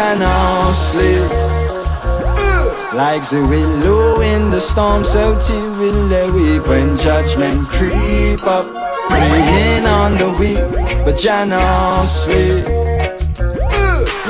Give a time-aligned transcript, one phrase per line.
[0.00, 1.30] Jana sleep.
[2.94, 8.66] Like the willow in the storm So too will weep When judgment creep up.
[9.10, 13.09] Praying on the weak But Jana sleep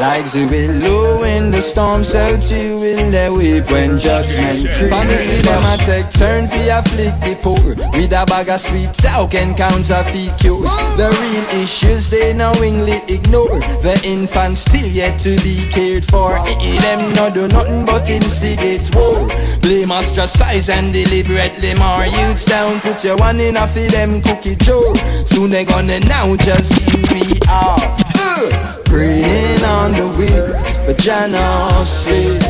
[0.00, 4.88] like the willow in the storm, so too will they weep when judgment creeps.
[4.88, 7.60] Family them a take turn for afflict the poor.
[7.92, 10.72] With a bag of sweet talk and counterfeit cures?
[10.96, 13.60] The real issues they knowingly ignore.
[13.84, 16.38] The infants still yet to be cared for.
[16.48, 19.28] Eh, Them no do nothing but instigate war.
[19.60, 22.06] Blame ostracize and deliberately more.
[22.06, 24.94] Youths down Put your one in a for them cookie jar.
[25.26, 27.78] Soon they gonna now just who we are.
[28.16, 28.76] Uh.
[28.86, 29.49] Praying
[29.80, 30.44] on the weak,
[30.84, 31.40] but Jana
[31.88, 32.44] sleep.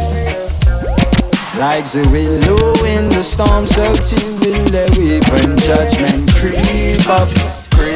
[1.62, 7.30] Like the willow in the storm, so too will the weep when judgment creep up.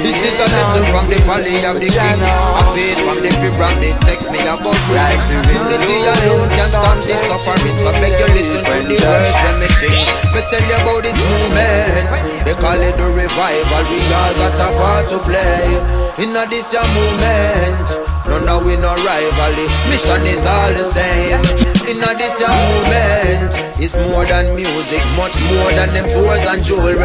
[0.06, 2.20] This is a lesson from the valley of the king.
[2.22, 5.26] A page from the pyramid text me about grace.
[5.50, 9.68] Unity alone can stop this suffering So beg you listen to the words when me
[9.82, 9.98] sing
[10.32, 12.06] Me tell you about this movement.
[12.46, 13.82] They call it the revival.
[13.90, 15.80] We all got a part to play
[16.22, 18.03] In a this your movement
[18.34, 19.70] No, no, we no rivalry.
[19.86, 21.38] Mission is all the same.
[21.86, 26.64] In a this your movement It's more than music Much more than them tours and
[26.64, 26.98] jewelry.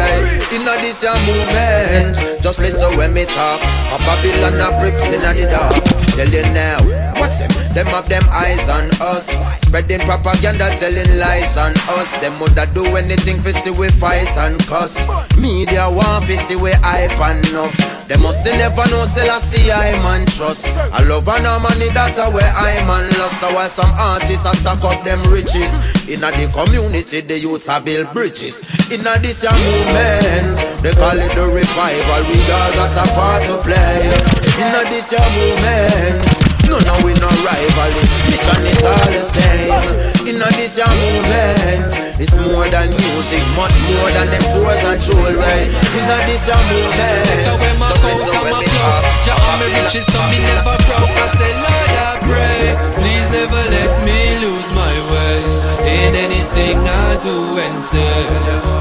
[0.50, 3.60] In a this your movement Just listen when me talk.
[3.60, 5.76] A Babylon a bricks in the dark.
[6.16, 6.80] Tell you now
[7.20, 9.28] Watch them Them have them eyes on us.
[9.62, 12.10] Spreading propaganda Telling lies on us.
[12.20, 14.96] Them woulda do anything for see we fight and cuss.
[15.36, 19.92] Media want to see we hype enough They must never know Selassie I see I
[20.02, 20.66] man trust.
[20.66, 23.38] I love and harmony that's where I man lost.
[23.38, 25.70] So why some artists a stack up them riches?
[26.10, 28.58] Inna the community the youths a build bridges.
[28.90, 32.22] Inna this your movement They call it the revival.
[32.26, 34.02] We all got a part to play.
[34.58, 38.04] Inna this your movement no, no, we no rivalry.
[38.30, 39.74] Mission is all the same.
[40.30, 41.90] Inna this your movement,
[42.20, 45.72] it's more than music, much more than them tours and jewelry.
[45.96, 49.24] Inna this your movement, Take away my just coat and when my me cloak talk.
[49.24, 52.60] Jah on me riches so me never broke I say Lord I pray
[53.00, 55.36] Please never let me lose my way
[55.88, 58.14] In anything I do and say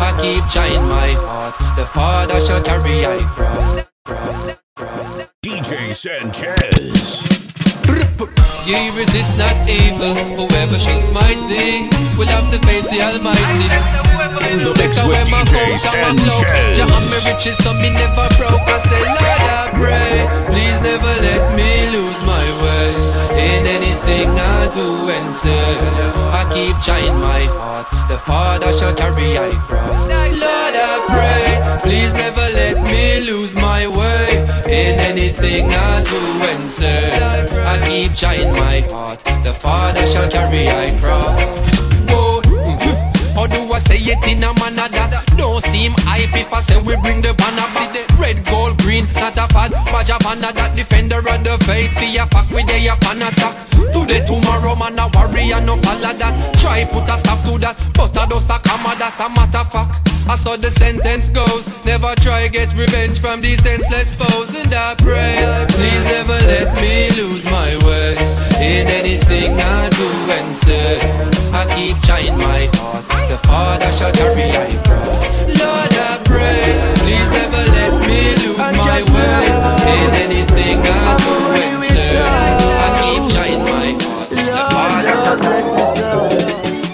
[0.03, 7.48] I keep trying my heart The Father shall carry I cross Cross, cross DJ Sanchez.
[8.65, 13.67] Ye resist not evil, whoever shall smite thee will have to face the Almighty.
[14.61, 16.45] the Take mix away with my coat and my cloak.
[16.77, 18.61] Jah me riches, so me never broke.
[18.69, 20.13] I say, Lord, I pray,
[20.53, 22.93] please never let me lose my way
[23.41, 23.88] in
[24.19, 25.79] anything I do and say.
[26.31, 30.07] I keep trying my heart, the Father shall carry I cross.
[30.07, 36.19] Lord, I pray, please never let me lose my way in anything I do
[36.51, 37.19] and say.
[37.65, 41.39] I keep trying my heart, the Father shall carry I cross.
[42.09, 42.41] Whoa.
[43.39, 46.81] Or do I say it in a manner that don't seem hype if I say
[46.81, 47.95] we bring the banner back?
[48.19, 51.95] Red, gold, green, not a fad, badge of honor that defender of the faith.
[51.95, 53.78] Be a fuck with a upon attack.
[53.93, 56.33] Today, tomorrow, man, a warrior, no follow that.
[56.61, 60.09] Try put a stop to that, but I a comma that a matter fact.
[60.29, 61.65] I saw the sentence goes.
[61.85, 64.53] Never try get revenge from these senseless foes.
[64.53, 65.41] And I pray,
[65.73, 68.13] please never let me lose my way
[68.61, 71.01] in anything I do and say.
[71.49, 73.05] I keep trying my heart.
[73.29, 75.21] The Father shall carry I cross.
[75.49, 76.61] Lord, I pray,
[77.01, 79.49] please never let me lose my way
[79.97, 81.78] in anything I do
[85.69, 86.27] Your soul.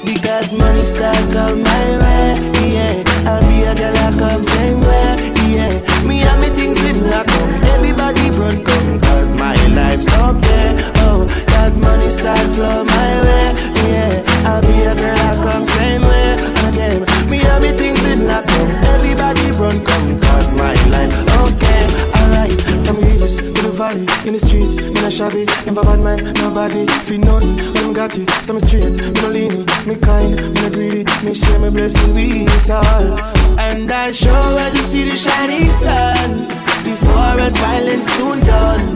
[0.06, 2.36] Because money start come my way,
[2.70, 3.04] yeah.
[3.26, 5.16] I'll be a girl I come same way,
[5.50, 5.74] yeah.
[6.06, 7.52] Me and me things in come.
[7.74, 10.76] Everybody run come, cause my life's okay,
[11.08, 11.26] oh.
[11.48, 13.48] Cause money start flow my way,
[13.90, 14.24] yeah.
[14.46, 16.36] I'll be a girl I come same way,
[16.68, 17.00] again.
[17.30, 18.70] Me and me things in come.
[18.94, 21.84] Everybody run come, cause my life okay,
[22.20, 22.60] alright.
[22.86, 23.28] From the
[23.76, 25.46] valley, in the streets, me not shabby.
[25.66, 26.88] Never bad man, nobody.
[27.04, 28.30] Feel nothing when me got it.
[28.44, 31.04] So me straight, me no leaning, me kind, me no greedy.
[31.24, 33.20] Me share my blessing with it all.
[33.60, 36.48] And I show as you see the shining sun.
[36.84, 38.94] This war and violence soon done.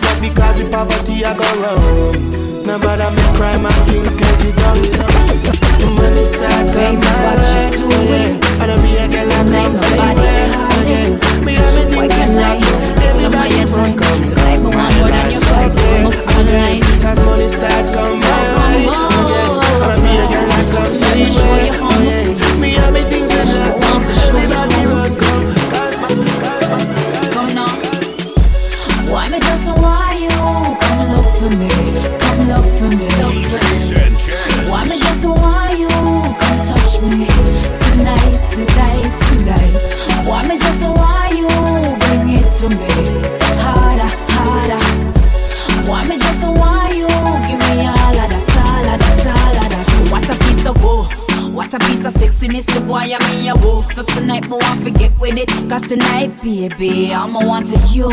[0.00, 2.49] Not because of poverty I go wrong.
[2.64, 4.80] No matter me crime and things get it done.
[5.96, 7.70] Money start come my way,
[8.06, 8.62] yeah.
[8.62, 10.50] And I be a girl I come same way,
[10.80, 11.10] again.
[11.44, 12.62] Me have me things in lock
[13.02, 15.34] Everybody run come Cause my okay,
[16.40, 16.80] again.
[17.00, 18.28] Cause money start come my
[18.60, 19.50] way, again.
[19.80, 22.60] And I be a girl I come same way.
[22.60, 23.82] Me have me things in lock
[24.30, 25.49] Everybody run come
[52.48, 53.82] the boy I'm in your woo.
[53.94, 55.48] So tonight, me want forget with it.
[55.68, 58.08] Cause tonight, baby, I'ma want to you.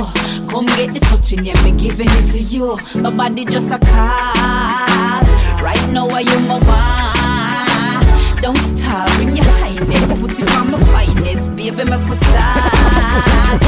[0.49, 2.77] Come get the touching, yeah, me giving it to you.
[2.95, 5.23] My body just a call.
[5.63, 8.41] Right now, I you my one.
[8.41, 10.19] Don't stop, bring your highness.
[10.19, 13.61] Put it on my finest, baby, make me start.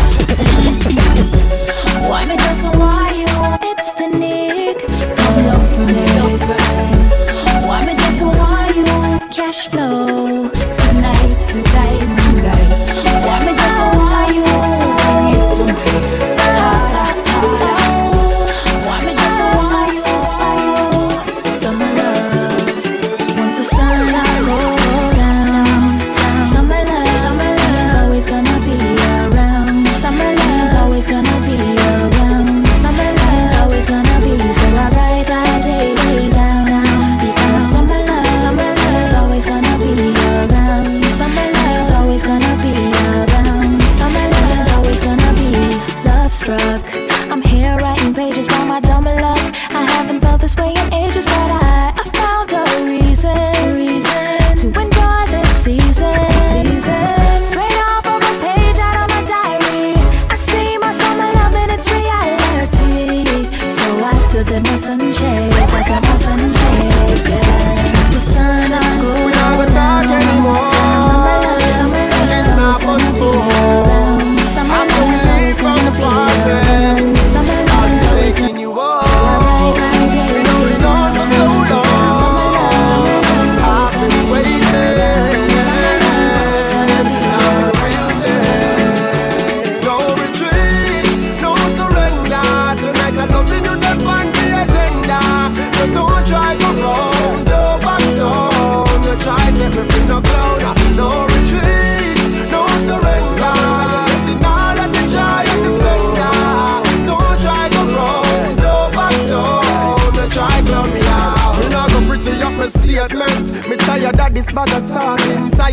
[0.44, 2.10] Mhm.
[2.10, 3.28] Why me just why you?
[3.72, 4.80] It's the Nick.
[5.16, 6.58] Come love for me, love for
[7.24, 7.29] me.
[9.32, 12.00] Cash flow tonight, tonight,
[12.34, 12.89] tonight.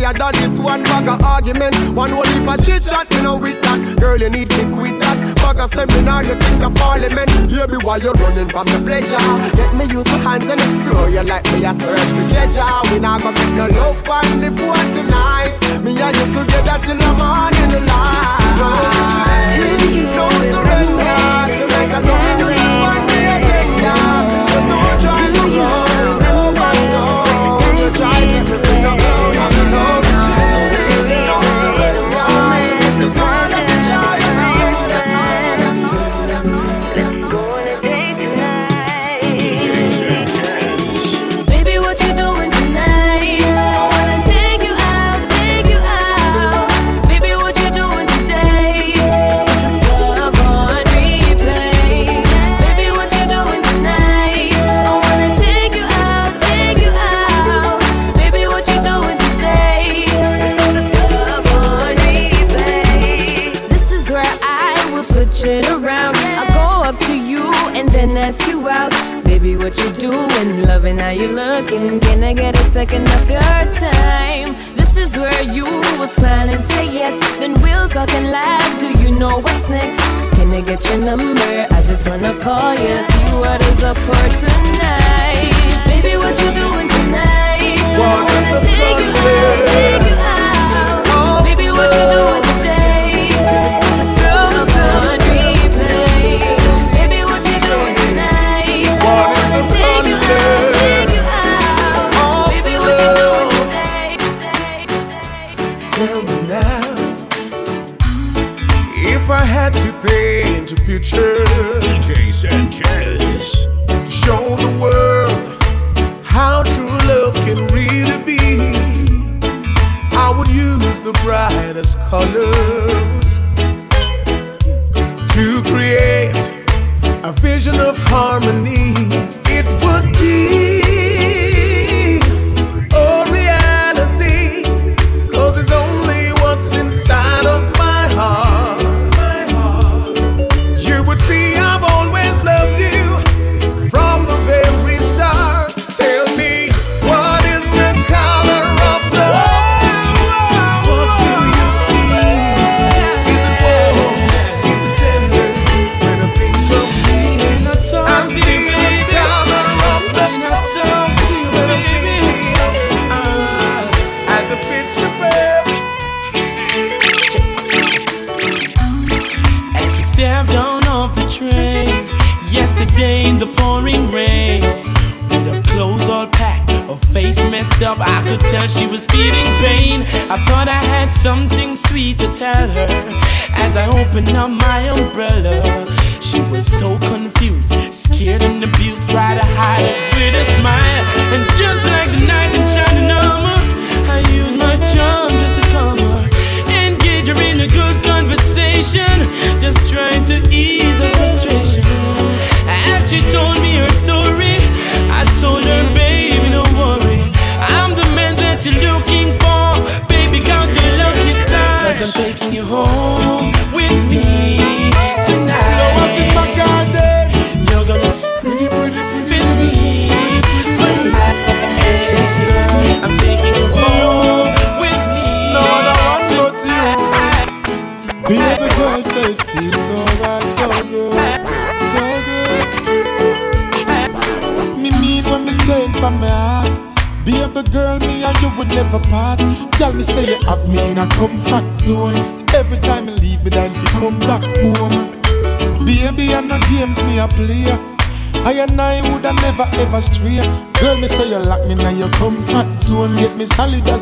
[0.07, 1.75] higher than this one bag of argument.
[1.95, 3.99] One whole heap of chit chat, you know, with that.
[3.99, 5.17] Girl, you need to quit that.
[5.37, 7.29] Bag of seminar, you think of parliament.
[7.49, 9.19] Baby, why you running from the pleasure?
[9.55, 11.65] Get me use my hands and explore you like me.
[11.65, 12.93] I search for treasure.
[12.93, 15.55] We not gonna get no love party for tonight.
[15.83, 18.77] Me and you together till the morning light.
[20.15, 21.16] No surrender.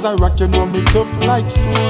[0.05, 1.84] I rock, you know me tough like steel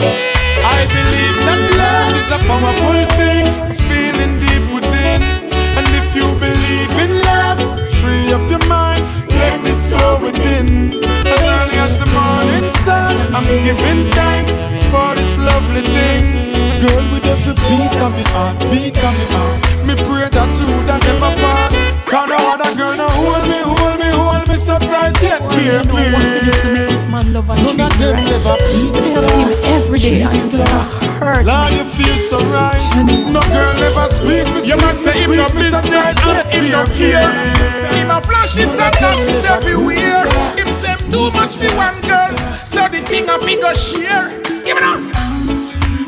[43.66, 44.30] I share.
[44.64, 45.02] Give it up.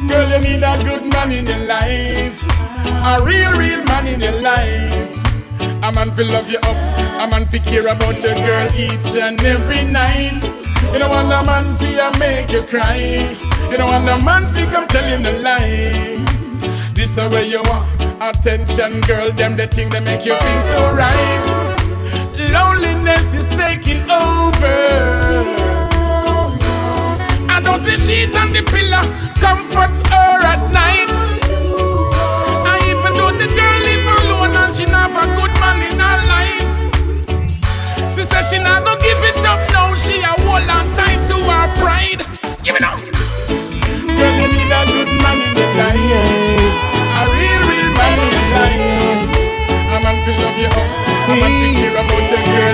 [0.08, 2.40] Girl, you need a good man in your life,
[2.86, 5.10] a real, real man in your life.
[5.82, 6.78] A man fi love you up,
[7.20, 10.44] a man fi care about your girl each and every night.
[10.94, 13.36] You don't want a man fi make you cry.
[13.72, 16.24] You don't want a man fi come tell you the lie.
[16.94, 17.88] This is where you want
[18.22, 19.32] attention, girl.
[19.32, 22.52] Them the thing that make you feel so right.
[22.52, 25.57] Loneliness is taking over.
[27.88, 29.00] And the sheet and the pillow
[29.40, 31.08] comforts her at night.
[32.68, 36.20] And even though the girl live alone and she not a good man in her
[36.28, 36.68] life,
[38.12, 39.96] she says she not gonna give it up now.
[39.96, 42.28] She a hold on tight to her pride.
[42.60, 43.00] Give it up.
[43.00, 45.96] Girl, you need a good man in your life.
[45.96, 48.84] A real, real man in your life.
[49.32, 50.92] A man feel love you up.
[51.24, 52.67] A man feel care about your girl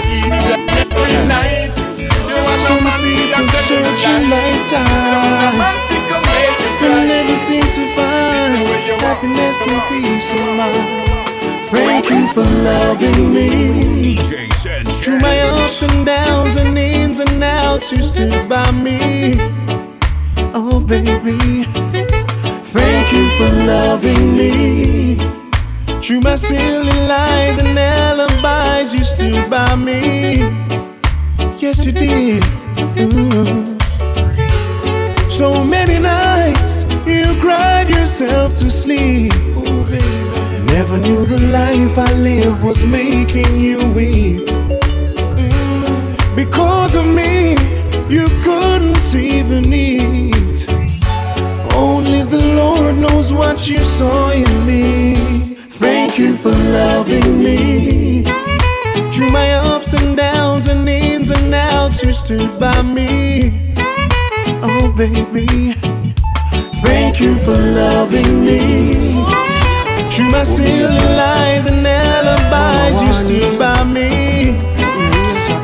[12.33, 14.01] for loving me.
[14.01, 14.99] DJ Sanchez.
[15.01, 19.35] Through my ups and downs and ins and outs, you stood by me.
[20.55, 21.65] Oh, baby.
[22.73, 25.15] Thank you for loving me.
[26.01, 30.39] Through my silly lies and alibis, you stood by me.
[31.61, 32.43] Yes, you did.
[32.99, 33.79] Ooh.
[35.29, 39.33] So many nights you cried yourself to sleep.
[39.55, 40.32] Oh,
[40.77, 44.47] Never knew the life I lived was making you weep.
[46.35, 47.51] Because of me,
[48.09, 50.65] you couldn't even eat.
[51.75, 55.13] Only the Lord knows what you saw in me.
[55.83, 58.23] Thank you for loving me.
[59.13, 63.73] Through my ups and downs and ins and outs, you stood by me.
[64.63, 65.73] Oh, baby.
[66.81, 69.32] Thank you for loving me.
[70.13, 74.59] Through my silly lies and alibis, you stood by me.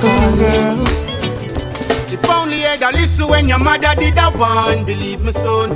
[0.02, 0.82] Girl.
[2.12, 5.70] If only a listen when your mother did a one, believe me, son.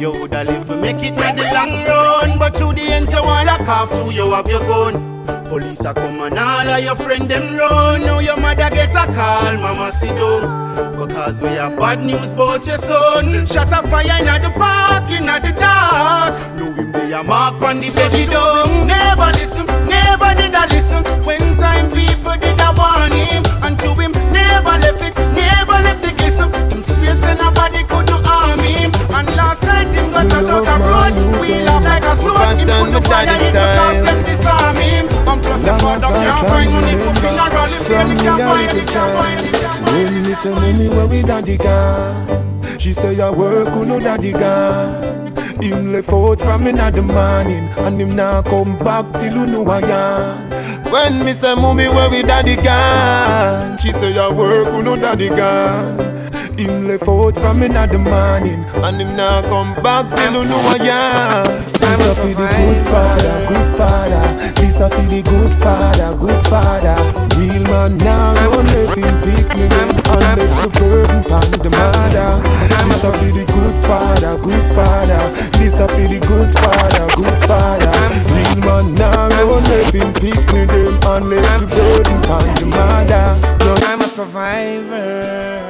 [0.00, 3.22] You woulda live to make it in the long run, but through the end you
[3.22, 5.13] wanna cough through you have your gun.
[5.48, 8.00] Police a come and all of your friend them run.
[8.00, 10.96] Now your mother get a call, mama sit down.
[10.96, 13.46] Because we have bad news about your son.
[13.46, 16.34] Shut a fire in the park, in the dark.
[16.56, 18.86] Know him be a mark on the baby down.
[18.86, 21.04] Never listen, never did I listen.
[21.24, 23.44] When time people did I warn him.
[23.62, 26.50] And to him, never left it, never left the glisten.
[26.72, 28.90] Him swear say nobody could do harm him.
[29.12, 31.40] And last night him got a truck a road.
[31.40, 32.58] We like a sword.
[32.58, 35.13] Him put the fire in the them disarm him.
[35.26, 37.66] And plus the father can't find money for funeral.
[37.66, 39.94] Say he can't find, he can't find, he can't find.
[39.94, 44.32] When me say mommy where we daddy gone She say your work who no daddy
[44.32, 45.26] gone
[45.62, 49.64] Him left out from in the morning And him now come back till you know
[49.68, 54.82] I am When me say mommy where we daddy gone She say your work who
[54.82, 56.13] no daddy gone
[56.58, 58.64] him left out from in the morning.
[58.82, 62.82] And him now come back till you know I am This a for the good
[62.86, 64.52] father, good father.
[64.54, 66.96] This a for the good father, good father.
[67.38, 69.66] Real man now run let him pick me.
[69.68, 72.42] Then And left the burden pon the mother.
[72.86, 75.22] This a for the good father, good father.
[75.58, 77.94] This a for the good father, good father.
[78.34, 80.64] Real man now run let him pick me.
[80.66, 83.24] Then And left the burden pon the mother.
[83.64, 85.63] No, I'm a survivor.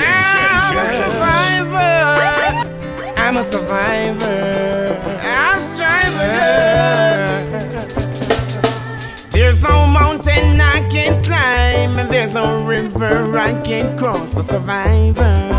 [0.00, 1.90] I'm a survivor.
[3.16, 4.96] I'm a survivor.
[5.22, 6.18] I'm striving.
[9.30, 14.36] There's no mountain I can climb, and there's no river I can cross.
[14.36, 15.50] A survivor.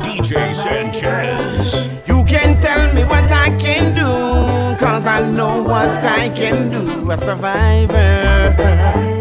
[0.00, 1.88] DJ Sanchez.
[2.06, 7.10] You can tell me what I can do, cause I know what I can do.
[7.10, 8.22] A survivor.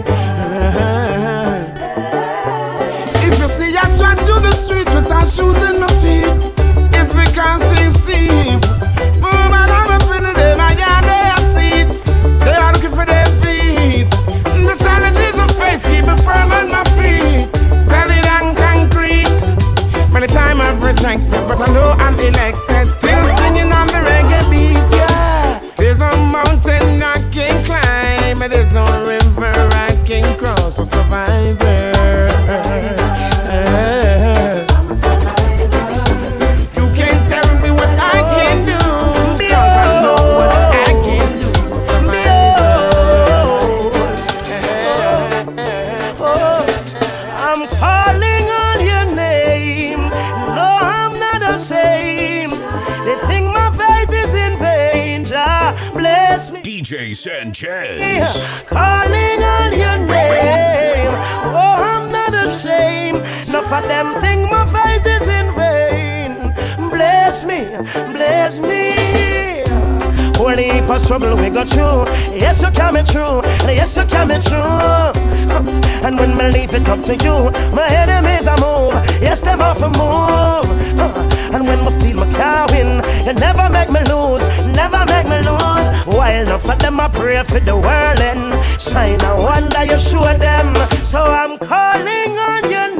[0.05, 0.12] If
[5.33, 6.29] shoes in my feet,
[6.93, 8.61] it's because they steep.
[9.17, 11.87] Boom, and I'm up in the day, my yard, they seat.
[12.45, 14.05] They are looking for their feet.
[14.67, 17.49] The challenges of face keep me firm on my feet.
[17.81, 19.33] Solid and concrete.
[20.13, 22.89] Many time I've rejected, but I know I'm elected.
[22.89, 25.59] Still singing on the reggae beat, yeah.
[25.77, 29.49] There's a mountain I can climb, and there's no river
[29.87, 30.77] I can cross.
[30.77, 33.02] A survivor.
[70.83, 72.03] Life of struggle we go through.
[72.35, 73.41] Yes, you can be true.
[73.71, 74.59] Yes, you can be true.
[76.03, 78.93] And when me leave it up to you, my enemies are move.
[79.21, 80.67] Yes, them off a move.
[81.53, 84.45] And when me feel my car win, you never make me lose.
[84.75, 85.87] Never make me lose.
[86.05, 90.23] While enough for them I pray for the world and shine a wonder you show
[90.37, 90.75] them.
[91.05, 92.92] So I'm calling on you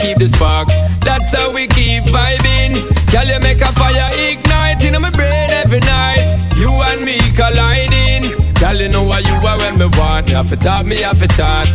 [0.00, 0.68] keep the spark.
[1.00, 2.74] That's how we keep vibing.
[3.12, 6.36] Girl, you make a fire ignite in my brain every night.
[6.56, 8.54] You and me colliding.
[8.54, 10.30] Girl, you know what you are when me want.
[10.30, 11.68] You have to talk, me have to chat.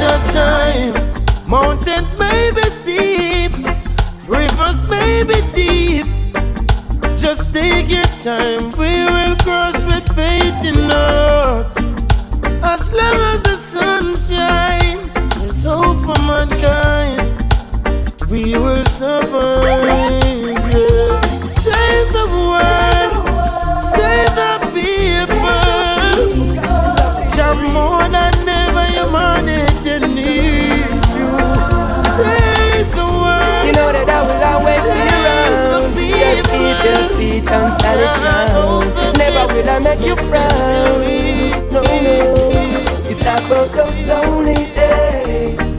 [0.00, 0.94] your time.
[1.48, 3.52] Mountains may be steep,
[4.26, 6.06] rivers may be deep.
[7.18, 9.89] Just take your time, we will cross.
[37.42, 39.14] it and set it down.
[39.16, 41.72] Never will I make you frown.
[41.72, 42.50] No, no.
[43.08, 45.74] It's about those lonely days.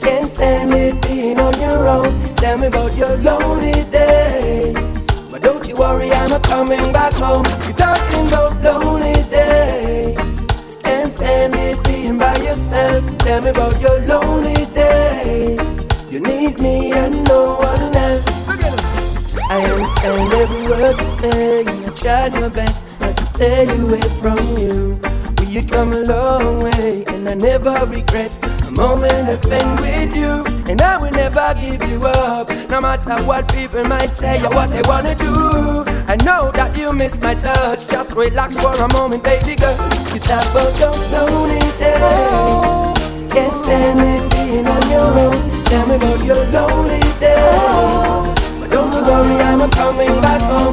[0.00, 2.20] Can't stand it being on your own.
[2.36, 5.02] Tell me about your lonely days.
[5.30, 7.44] But don't you worry, I'm a coming back home.
[7.64, 10.16] You're talking about lonely days.
[10.82, 13.16] Can't stand it being by yourself.
[13.18, 15.60] Tell me about your lonely days.
[16.10, 17.25] You need me and
[20.92, 21.86] you.
[21.86, 24.98] I tried my best not to stay away from you.
[25.36, 30.16] But you come a long way, and I never regret a moment I spent with
[30.16, 30.44] you.
[30.70, 34.70] And I will never give you up, no matter what people might say or what
[34.70, 35.84] they wanna do.
[36.08, 37.88] I know that you miss my touch.
[37.88, 39.76] Just relax for a moment, baby girl.
[40.12, 43.32] You talk about those lonely days.
[43.32, 45.64] Can't stand it being on your own.
[45.64, 48.25] Tell me about your lonely days.
[48.96, 50.72] Don't worry, I'm coming back home.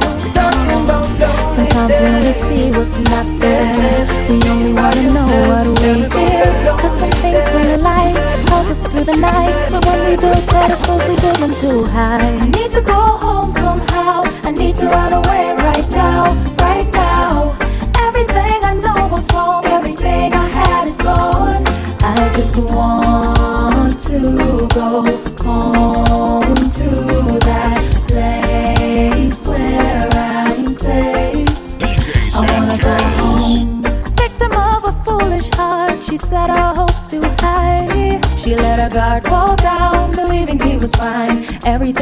[1.54, 1.92] Sometimes
[2.24, 6.44] we see what's not there, we only wanna know what we hear.
[6.80, 8.16] Cause some things bring a light,
[8.48, 9.52] help us through the night.
[9.70, 12.38] But when we build pedestals, we build them too high.
[12.40, 14.22] I need to go home somehow.
[14.42, 16.32] I need to run away right now,
[16.64, 17.54] right now.
[18.06, 21.62] Everything I know was wrong, everything I had is gone.
[22.00, 25.04] I just want to go
[25.44, 26.13] home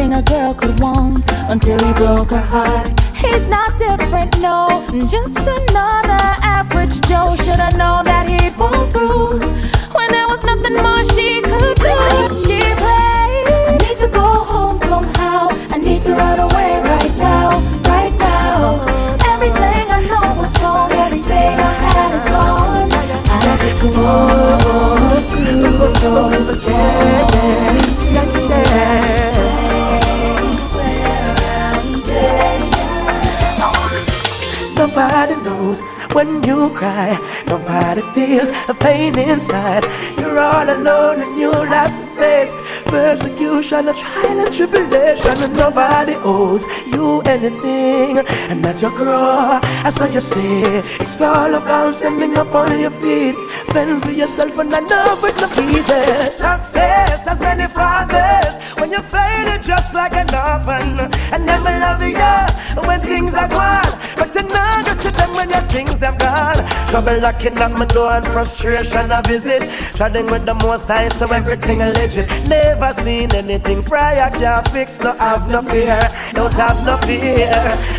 [0.02, 2.88] Everything a girl could want until he broke her heart.
[3.14, 7.36] He's not different, no, just another average Joe.
[7.36, 8.11] Should've known
[35.02, 35.80] Nobody knows
[36.12, 37.18] when you cry.
[37.48, 39.82] Nobody feels the pain inside.
[40.16, 42.52] You're all alone and you have to face
[42.84, 45.42] persecution, a trial and tribulation.
[45.42, 48.18] And nobody owes you anything.
[48.50, 50.62] And as you grow, that's what you see.
[51.02, 53.34] It's all about standing up on your feet.
[53.72, 56.30] Fend for yourself and I know it's not easy.
[56.30, 58.61] Success has many fathers.
[58.92, 61.00] You fail, it's just like an orphan.
[61.32, 62.12] And never love you
[62.86, 63.88] when things are gone.
[64.16, 66.60] But you know, just when your things them gone.
[66.88, 69.62] Trouble knocking at my door and frustration I visit.
[69.96, 72.28] Treading with the most high, so everything legit.
[72.48, 76.00] Never seen anything prior, can't fix, no have no fear.
[76.32, 77.48] Don't have no fear.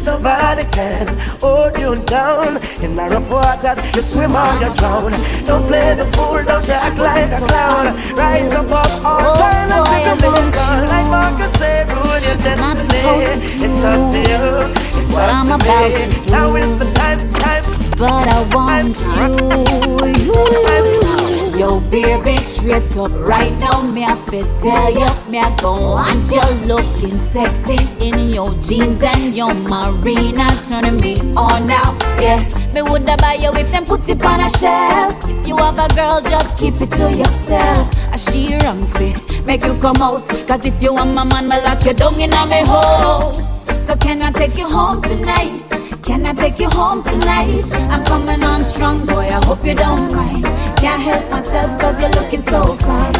[0.06, 1.08] Nobody can
[1.42, 2.58] hold you down.
[2.84, 5.12] In the rough waters, you swim or you drown.
[5.46, 7.86] Don't play the fool, don't act like a clown.
[8.16, 10.86] Rise above all time and tribulation.
[10.92, 13.66] Like Marcus said, rule your destiny.
[13.66, 14.83] It's up to you.
[15.14, 16.32] What I'm about to do.
[16.32, 17.64] Now is the time, time.
[17.98, 21.60] But I want you, you.
[21.60, 23.84] Yo, baby, straight up right now.
[23.92, 29.04] Me I fit tell you, me I go want you looking sexy in your jeans
[29.04, 31.96] and your marina, turning me on now.
[32.20, 32.44] Yeah,
[32.74, 35.30] me woulda buy you if them put it on a shelf.
[35.30, 37.88] If you have a girl, just keep it to yourself.
[38.12, 40.28] I she wrong fit, make you come out.
[40.48, 43.53] Cause if you want my man, me lock you down in a me hole.
[43.86, 45.62] So can I take you home tonight?
[46.04, 47.64] Can I take you home tonight?
[47.92, 49.28] I'm coming on strong, boy.
[49.28, 50.44] I hope you don't mind.
[50.80, 53.14] Can't help myself cause you're looking so fine.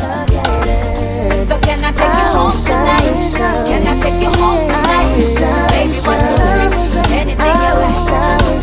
[1.48, 3.66] So can I take you home tonight?
[3.68, 5.04] Can I take you home tonight?
[5.74, 6.74] Baby, what you drink?
[7.12, 8.00] Anything you like.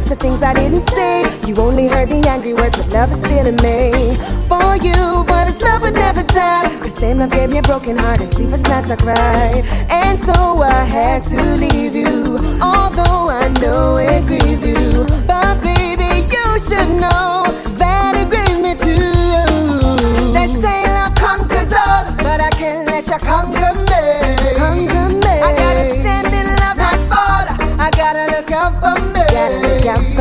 [0.00, 1.22] lots of things I didn't say.
[1.46, 4.16] You only heard the angry words of love is still in me.
[4.48, 6.68] For you, but it's love would never die.
[6.78, 9.62] The same love gave me a broken heart and sleepless nights I cry.
[9.90, 15.06] And so I had to leave you, although I know it grieved you.
[15.26, 17.49] But baby, you should know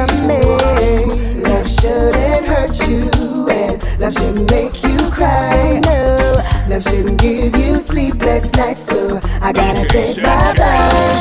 [0.07, 0.39] for me.
[1.43, 3.09] Love shouldn't hurt you,
[3.49, 5.81] and love shouldn't make you cry.
[5.83, 8.85] No, love shouldn't give you sleepless nights.
[8.85, 11.19] So I gotta say bye bye.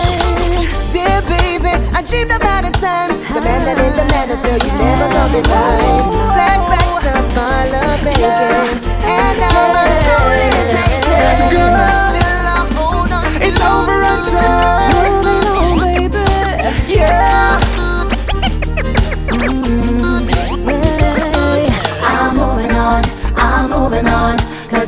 [0.92, 3.10] Dear baby, I dreamed about a time.
[3.34, 6.06] The man that in the man so you never gonna be mine.
[6.34, 11.46] Flashbacks of our love making, and now my soul is aching.
[11.50, 12.17] But still I hold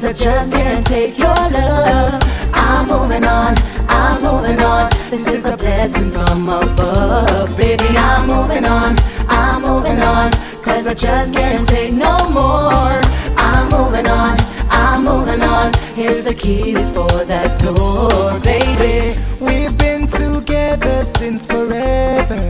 [0.01, 2.23] just can't take your love.
[2.55, 3.55] I'm moving on,
[3.87, 4.89] I'm moving on.
[5.11, 7.55] This is a blessing from above.
[7.57, 8.97] Baby, I'm moving on,
[9.29, 10.33] I'm moving on.
[10.63, 12.99] Cause I just can't take no more.
[13.37, 14.39] I'm moving on,
[14.71, 15.73] I'm moving on.
[15.95, 19.15] Here's the keys for that door, baby.
[19.39, 22.49] We've been together since forever.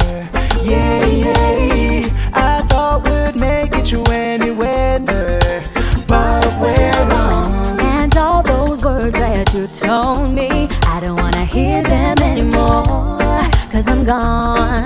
[0.62, 2.19] Yeah, yeah.
[9.78, 13.18] Told me, I don't wanna hear them anymore.
[13.70, 14.84] Cause I'm gone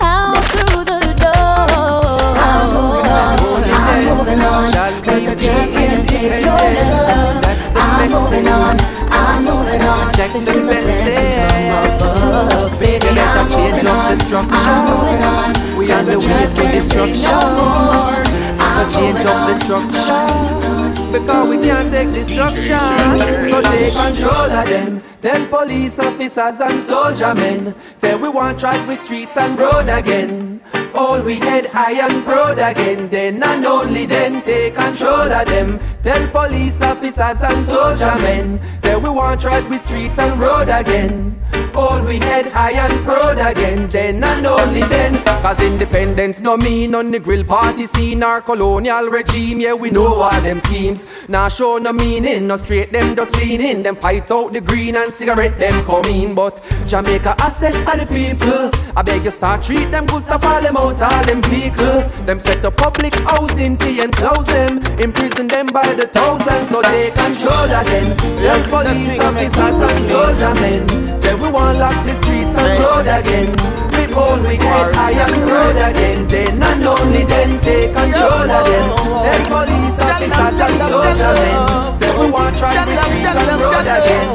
[0.00, 2.38] out through the door.
[2.38, 3.38] I'm moving on,
[3.74, 4.72] I'm moving on.
[5.02, 7.44] Cause I just can't take your love.
[7.74, 8.76] I'm moving on,
[9.10, 10.12] I'm moving on.
[10.12, 12.78] This is a blessing from above.
[12.78, 15.73] Baby, I'm moving on, I'm moving on.
[15.84, 17.14] We on the way to destruction.
[17.20, 21.12] So change up the structure.
[21.12, 22.78] Because we can't take destruction.
[22.78, 25.02] So take control of them.
[25.20, 27.74] Tell police officers and soldier men.
[27.96, 30.60] Say we want track with streets and road again.
[30.94, 33.08] All we head high and proud again.
[33.08, 35.80] Then and only then take control of them.
[36.02, 38.60] Tell police officers and soldier men.
[38.80, 41.40] Say we want track with streets and road again.
[41.74, 43.88] All we head high and proud again.
[43.88, 45.22] Then and only then.
[45.24, 49.58] Cause independence no mean on the grill party scene our colonial regime.
[49.58, 51.28] Yeah, we know all them schemes.
[51.28, 53.82] Now show no meaning, no straight them just lean in.
[53.82, 56.34] Them fight out the green and cigarette them come in.
[56.34, 58.70] But Jamaica assets are the people.
[58.96, 62.02] I beg you start treat them good stuff all them out all them vehicle.
[62.24, 64.78] Them set up public housing fee and close them.
[65.00, 68.16] Imprison them by the thousands so they control them.
[68.44, 71.20] Tell police officers and soldier men.
[71.20, 73.83] Say we want lock the streets and road again.
[74.14, 76.26] We we get high and road again.
[76.28, 78.88] Then and only then take control of them.
[79.26, 81.58] Tell police officers and soldier men.
[81.98, 84.28] Say we want try the streets and road again.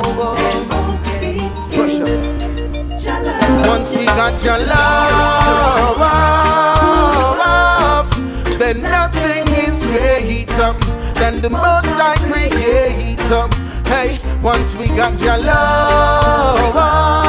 [3.66, 4.90] Once we got your love,
[8.60, 10.74] then nothing is greater
[11.20, 13.48] than the most I creator.
[13.88, 17.29] Hey, once we got your love,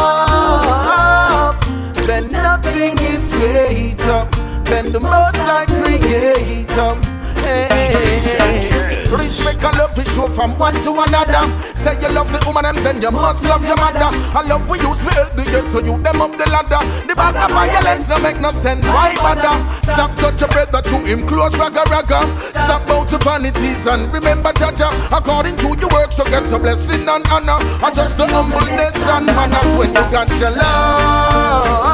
[2.20, 4.28] then nothing is greater
[4.64, 6.94] than the most I creator.
[7.42, 11.42] Hey, Rich make a love show from one to another.
[11.74, 14.06] Say you love the woman and then you must love your mother.
[14.06, 16.78] I love we use we help the get to you them up the ladder.
[17.10, 18.86] The bag of violence don't make no sense.
[18.86, 19.58] Why bother?
[19.82, 22.22] Stop touch your brother to him close ragga ragga.
[22.38, 24.86] Stop bow to vanities and remember Jaja.
[25.10, 27.58] According to your work, so get a blessing and honor.
[27.82, 31.90] And just the humbleness and manners when you got your love.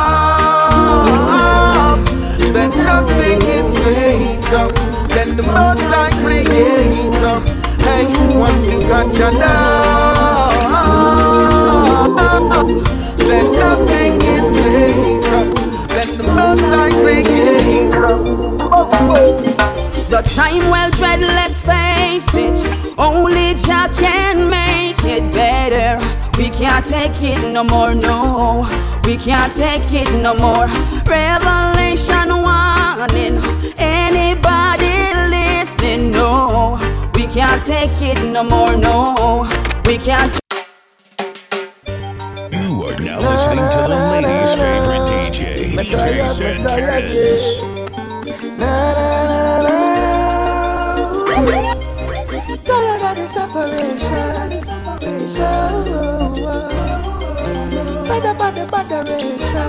[2.53, 7.41] Then nothing is greater than the most I creator.
[7.87, 8.05] Hey,
[8.37, 10.53] once you got your love,
[13.17, 15.43] then nothing is greater
[15.95, 18.09] than the most I creator.
[20.13, 22.59] The time well dread, let's face it.
[22.99, 25.99] Only Jah can make it better.
[26.37, 28.69] We can't take it no more, no.
[29.05, 30.69] We can't take it no more.
[31.07, 33.41] Revelation warning.
[33.79, 34.86] Anybody
[37.37, 39.47] can't take it no more, no.
[39.85, 40.41] We can't.
[42.51, 47.45] You are now listening to the ladies' favorite DJ, DJ Sanchez.
[52.65, 54.51] Tired of the separation.
[58.07, 59.69] Fed up of the botheration.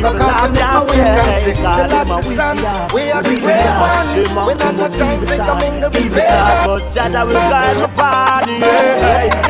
[0.03, 1.53] go call some I'm for wait and just see.
[1.53, 2.95] saying, God, Selassie them a sons, wicked.
[2.95, 4.15] we are the brave ones.
[4.47, 6.67] We not got time for coming to be pagans.
[6.67, 8.57] But Jada will guide my party,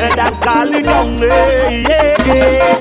[0.03, 1.85] and I'm calling on me.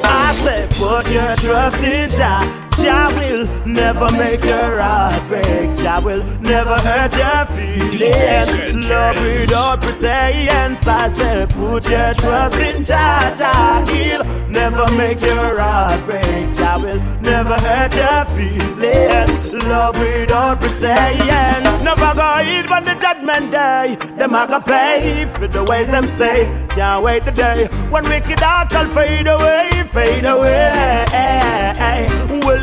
[0.05, 2.68] I said, put your trust in Jah.
[2.83, 5.77] Jah will never make your heart break.
[5.79, 8.89] Jah will never hurt your feelings.
[8.89, 10.87] Love without pretense.
[10.87, 13.35] I said, put your trust in Jah.
[13.37, 16.55] Jah he'll never make your heart break.
[16.55, 19.65] Jah will never hurt your feelings.
[19.67, 21.83] Love without pretense.
[21.83, 23.97] Never go eat on the judgment day.
[24.17, 26.45] Them a go pay for the ways them stay.
[26.71, 31.05] Can't wait the day when wicked hearts shall fade away, fade away.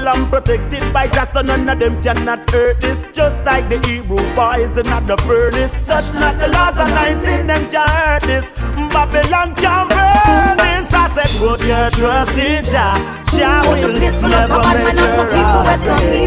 [0.08, 3.04] I'm protected by just so none of them cannot hurt this.
[3.14, 5.72] Just like the Hebrew boys, not the furnace.
[5.86, 8.52] Touch not the laws of 19, them can't hurt this.
[8.94, 10.94] Babylon can't burn this.
[10.94, 12.94] I said, put your trust in Jah.
[13.36, 14.96] Jah will never heart break.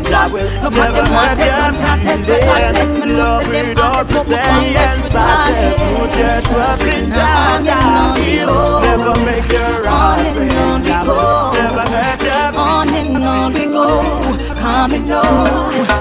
[0.04, 3.04] Jah will never hurt your feelings.
[3.08, 5.14] Love without pretense.
[5.14, 7.62] I said, put your trust in Jah.
[7.64, 10.50] Jah will never make your heart break.
[10.50, 13.37] Jah will never hurt your On and on
[14.60, 15.22] come and know.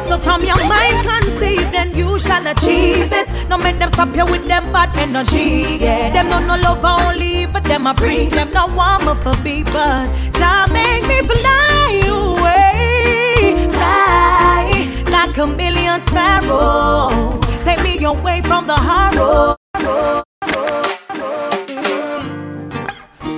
[0.08, 3.28] So from your mind conceive, then you shall achieve it.
[3.50, 5.78] No make them stop you with them bad energy.
[5.80, 6.12] Yeah.
[6.14, 8.28] Them no no love only, but them a free.
[8.28, 10.08] Them no warmer for be, but
[10.38, 14.66] Jah make me fly away, fly
[15.16, 17.40] like a million sparrows.
[17.64, 19.56] Take me away from the horror.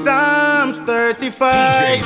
[0.03, 0.48] Psalms
[1.13, 2.03] 35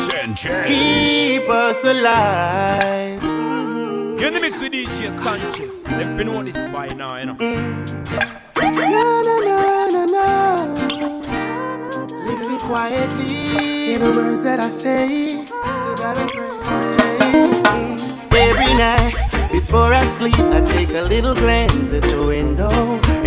[0.65, 3.21] keep us alive.
[3.21, 5.85] You're in the mix with DJ Sanchez.
[5.89, 7.33] Let me know this by now, you know.
[7.33, 10.73] Na, na, na, na, na.
[12.15, 13.27] Listen quietly.
[13.27, 15.43] Hear the words that I say.
[15.47, 16.63] Still gotta pray.
[18.39, 19.15] Every night
[19.51, 22.71] before I sleep, I take a little glance at the window.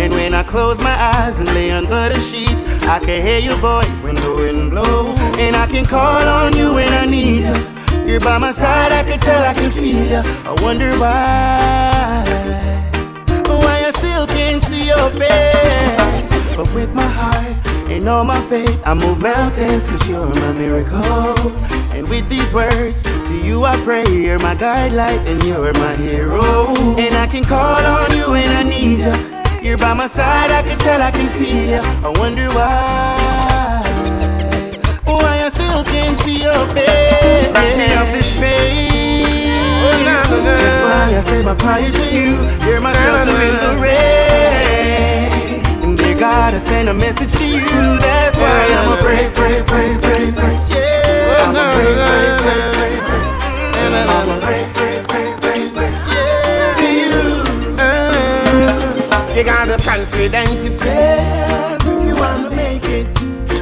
[0.01, 3.57] And when I close my eyes and lay under the sheets, I can hear your
[3.57, 5.19] voice when the wind blows.
[5.37, 8.09] And I can call on you when I need you.
[8.09, 10.21] You're by my side, I can tell, I can feel you.
[10.45, 12.23] I wonder why,
[13.45, 16.55] why I still can't see your face.
[16.55, 21.51] But with my heart and all my faith, I move mountains, cause you're my miracle.
[21.91, 25.95] And with these words, to you I pray, you're my guide light, and you're my
[25.95, 26.73] hero.
[26.97, 29.36] And I can call on you when I need you.
[29.67, 31.81] You're by my side, I can tell, I can feel you.
[31.99, 33.83] I wonder why,
[35.03, 37.51] why I still can't see your face.
[37.51, 39.51] Break me off this oh, pain.
[39.83, 42.39] Oh, That's why I say my prayer to you.
[42.65, 45.59] You're my shelter in the rain.
[45.83, 47.99] And dear God, I send a message to you.
[47.99, 50.55] That's why I'ma pray, pray, pray, pray, pray.
[50.55, 53.23] Oh, yeah, I'ma pray, pray, pray, pray, pray.
[53.83, 54.76] I'ma pray,
[59.37, 63.07] you got the confidence yourself if you wanna make it.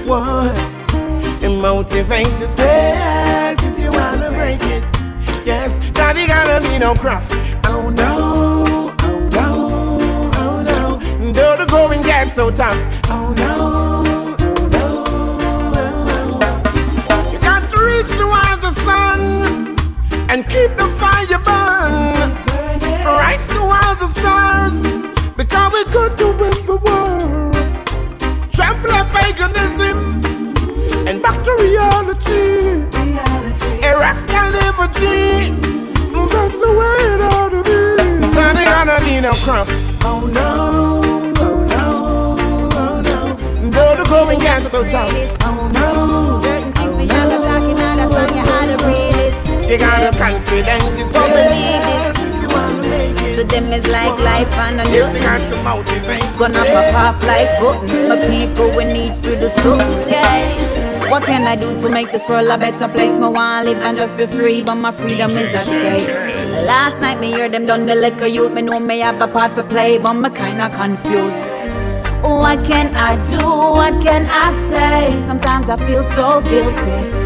[0.07, 0.57] What?
[1.43, 4.83] And motivate yourself if you wanna break it.
[5.45, 7.33] Yes, daddy gotta be no craft.
[7.65, 9.97] Oh no, oh no,
[10.35, 11.31] oh no.
[11.33, 12.79] Though the going gets so tough.
[13.09, 14.03] Oh no,
[14.39, 17.31] oh no, oh no.
[17.33, 19.75] You got to reach towards the sun
[20.29, 22.31] and keep the fire burn.
[23.03, 25.14] Rise towards the stars
[25.47, 27.53] because we got to win the world.
[28.51, 29.97] Trample up paganism
[31.07, 32.83] and back to reality.
[33.85, 35.53] Irrational liberty.
[36.27, 38.33] That's the way it ought to be.
[38.35, 39.69] Then ain't gonna be no crump.
[40.03, 41.01] Oh no,
[41.37, 42.35] oh no,
[42.77, 43.69] oh no.
[43.69, 45.11] Though the going gets so tough.
[45.41, 49.69] Oh no, Certain things beyond the talking, now that's why you had to realist.
[49.69, 51.11] you got the confidence.
[51.13, 52.14] Don't believe it.
[53.47, 56.23] Them it's like life and a Yes, you got to motivate.
[56.39, 59.79] Gonna pop off like button But people we need for the soup,
[60.09, 63.11] yeah What can I do to make this world a better place?
[63.11, 66.07] Me wanna live and just be free But my freedom is at stake
[66.65, 69.51] Last night me hear them done the liquor youth Me know me have a part
[69.53, 71.51] for play But me kinda confused
[72.23, 73.45] What can I do?
[73.45, 75.27] What can I say?
[75.27, 77.24] Sometimes I feel so guilty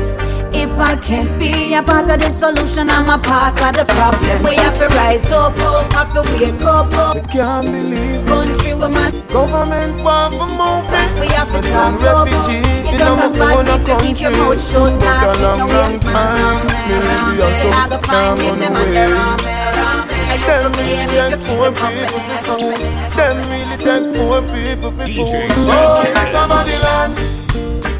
[0.80, 4.44] I can't be a part of the solution, I'm a part of the problem.
[4.44, 7.16] We have to rise up, up, have to wake up, up.
[7.16, 11.20] We can't believe Country woman, Government want for moving.
[11.20, 12.28] we have to But talk I'm up.
[12.28, 14.40] refugee You in just a as bad own if you keep your country.
[14.40, 16.36] mouth shut, But nah, a keep long, no long waste man time.
[16.36, 17.56] around there, Me around live here, there.
[17.56, 18.92] so I go find time them, on them the and way.
[18.94, 20.28] they're around there, around there.
[20.30, 22.42] I used Them to play really and take to poor keep them people company.
[22.42, 22.78] for food.
[23.16, 25.58] Them really take poor people for DJ food.
[25.58, 26.18] Sanchez.
[26.18, 27.14] Oh, somebody land.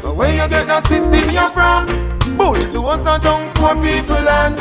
[0.02, 2.09] But where you get that system you're from?
[2.52, 4.58] Bull, those are down poor people land.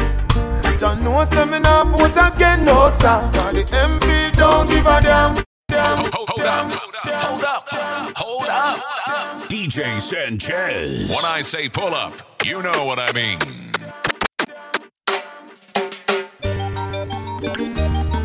[0.79, 3.29] John no seminar vote again, no sir.
[3.33, 5.43] Cause the MP don't give a damn.
[5.67, 5.97] damn.
[6.13, 7.67] Hold up, hold up,
[8.15, 9.49] hold up.
[9.49, 11.09] DJ Sanchez.
[11.09, 12.13] When I say pull up,
[12.45, 13.39] You know what I mean.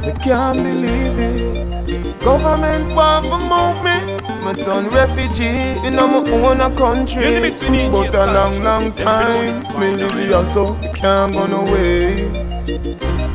[0.02, 2.20] They can't believe it.
[2.20, 4.34] Government want to move me.
[4.45, 7.40] Me turn refugee in my own a country.
[7.90, 9.47] But a long, long time,
[9.80, 12.28] me live here so can't go no way.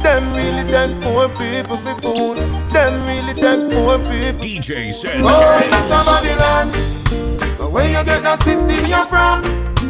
[0.03, 2.37] Them really take poor people for food.
[2.69, 4.39] Them really take poor people.
[4.39, 5.21] DJ said.
[5.23, 7.57] Oh, it's a Babylon.
[7.57, 9.41] But where you get that system you're from?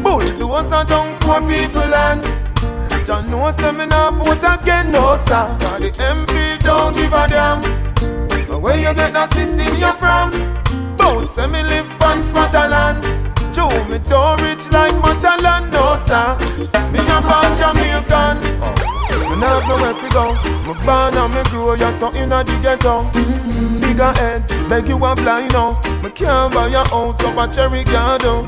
[0.01, 2.23] Bulldozer are down poor people land.
[3.05, 5.53] John no say me nah vote again, no sir.
[5.59, 7.59] Cause the MP don't give a damn.
[8.47, 10.31] But where you get that system you're from?
[11.09, 13.03] Bout say me live on Scotland.
[13.51, 16.37] Joe me don't rich like Matalan, no sir.
[16.91, 18.88] Me a born Jamaican.
[19.11, 20.33] Me nah have nowhere to go.
[20.67, 23.09] Me born and me grow, yeah, so inna the ghetto.
[23.81, 25.79] Bigger heads, beg you a blind now.
[26.03, 28.45] Me can't buy a house up a cherry garden.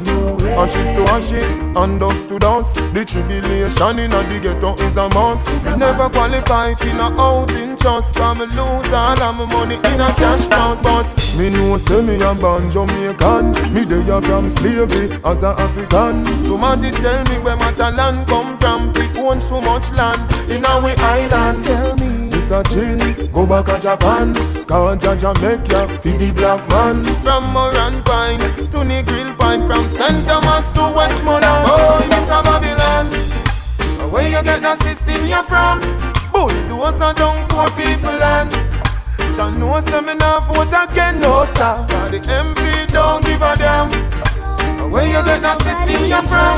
[0.51, 2.75] Ashes to ashes, and dust to dust.
[2.93, 5.65] The tribulation inna the ghetto is a must.
[5.77, 8.15] Never qualify for no housing trust.
[8.15, 10.83] Cause me lose all of my money in a cash box.
[10.83, 11.05] But
[11.39, 13.51] me know say me a born Jamaican.
[13.73, 16.23] Me dey a from slavery as a African.
[16.45, 18.91] Somebody tell me where my talent come from.
[18.93, 21.63] We own so much land in our island.
[21.63, 22.21] Tell me.
[22.41, 24.33] This a chin, go back to Japan
[24.65, 28.41] Cause Jaja make feed the black man From Morant Point
[28.71, 30.25] to the Grill Pine From St.
[30.25, 33.05] Thomas to Westmoreland Oh, this a Babylon
[34.11, 35.85] Where you get that system you from?
[36.33, 38.49] Bulldozer down poor people land
[39.35, 43.53] John no say me nah vote again, no sir Cause the MP don't give a
[43.55, 43.85] damn
[44.89, 46.57] Where you get that system you from?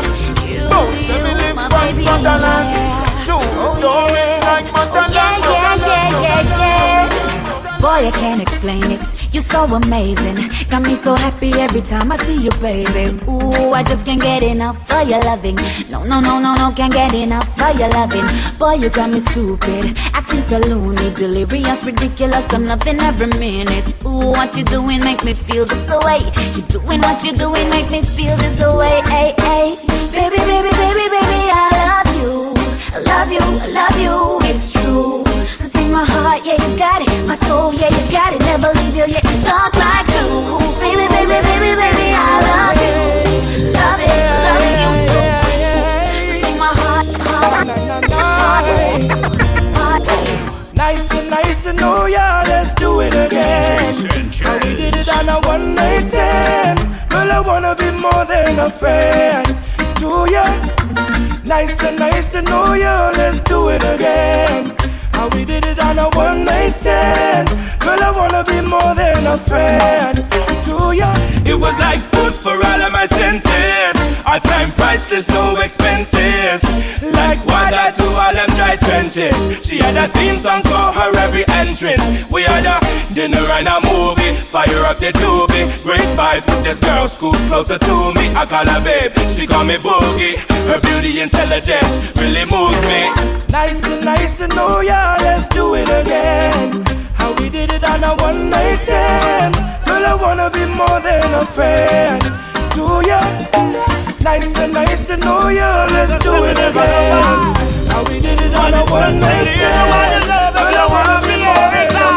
[0.71, 7.80] Don't say me live on Scotland June, don't reach like Matalan yeah, yeah, yeah, yeah.
[7.80, 9.01] Boy, I can't explain it.
[9.34, 10.38] You're so amazing.
[10.69, 13.21] Got me so happy every time I see you, baby.
[13.28, 15.55] Ooh, I just can't get enough for your loving.
[15.89, 18.26] No, no, no, no, no, can't get enough for your loving.
[18.57, 19.97] Boy, you got me stupid.
[20.13, 22.53] Acting so loony, delirious, ridiculous.
[22.53, 24.05] I'm loving every minute.
[24.05, 26.21] Ooh, what you doing make me feel this way.
[26.55, 29.01] You doing what you doing make me feel this way.
[29.05, 29.76] Hey, hey.
[30.13, 31.82] Baby, baby, baby, baby, I love you.
[31.82, 31.82] I
[33.24, 35.24] love you, I love you, it's true.
[35.57, 37.26] So take my heart, yeah, you got it.
[37.26, 38.39] My soul, yeah, you got it.
[38.41, 40.59] Never leave you, yeah, you talk like you.
[40.84, 42.97] Baby, baby, baby, baby, I love you.
[43.71, 44.76] Love it, love you
[45.07, 45.55] so much.
[46.28, 47.67] So take my heart, heart,
[48.11, 48.65] heart,
[49.78, 50.76] heart.
[50.76, 53.93] Nice to nice to know ya, let's do it again.
[54.43, 56.80] How we did it on a one night stand.
[57.09, 59.63] Girl, I wanna be more than a friend
[59.99, 60.43] to ya.
[61.45, 64.75] Nice to nice to know ya, let's do it again.
[65.13, 67.49] How we did it on a one night stand.
[67.79, 70.17] Girl, I wanna be more than a friend
[70.65, 71.09] to ya.
[71.45, 73.92] It was like food for all of my senses.
[74.26, 76.63] Our time priceless, no expenses.
[77.03, 79.36] Like water to all them dry trenches.
[79.65, 82.32] She had a theme song for her every entrance.
[82.32, 82.80] We had a
[83.13, 84.34] dinner and a movie.
[84.36, 85.67] Fire up the doobie.
[85.84, 88.32] Great vibe this girl, school closer to me.
[88.34, 90.38] I call her babe, she call me boogie.
[90.71, 93.11] Her beauty, intelligence really moves me.
[93.49, 95.17] Nice to nice to know ya.
[95.19, 96.86] Let's do it again.
[97.13, 99.55] How we did it on a one night stand.
[99.86, 103.19] Girl, I wanna be more than a friend to ya.
[104.21, 105.71] Nice to nice to know you.
[105.93, 107.24] Let's do it again.
[107.89, 110.26] How we did it on a one night stand.
[110.55, 112.07] Girl, I wanna be more than a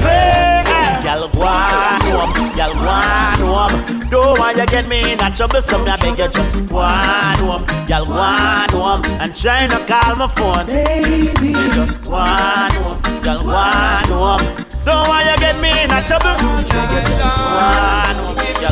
[0.00, 0.66] friend.
[1.06, 3.74] Y'all want home, y'all want home.
[4.10, 7.38] Don't want you get me in a trouble, so me I beg you just want
[7.38, 7.64] home.
[7.88, 10.66] Y'all want home, and try to call my phone.
[10.66, 14.66] Baby, just want home, y'all want home.
[14.84, 16.36] Don't want you get me in a trouble.
[16.58, 18.70] you Just home, to.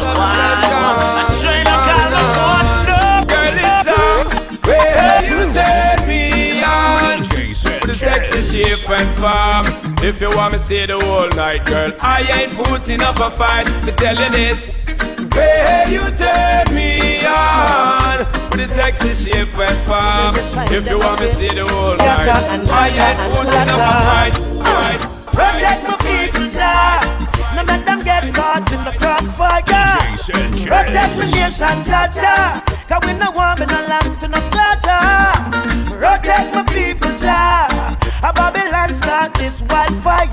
[3.85, 4.01] No.
[4.64, 7.22] Where you take me on?
[7.87, 9.95] The sexy shape and form.
[10.03, 13.30] If you want me to stay the whole night, girl, I ain't putting up a
[13.30, 13.66] fight.
[13.85, 14.74] Me tell you this.
[15.35, 18.18] Where you turn me on
[18.51, 20.35] with the sexy shape and form.
[20.72, 24.35] If you want me stay the whole night, I ain't putting up a fight.
[25.35, 27.01] Protect my people, Jah.
[27.57, 29.62] Of them get caught in the crossfire.
[30.70, 32.62] Protect my nation, Jah.
[32.88, 35.02] Cause we no want me no land to no slaughter.
[35.90, 37.96] Protect my people, Jah.
[38.22, 40.28] A Babylon start this wildfire.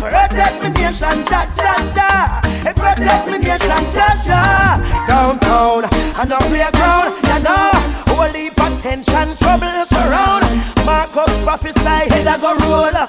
[0.00, 2.40] Protect my nation, Jah Jah.
[2.64, 5.04] Hey, protect my nation, Jah.
[5.06, 5.84] Downtown
[6.20, 7.88] and up playground, you know.
[8.18, 10.44] Of tension, trouble surround.
[10.84, 13.07] Marcus prophesy, head I go roll.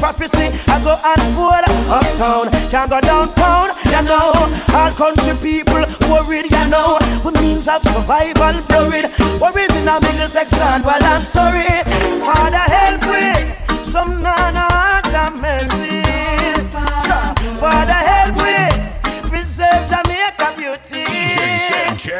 [0.00, 1.68] Prophecy I go unfold.
[1.92, 4.32] Uptown, can't go downtown, you know.
[4.72, 6.98] All country people worried, you know.
[7.22, 9.06] For means of survival blurred.
[9.40, 11.84] Worries in a middle section, well I'm sorry.
[12.24, 14.68] Father help me, some nana
[15.04, 16.02] and mercy.
[17.60, 20.09] Father help me, preserve.
[22.10, 22.18] See,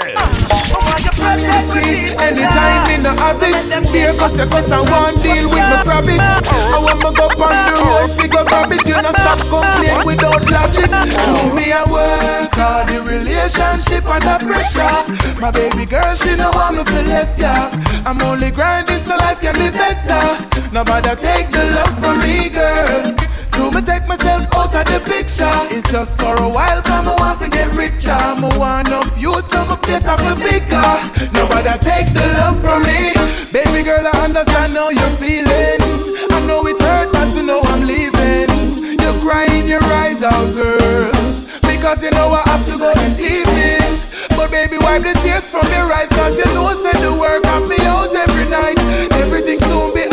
[2.15, 6.21] anytime in the habit Beer cause you cause I want deal with my rabbit.
[6.21, 10.87] I want me go on the road Figure rabbit You not stop complain without logic.
[10.87, 15.41] Show me a work All the relationship under pressure.
[15.41, 17.75] My baby girl she know me to left ya.
[18.07, 20.39] I'm only grinding so life can be better.
[20.71, 23.30] Nobody take the love from me girl
[23.61, 25.53] True, me take myself out of the picture.
[25.69, 28.17] It's just for a while, come I want to get richer.
[28.41, 28.89] Me want
[29.21, 30.91] youth, so my place I feel bigger.
[31.37, 33.13] Nobody take the love from me.
[33.53, 35.77] Baby girl, I understand how you're feeling.
[35.77, 38.49] I know it hurt, but to know I'm leaving.
[38.97, 41.13] You're crying your eyes out, girl.
[41.61, 43.93] Because you know I have to go this evening.
[44.41, 47.69] But baby, wipe the tears from your eyes, cause you know send the work of
[47.69, 48.81] me out every night.
[49.21, 50.09] Everything soon be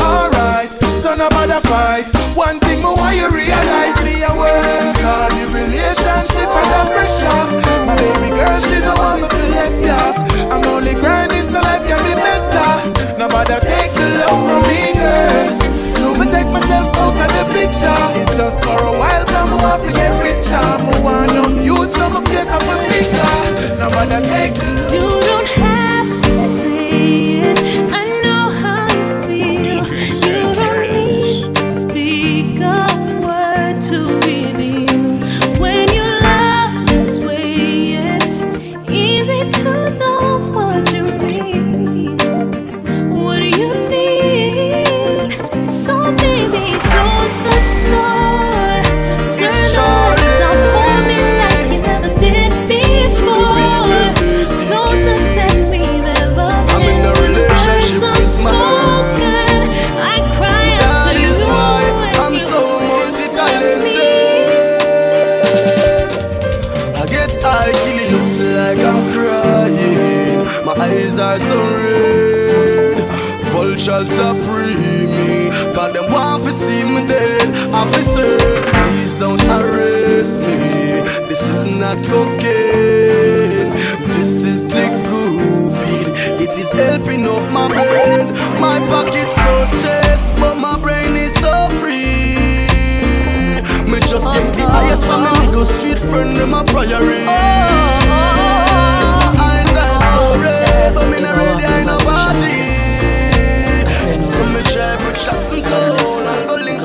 [0.97, 2.05] So nobody fight.
[2.35, 7.43] One thing more why you realize me a work on the relationship under pressure.
[7.85, 9.99] My baby girl, she don't want me to left ya.
[10.51, 13.17] I'm only grinding so life can be better.
[13.17, 15.55] Nobody take the love from me, girl.
[15.95, 18.03] So me take myself out of the picture.
[18.19, 20.67] It's just for a while, come I want to get richer.
[20.83, 23.77] Me want enough youth, so my place up a bigger.
[23.79, 24.67] Nobody take the
[24.97, 27.93] You don't have to say it.
[27.93, 28.06] I
[77.01, 77.49] me dead.
[77.73, 81.01] Officers, please don't arrest me.
[81.27, 83.71] This is not cocaine.
[84.13, 86.07] This is the good weed.
[86.41, 88.33] It is helping up my brain.
[88.59, 92.35] My pocket's so stressed, but my brain is so free.
[93.89, 97.25] Me just get the highest from me, go street friend, them a priority.
[97.25, 97.31] My
[99.49, 101.97] eyes are so red, but me not ready, I no.
[104.37, 105.51] So me try put shots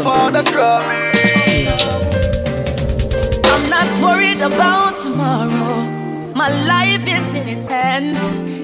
[0.03, 1.05] for the crabby.
[3.53, 5.87] I'm not worried about tomorrow.
[6.35, 8.21] My life is in his hands,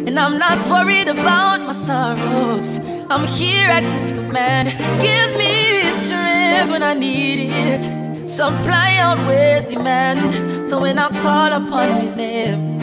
[0.09, 2.81] and I'm not worried about my sorrows.
[3.09, 4.69] I'm here at his command.
[5.01, 5.53] Gives me
[6.03, 7.83] strength when I need it.
[8.29, 10.69] Supply outweighs demand.
[10.69, 12.83] So when I call upon his name,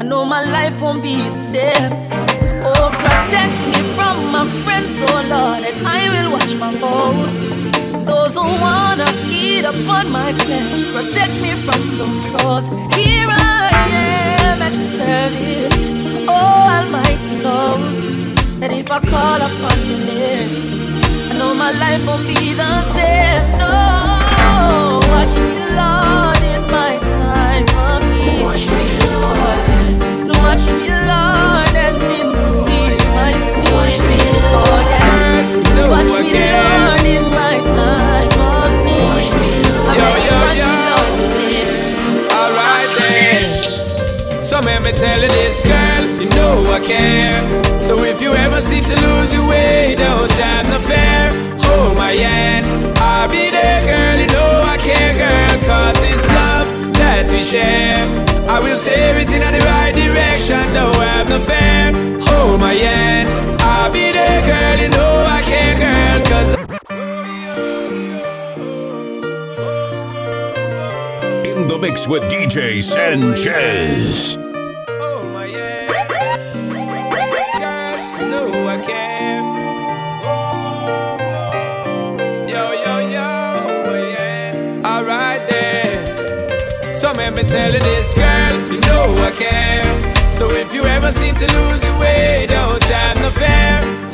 [0.00, 1.92] I know my life won't be the same.
[2.66, 7.63] Oh, protect me from my friends, oh Lord, and I will watch my foes.
[8.06, 12.66] Those who wanna eat upon my flesh, protect me from those claws.
[12.94, 13.70] Here I
[14.40, 15.90] am at the service.
[16.28, 17.96] Oh, Almighty knows
[18.60, 20.50] that if I call upon your name,
[21.30, 23.44] I know my life won't be the same.
[23.62, 28.42] No, watch me, Lord, in my time of need.
[28.44, 29.60] Watch me, Lord.
[30.28, 33.72] No, watch me, Lord, and increase my speed.
[33.78, 34.18] Watch me,
[34.52, 35.30] Lord, yes.
[35.92, 36.83] Watch me, Lord,
[44.54, 47.42] So let me tell you this, girl, you know I care.
[47.82, 51.58] So if you ever seem to lose your way, don't have no fear.
[51.64, 52.64] Hold my hand,
[52.98, 54.20] I'll be there, girl.
[54.20, 55.58] You know I care, girl.
[55.66, 58.06] Cause this love that we share,
[58.48, 60.62] I will steer it in the right direction.
[60.72, 61.90] Don't have no fear.
[62.22, 64.78] Hold my hand, I'll be there, girl.
[64.78, 66.22] You know I care, girl.
[66.30, 66.64] Cause
[71.74, 74.36] the mix with DJ Sanchez.
[74.38, 75.50] Oh my
[77.58, 79.42] god, you know I care.
[80.22, 81.16] Oh
[82.48, 83.28] yo, yo, yo,
[83.86, 84.82] oh, yeah.
[84.84, 86.94] Alright then.
[86.94, 90.32] So let me tell you this, girl, you know I care.
[90.34, 94.13] So if you ever seem to lose your way, don't have no fear.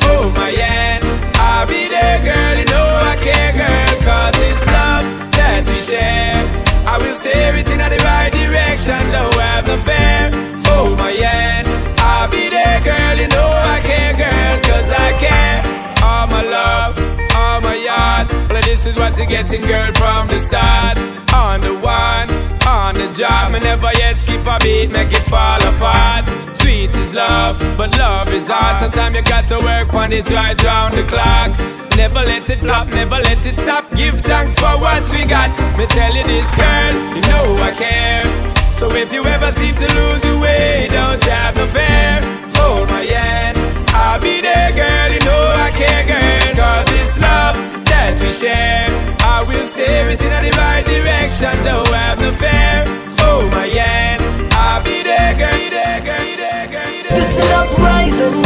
[9.71, 10.31] no fair.
[10.67, 11.67] Hold my hand,
[11.99, 13.15] I'll be there, girl.
[13.21, 15.57] You know I care, girl, cause I care.
[16.03, 16.93] All my love,
[17.35, 18.25] all my yard.
[18.49, 20.97] Well, this is what you're getting, girl, from the start.
[21.33, 22.29] On the one,
[22.67, 23.51] on the job.
[23.51, 26.23] Me never yet skip a beat, make it fall apart.
[26.57, 28.79] Sweet is love, but love is hard.
[28.79, 31.51] Sometimes you got to work on it right round the clock.
[31.95, 33.89] Never let it flop, never let it stop.
[33.95, 35.49] Give thanks for what we got.
[35.77, 38.50] Me tell you this, girl, you know I care.
[38.81, 42.19] So if you ever seem to lose your way, don't have no fear.
[42.55, 43.55] Hold my hand,
[43.89, 45.11] I'll be there, girl.
[45.13, 46.55] You know I care, girl.
[46.57, 47.55] Cause this love
[47.85, 48.89] that we share,
[49.21, 51.53] I will steer it in the right direction.
[51.63, 52.81] Don't have no fear.
[53.21, 55.55] Hold my hand, I'll be there, girl.
[55.61, 56.25] You there, girl.
[56.25, 56.89] You there, girl.
[56.89, 57.17] You there.
[57.21, 58.41] This is uprising,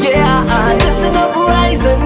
[0.00, 0.78] yeah.
[0.80, 2.00] This is uprising,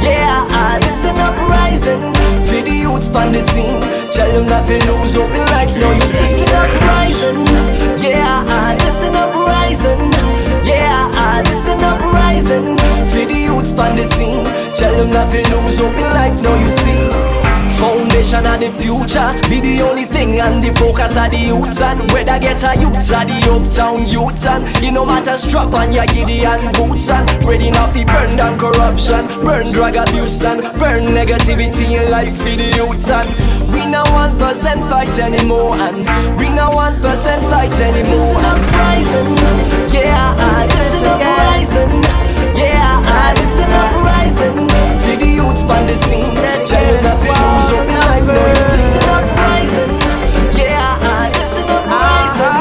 [0.00, 0.78] yeah.
[0.80, 2.19] This is uprising.
[2.60, 3.80] For the youths on the scene,
[4.12, 5.74] tell them not to lose hope in life.
[5.80, 7.46] No, you see, ah, is uprising,
[8.04, 8.44] yeah.
[8.52, 10.12] Ah, this is uprising,
[10.62, 11.40] yeah.
[11.40, 12.76] This is uprising.
[13.08, 14.44] For the youths on the scene,
[14.74, 16.42] tell them not to lose hope in life.
[16.42, 17.49] No, you see.
[17.80, 19.32] Foundation of the future.
[19.48, 23.10] Be the only thing and the focus of the youths And whether get a youths
[23.10, 27.08] or the uptown youths And it no matter strap on your Gideon boots.
[27.08, 32.36] And ready enough to burn down corruption Burn drug abuse and burn negativity in life
[32.36, 33.32] for the youths And
[33.72, 35.74] we no one percent fight anymore.
[35.76, 36.04] And
[36.38, 38.04] we no one percent fight anymore.
[38.04, 39.36] This is uprising,
[39.88, 42.39] yeah uprising, yeah This is
[45.10, 46.34] For the youths on the scene.
[46.34, 49.90] Them that they lose up in No, you see This is uprising,
[50.54, 52.54] yeah This is uprising,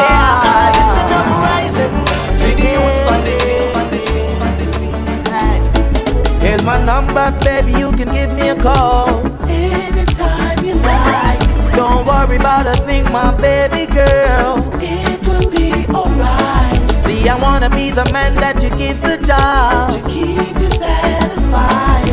[0.00, 1.92] yeah This is uprising
[2.40, 6.40] For the youths on the scene on the scene, on the scene.
[6.40, 9.20] Here's my number, baby, you can give me a call.
[9.46, 11.76] Anytime you like.
[11.76, 14.64] Don't worry about a thing, my baby girl.
[14.80, 16.80] It will be alright.
[17.04, 19.92] See, I wanna be the man that you give the job.
[19.92, 21.23] To keep you satisfied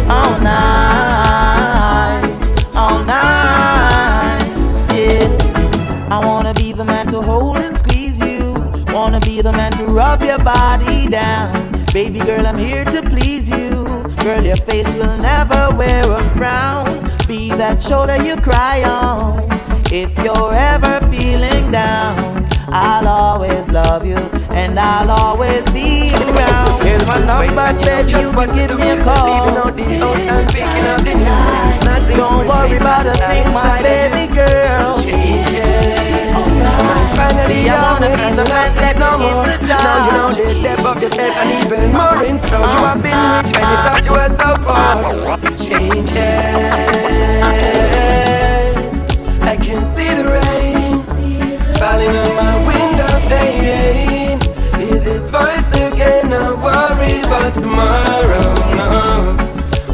[0.09, 2.23] All night,
[2.75, 4.45] all night,
[4.93, 6.07] yeah.
[6.09, 8.53] I wanna be the man to hold and squeeze you
[8.93, 11.71] Wanna be the man to rub your body down.
[11.93, 13.85] Baby girl, I'm here to please you.
[14.21, 17.09] Girl, your face will never wear a frown.
[17.27, 19.47] Be that shoulder you cry on.
[19.93, 24.15] If you're ever feeling down I'll always love you
[24.53, 26.81] And I'll always be around.
[26.81, 29.25] Here's my number, baby, you can give me a call.
[29.27, 33.53] Leaving out the out and picking up the new Don't to worry about a thing,
[33.53, 34.99] my baby girl.
[37.15, 39.47] Finally, I wanna be the man that no more.
[39.67, 42.59] Now you know the depth of yourself and even more in store.
[42.59, 45.39] You have been rich when you thought you were so poor.
[45.55, 46.19] Changes,
[49.41, 50.99] I can see the rain
[51.79, 54.10] falling on my window pane.
[57.53, 58.53] Tomorrow.
[58.77, 59.35] No,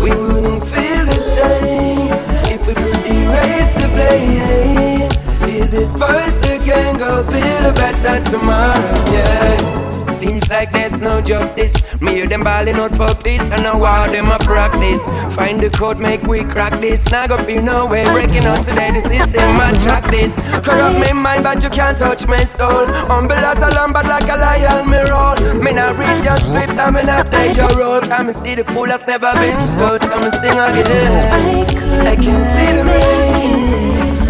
[0.04, 2.12] we wouldn't feel the same
[2.54, 5.50] if we could erase the blame.
[5.50, 8.94] Hear this voice again, go build a better tomorrow.
[9.12, 9.97] Yeah.
[10.18, 11.76] Seems like there's no justice.
[12.02, 15.00] Me hear them balling out for peace, and now how them a practice.
[15.36, 17.06] Find the code, make we crack this.
[17.12, 18.04] Now go feel no way.
[18.06, 20.34] Breaking out today, the system attract this.
[20.66, 22.88] Corrupt me mind, but you can't touch my soul.
[23.06, 25.62] Humble as a lamb, but like a lion, me roll.
[25.62, 28.02] Me not read your script, and me not play your role.
[28.02, 32.08] Can me see the fool that's never been told, so me sing again.
[32.08, 33.78] I can see the rain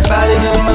[0.04, 0.67] falling on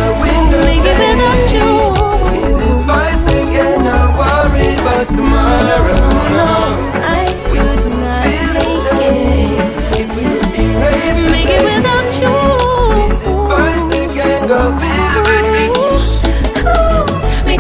[5.09, 5.87] tomorrow.
[6.31, 8.27] No, I could not
[10.15, 12.63] would erase make it without you.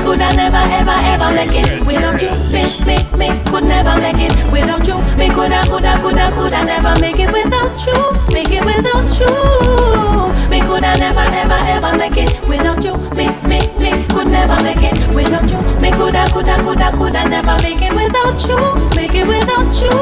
[0.02, 2.30] Coulda never ever ever make it without you.
[2.52, 2.62] Me
[3.16, 4.96] me could never make it without you.
[5.16, 7.94] Me coulda coulda coulda coulda never make it without you.
[8.32, 9.30] Make it without you.
[10.50, 12.92] Me coulda never ever ever make it without you.
[14.12, 15.60] Could never make it without you.
[15.80, 18.58] Me coulda coulda coulda coulda never make it without you.
[18.96, 19.96] Make it without you.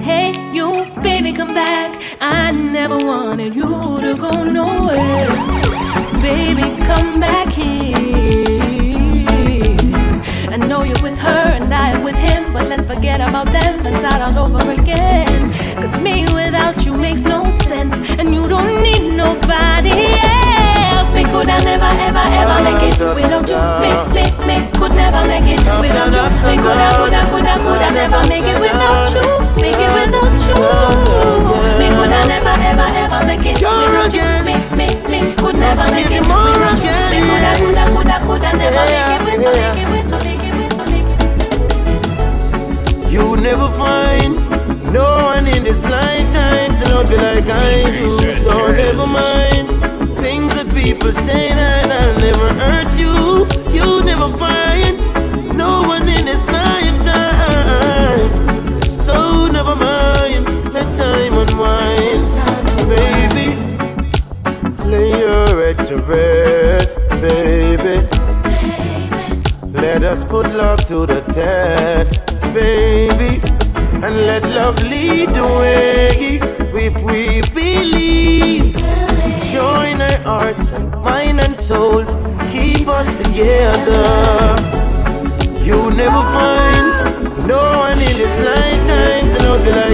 [0.00, 0.68] Hey you
[1.02, 1.90] baby come back.
[2.20, 5.28] I never wanted you to go nowhere.
[6.22, 7.94] Baby, come back here.
[10.50, 13.96] I know you're with her and I with him, but let's forget about them and
[13.96, 15.50] start all over again.
[15.74, 20.25] Cause me without you makes no sense, and you don't need nobody
[21.30, 23.58] could I never, ever, ever make it without you.
[23.82, 26.26] Me, me, me could never make it without you.
[26.46, 29.22] Me could I, could I, could I, could I never make it without you.
[29.60, 30.54] Make it without you.
[31.78, 34.28] Me could I never, ever, ever make it without you.
[34.46, 36.96] Me, me, me could never make it without you.
[37.10, 39.88] Me could I, could I, could I, could I never make it without, make it
[39.90, 41.08] without, make it without, make
[43.04, 44.34] it You would never find
[44.92, 48.08] no one in this lifetime to love you like I do.
[48.08, 49.95] So never mind things that
[50.82, 53.46] people say that I'll never hurt you.
[53.72, 54.98] You never find
[55.56, 58.28] no one in this night time.
[58.82, 60.15] So never mind,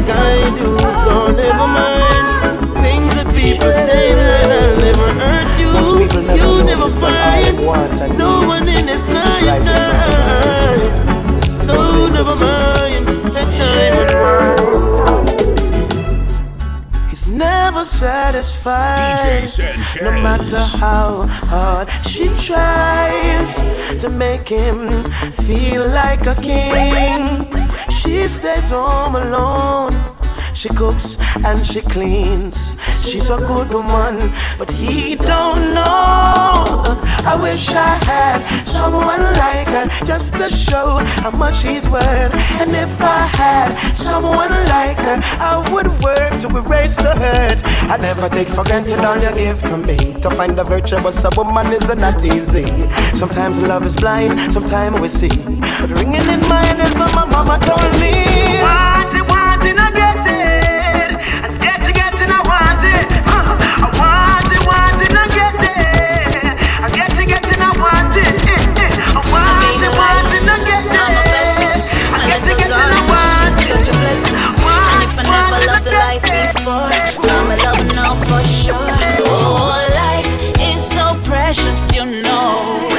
[0.02, 0.78] like I do.
[1.04, 2.26] So never mind
[2.82, 5.72] things that people say that I'll never hurt you.
[6.38, 7.58] you never find
[8.18, 10.80] no one in this lifetime.
[11.48, 13.96] So never mind that time
[17.08, 19.48] He's never satisfied.
[20.02, 23.56] No matter how hard she tries
[24.00, 27.51] to make him feel like a king.
[28.22, 29.92] She stays home alone.
[30.54, 32.78] She cooks and she cleans.
[33.02, 36.84] She's a good woman, but he don't know.
[37.26, 42.32] I wish I had someone like her just to show how much he's worth.
[42.60, 47.58] And if I had someone like her, I would work to erase the hurt.
[47.92, 49.96] I never take for granted all you give to me.
[50.22, 52.66] To find a virtuous a woman is not easy.
[53.14, 55.28] Sometimes love is blind, sometimes we see.
[55.80, 58.91] But ringing in my head is what my mama told me.
[76.64, 78.76] Before, I'm a love now for sure.
[78.78, 82.91] Oh, life is so precious, you know.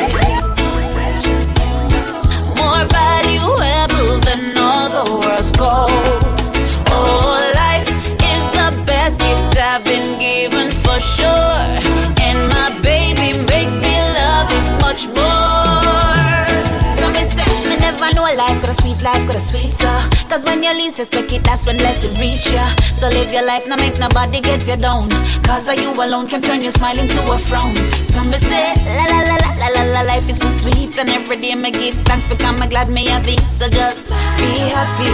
[20.64, 22.64] When you least expect it, that's when blessing reach ya.
[22.99, 25.10] So live your life, now make nobody get you down.
[25.44, 27.76] Cause you alone can turn your smile into a frown.
[28.03, 30.98] Some say, la la la la la la la, life is so sweet.
[30.99, 33.40] And every day me give thanks because I'm glad me have it.
[33.52, 35.11] So just be happy,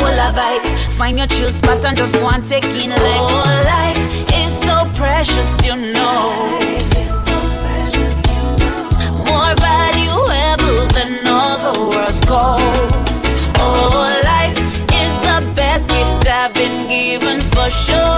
[0.00, 0.92] full of vibe.
[0.92, 3.22] Find your true spot and just go and take in life.
[3.22, 3.98] Oh, life
[4.42, 6.34] is so precious, you know.
[9.30, 13.09] More valuable than all the world's gold.
[17.70, 18.09] Given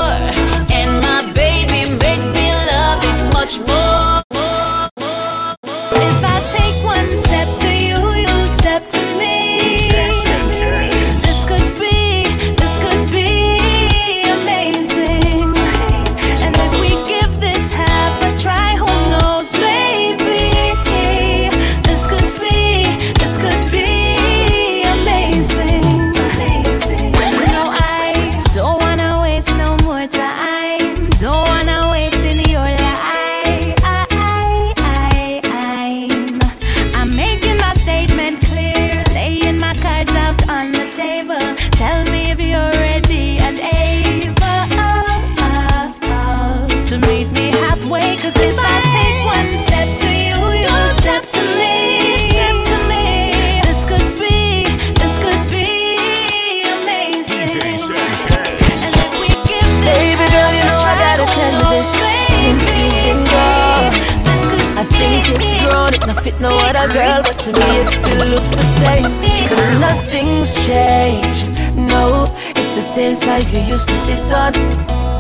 [73.33, 74.53] size you used to sit on.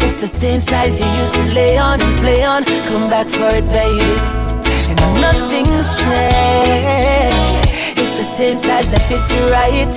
[0.04, 2.62] It's the same size you used to lay on and play on.
[2.90, 4.12] Come back for it, baby.
[4.90, 7.62] And nothing's changed.
[8.00, 9.94] It's the same size that fits you right.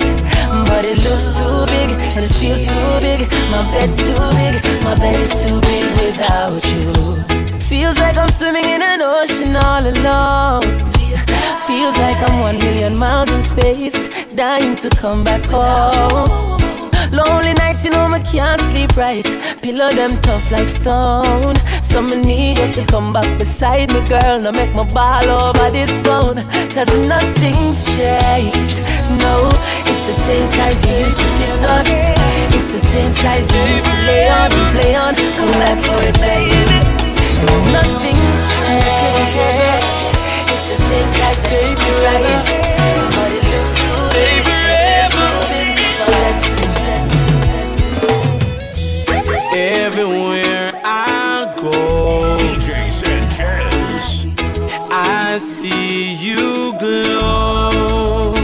[0.68, 3.20] But it looks too big and it feels too big.
[3.54, 4.54] My bed's too big,
[4.86, 6.88] my bed is too big without you.
[7.60, 10.64] Feels like I'm swimming in an ocean all alone.
[11.68, 13.98] Feels like I'm one million miles in space
[14.36, 16.45] Dying to come back home
[17.12, 19.24] Lonely nights, you know, I can't sleep right.
[19.62, 21.56] Pillow them tough like stone.
[21.82, 24.40] So me need you to come back beside me, girl.
[24.40, 26.42] Now make my ball over this phone.
[26.74, 28.82] Cause nothing's changed.
[29.22, 29.48] No,
[29.86, 31.84] it's the same size you used to sit on.
[32.56, 35.14] It's the same size you used to lay on and play on.
[35.14, 36.78] Come back for it, baby.
[37.38, 40.10] And nothing's changed.
[40.52, 42.46] It's the same size things right.
[43.14, 43.45] But it
[49.58, 54.26] Everywhere I go, DJ Sanchez,
[54.90, 58.34] I see you glow.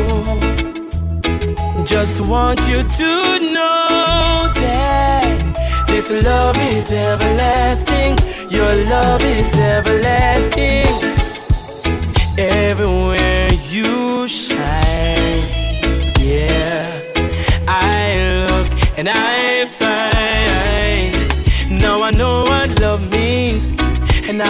[1.84, 3.12] Just want you to
[3.52, 8.16] know that this love is everlasting.
[8.48, 10.86] Your love is everlasting.
[12.38, 15.44] Everywhere you shine,
[16.18, 16.88] yeah.
[17.68, 19.61] I look and I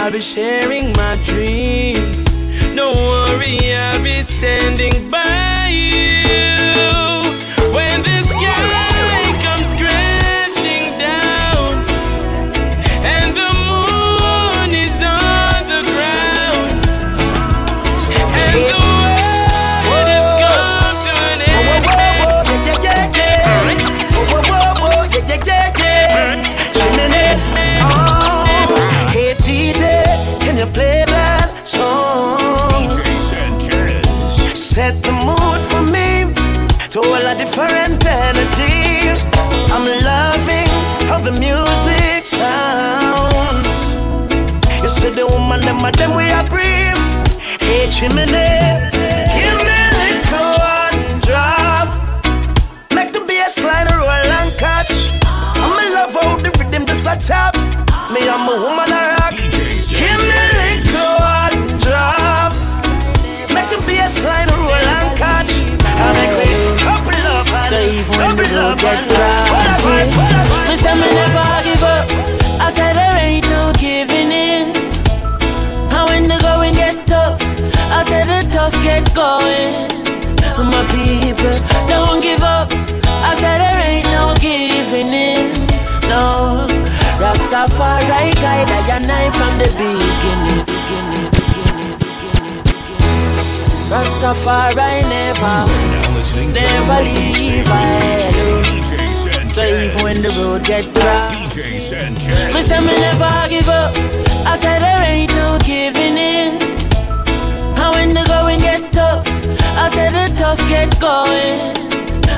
[0.03, 2.25] I'll be sharing my dreams.
[2.75, 6.32] Don't worry, I'll be standing by you.
[47.93, 48.52] chimney.
[87.67, 90.65] far, far right guide I and I from the beginning.
[90.65, 92.63] beginning, beginning, beginning
[93.89, 95.67] Rastafari never,
[96.51, 98.31] never leave I
[99.51, 101.31] So even when the road get rough,
[102.53, 103.93] me say me never give up.
[104.45, 106.57] I said there ain't no giving in.
[107.77, 109.27] And when the going get tough,
[109.77, 111.73] I said the tough get going.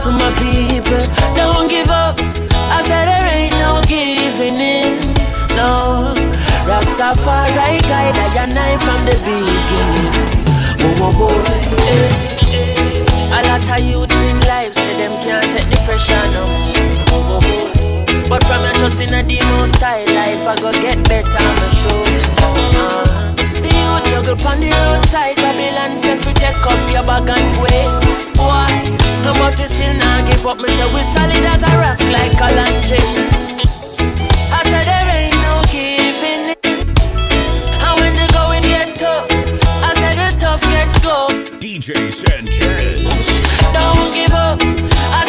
[0.05, 2.19] My people don't give up.
[2.69, 5.04] I said there ain't no giving in
[5.65, 6.13] now.
[6.69, 10.13] Rastafari guide I and I from the beginning.
[10.85, 11.73] Oh, oh, oh, eh.
[11.89, 13.37] eh.
[13.37, 16.43] A lot of youths in life say them can't take the pressure no.
[17.13, 17.49] Oh, oh, oh.
[17.49, 18.29] Eh.
[18.29, 22.07] But from your trust in a demo style life, I go get better, I'm sure.
[22.41, 27.49] Uh, the youth juggle on the roadside, Babylon said we take up your bag and
[27.61, 27.93] wait.
[28.37, 28.69] Why?
[29.23, 30.57] No, but we still not give up.
[30.57, 33.05] Me say we solid as a rock like a lantern.
[34.57, 35.04] I said them.
[41.85, 43.03] DJ Sanchez.
[43.71, 44.57] Don't give up.
[45.13, 45.24] I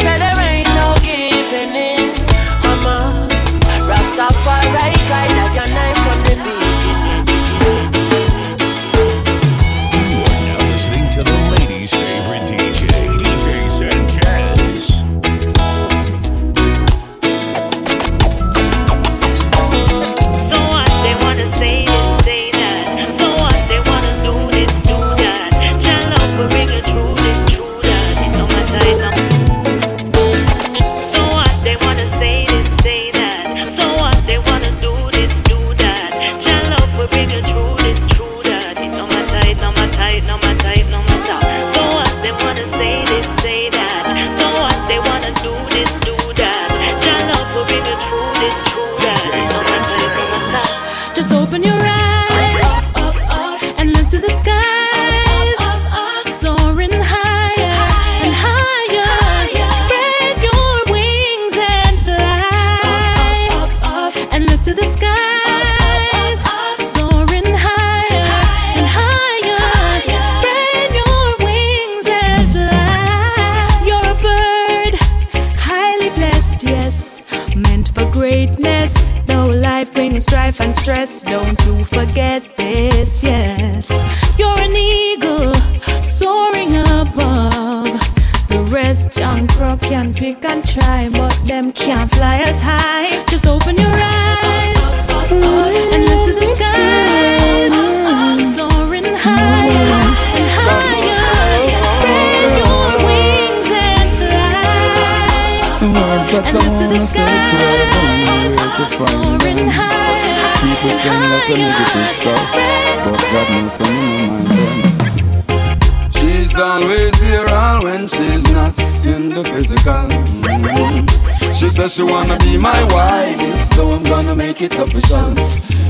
[116.17, 120.07] She's always here, all when she's not in the physical.
[120.45, 121.53] Mm.
[121.55, 125.33] She says she wanna be my wife, so I'm gonna make it official.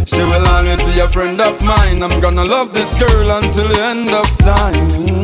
[0.05, 2.03] She will always be a friend of mine.
[2.03, 5.16] I'm gonna love this girl until the end of time.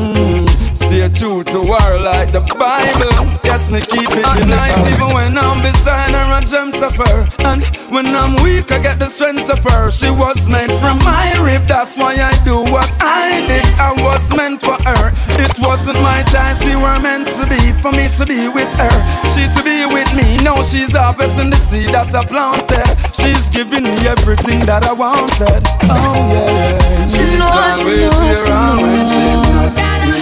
[0.94, 3.26] Stay true to her like the Bible.
[3.42, 6.30] Yes, me keep it at night, even when I'm beside her.
[6.30, 9.90] I dreamt of her, and when I'm weak, I get the strength of her.
[9.90, 13.66] She was meant from my rib, that's why I do what I did.
[13.82, 15.10] I was meant for her.
[15.42, 17.74] It wasn't my choice, we were meant to be.
[17.82, 18.96] For me to be with her,
[19.34, 20.38] she to be with me.
[20.46, 22.86] Now she's harvesting the seed that I planted.
[23.18, 25.66] She's giving me everything that I wanted.
[25.90, 29.53] Oh yeah, She knows, she knows, she knows.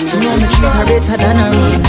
[0.07, 1.81] She know me treat her better than her man.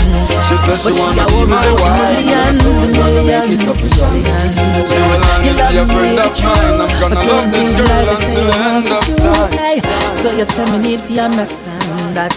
[0.47, 2.19] She says she wanna be my wife.
[2.19, 4.53] millions, the millions, the millions.
[4.89, 6.79] She will love be a friend of mine.
[6.83, 10.15] I'm gonna love this girl until the end of time.
[10.21, 12.35] So you say me need to understand that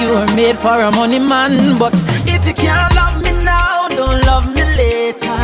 [0.00, 1.78] you are made for a money man.
[1.78, 1.94] But
[2.26, 5.38] if you can't love me now, don't love me later.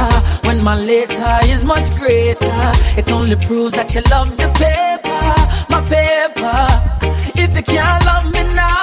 [0.46, 2.51] When my later is much greater,
[2.98, 5.24] it only proves that you love the paper,
[5.70, 6.66] my paper.
[7.36, 8.73] If you can't love me now,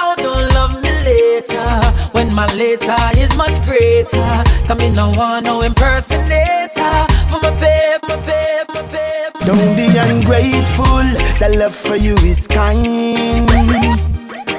[1.42, 1.92] later.
[2.12, 8.06] When my later is much greater, come in no one no impersonator for my paper,
[8.08, 9.44] my paper, my paper.
[9.44, 11.04] Don't be ungrateful,
[11.38, 13.48] the love for you is kind.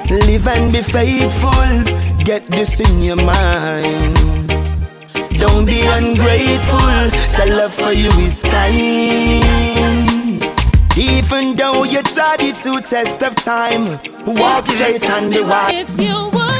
[0.09, 4.47] Live and be faithful, get this in your mind.
[5.39, 9.43] Don't be ungrateful, the love for you is kind.
[10.95, 13.85] Even though you tried it to test of time,
[14.27, 16.52] walk straight on the wide.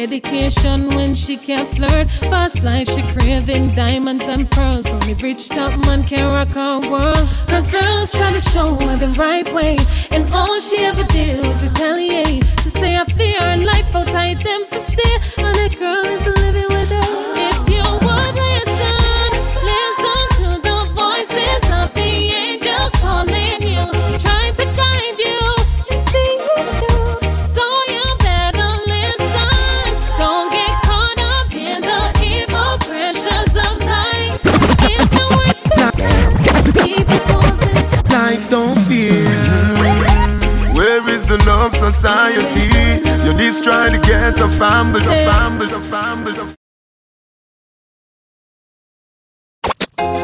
[0.00, 2.10] Why pre-education when she can't flirt.
[2.30, 4.86] Fast life she craving diamonds and pearls.
[4.86, 7.28] Only rich top man can rock her world.
[7.48, 9.76] Her girls try to show her the right way,
[10.12, 12.44] and all she ever did was retaliate.
[12.62, 16.69] She say I fear her life outside them for stay, and that girl is living
[41.70, 43.00] the love society?
[43.24, 46.59] You're just trying to get a family, a family, family.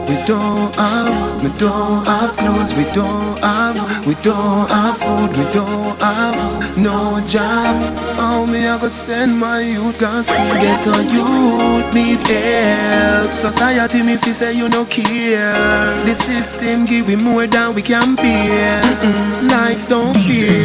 [0.09, 5.45] We don't have, we don't have clothes, we don't have, we don't have food, we
[5.53, 7.97] don't have no job.
[8.17, 13.33] How me I go send my youth cause school get a youth need help.
[13.33, 15.87] Society me see say you no care.
[16.05, 18.83] The system give we more than we can bear.
[19.43, 20.65] Life don't fear.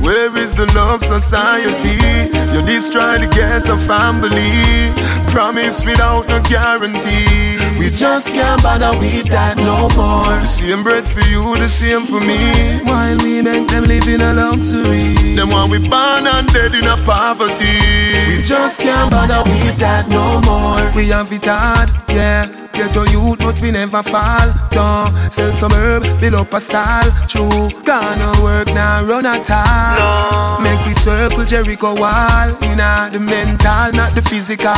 [0.00, 2.30] Where is the love society?
[2.54, 4.94] You're just trying to get a family.
[5.32, 7.55] Promise without no guarantee.
[7.86, 10.34] We just can't bother with that no more.
[10.42, 12.82] The same bread for you, the same for me.
[12.82, 15.14] While we make them live in a luxury.
[15.36, 17.78] Them want we born and dead in a poverty.
[18.26, 20.82] We just can't bother with that no more.
[20.98, 22.65] We have it hard, yeah.
[22.76, 25.10] Get a youth, but we never fall down.
[25.32, 27.10] Sell some herb, build up a style.
[27.26, 29.96] True, gonna work now, run at all.
[29.96, 30.62] No.
[30.62, 32.52] Make we circle Jericho wall.
[32.76, 34.74] Nah, the mental, not the physical.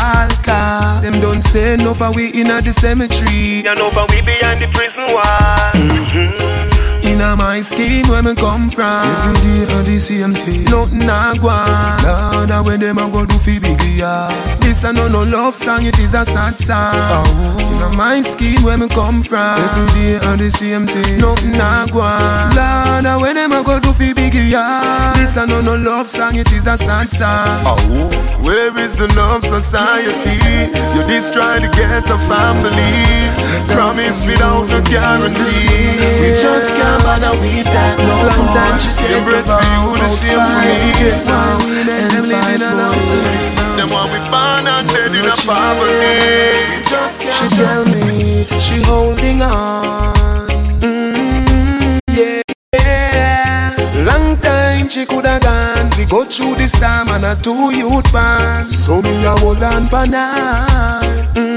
[0.46, 3.66] Cause them don't say no for we in the cemetery.
[3.66, 5.72] You know for we behind the prison wall.
[5.74, 6.77] Mm-hmm.
[7.08, 11.32] In my scheme where me come from Every day on the same thing Nothing I
[11.32, 14.28] on Lord, I where them a go do fi biggie yeah.
[14.60, 17.56] This a no no love song, it is a sad song oh.
[17.58, 17.76] oh.
[17.76, 21.56] In a my scheme where me come from Every day on the same thing Nothing
[21.56, 25.14] I on Lord, I where them a go do fi biggie yeah.
[25.16, 27.76] This a no no love song, it is a sad song oh.
[27.80, 28.44] oh.
[28.44, 30.36] Where is the love society?
[30.92, 37.96] You destroy the ghetto family Promise without no guarantee We just can't bother with that
[38.02, 42.10] no Long time she take breath for you, the same for me years now, And
[42.10, 43.38] them living a luxury
[43.78, 46.18] Them want we born and dead in a poverty
[46.74, 48.28] We just can't She tell me
[48.58, 50.48] she holding on.
[52.10, 52.42] Yeah,
[52.74, 53.74] yeah.
[54.04, 55.90] Long time she coulda gone.
[55.96, 58.66] We go through this time and a two youth band.
[58.66, 61.00] So me a hold on for now.
[61.34, 61.47] Mm,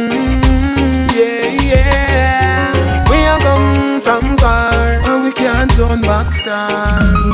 [1.16, 3.10] yeah, yeah.
[3.10, 7.34] We a come from far and we can't turn back stand.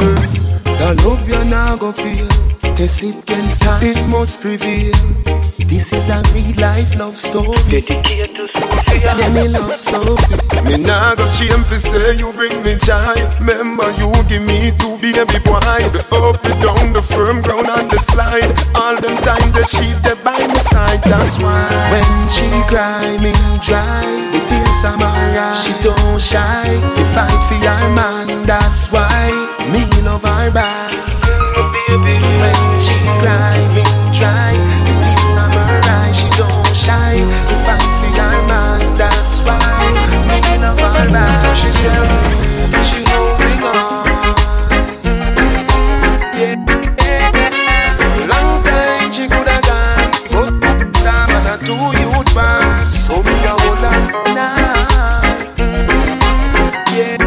[0.66, 2.47] The love you now go feel.
[2.78, 4.94] Test it can start, it must prevail.
[5.66, 7.58] This is a real life love story.
[7.74, 9.18] Dedicated to Sophia.
[9.18, 10.38] Yeah, me love Sophia.
[10.62, 14.94] Me nah go shame fi say you bring me joy Remember you give me two
[15.02, 15.60] baby boy
[15.90, 19.98] The up, the down, the firm ground and the slide All them time the sheep
[20.06, 24.06] they by my side That's why When she cry, me dry.
[24.32, 25.64] The tears from her eyes.
[25.64, 26.70] She don't shy.
[26.94, 28.44] The fight for her man.
[28.44, 29.34] That's why
[29.72, 30.94] me love her back.
[31.88, 32.37] Baby,
[41.58, 44.06] She tell me she holding on.
[46.38, 46.56] Yeah,
[47.04, 48.32] yeah, yeah.
[48.32, 50.12] Long time she coulda gone.
[50.32, 50.52] But
[51.04, 52.78] time and a two youth band.
[52.78, 54.00] So me a hold on
[54.36, 54.56] now.
[56.94, 57.18] Yeah,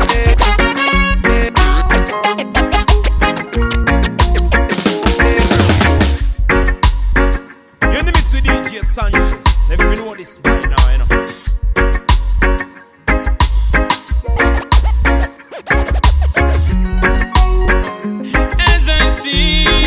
[8.83, 9.39] Sanchez.
[9.69, 10.90] Let me know this right now,
[19.23, 19.80] As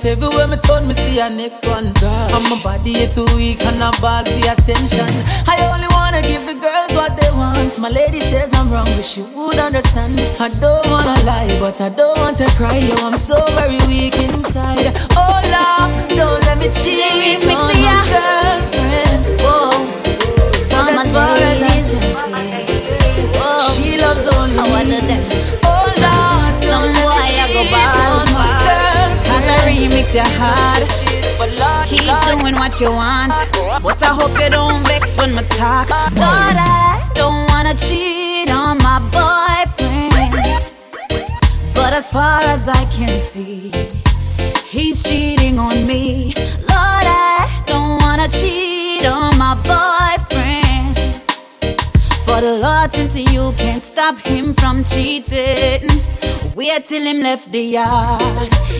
[0.00, 1.86] but everywhere me turn, me see her next one.
[1.86, 5.08] And my body is too weak and I ball for attention.
[5.46, 7.78] I only wanna give the girls what they want.
[7.78, 10.18] My lady says I'm wrong, but she would understand.
[10.40, 12.78] I don't wanna lie, but I don't want to cry.
[12.78, 14.96] Yo, I'm so very weak inside.
[15.20, 18.00] Oh Lord, don't let me cheat me on see my ya.
[18.08, 19.40] girlfriend.
[19.44, 19.84] Whoa.
[20.70, 22.24] Cause as far as I can see,
[23.76, 24.56] she loves only
[25.04, 25.16] me.
[25.60, 27.99] Oh Lord, don't let me cheat
[30.10, 30.10] I girlfriend.
[30.10, 31.88] remix your heart.
[31.88, 33.32] Keep doing what you want.
[33.82, 35.88] But I hope you don't vex when I talk.
[35.88, 40.70] But I don't wanna cheat on my boyfriend.
[41.74, 43.70] But as far as I can see,
[44.68, 46.32] he's cheating on me.
[46.60, 51.20] Lord, I don't wanna cheat on my boyfriend.
[52.26, 55.88] But the Lord, since you can't stop him from cheating,
[56.54, 58.20] wait till him left the yard.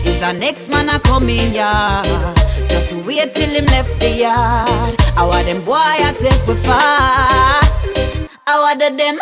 [0.05, 2.05] Is our next man a coming yard?
[2.69, 4.67] Just wait till him left the yard.
[5.17, 7.61] Want them boy I take with far.
[8.47, 9.19] Want them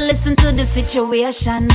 [0.00, 1.68] listen to the situation.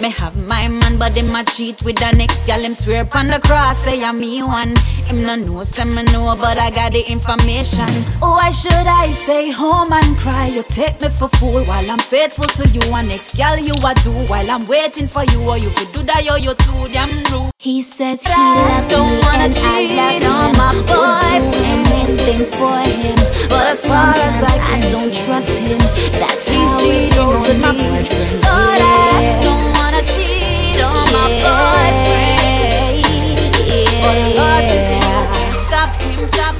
[0.00, 2.62] Me have my man, but them a cheat with the next gal.
[2.62, 4.74] Him swear upon the cross, say I'm me one.
[5.08, 7.88] Him no know, say me know, but I got the information.
[8.22, 10.48] Oh, why should I stay home and cry?
[10.48, 12.82] You take me for fool while I'm faithful to you.
[12.94, 15.40] And next gal you a do while I'm waiting for you.
[15.48, 17.50] Or you could do that, yo, you too damn rude.
[17.58, 21.83] He says he loves don't me wanna cheat on my boyfriend.
[22.04, 23.16] Anything for him,
[23.48, 25.78] but as far as sometimes I I, don't trust him.
[26.20, 28.32] That's He's how cheating on with my boyfriend.
[28.44, 32.33] Lord, I don't wanna cheat on my boyfriend.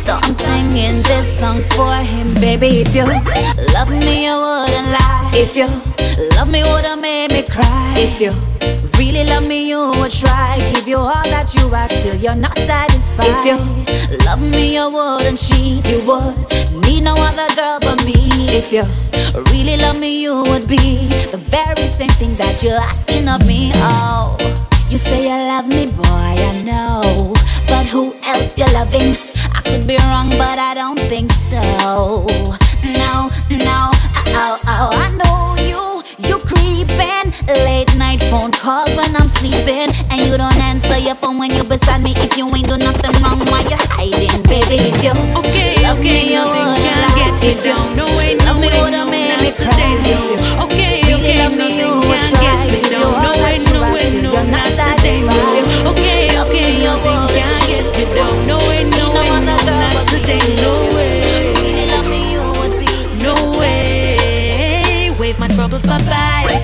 [0.04, 2.84] So I'm singing this song for him, baby.
[2.84, 3.06] If you
[3.72, 5.30] love me, you wouldn't lie.
[5.32, 5.66] If you
[6.36, 7.94] love me, would've made me cry.
[7.96, 8.32] If you
[8.98, 10.58] really love me, you would try.
[10.74, 13.32] Give you all that you ask, still you're not satisfied.
[13.32, 13.56] If you
[14.26, 15.88] love me, you wouldn't cheat.
[15.88, 18.28] You would need no other girl but me.
[18.52, 18.84] If you
[19.52, 23.72] really love me, you would be the very same thing that you're asking of me.
[23.76, 24.36] Oh,
[24.94, 27.34] you say you love me, boy, I know.
[27.66, 29.16] But who else you loving?
[29.52, 32.24] I could be wrong, but I don't think so.
[33.00, 33.90] No, no,
[34.38, 35.63] oh, oh, I know
[36.64, 37.28] creeping.
[37.68, 39.90] Late night phone calls when I'm sleeping.
[40.10, 42.12] And you don't answer your phone when you're beside me.
[42.16, 44.80] If you ain't do nothing wrong why you hiding, baby.
[44.88, 47.38] If you okay, love okay, me, you would lie.
[47.44, 49.76] If you no way, no love way, me, would have no made me cry.
[50.00, 52.66] If you okay, really okay, love me, you would try.
[52.72, 55.64] If you no way, no way, no, way, you're not satisfied.
[55.92, 57.52] Okay, okay, love me, you would get
[57.92, 58.16] it.
[58.48, 61.13] no way, no way, no way, no, not today, no way.
[65.68, 65.86] troubles.
[65.86, 66.62] Bye bye,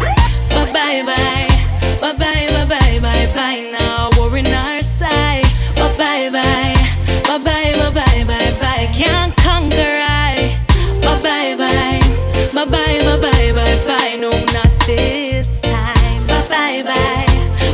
[0.50, 1.48] bye bye bye,
[2.00, 3.76] bye bye bye bye bye bye.
[3.78, 5.44] Now we're in our side.
[5.76, 6.74] Bye bye bye,
[7.24, 8.90] bye bye bye bye bye bye.
[8.92, 10.52] Can't conquer I.
[11.02, 12.00] Bye bye bye,
[12.54, 14.16] bye bye bye bye bye bye.
[14.20, 16.26] No, not this time.
[16.26, 17.19] Bye bye bye.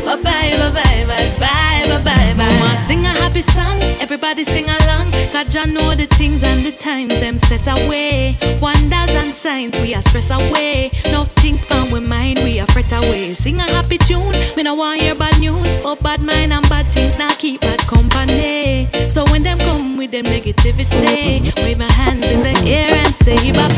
[0.07, 2.35] Bye bye, bye bye, bye bye, bye bye.
[2.37, 5.11] Mama sing a happy song, everybody sing along.
[5.33, 8.39] God I know the things and the times them set away.
[8.63, 10.93] Wonders and signs we are stress away.
[11.11, 13.19] No things come with mind, we are fret away.
[13.19, 15.67] Sing a happy tune, me no want hear bad news.
[15.83, 18.89] But bad mind and bad things now keep bad company.
[19.09, 23.37] So when them come with them negativity, wave my hands in the air and say
[23.51, 23.69] bye,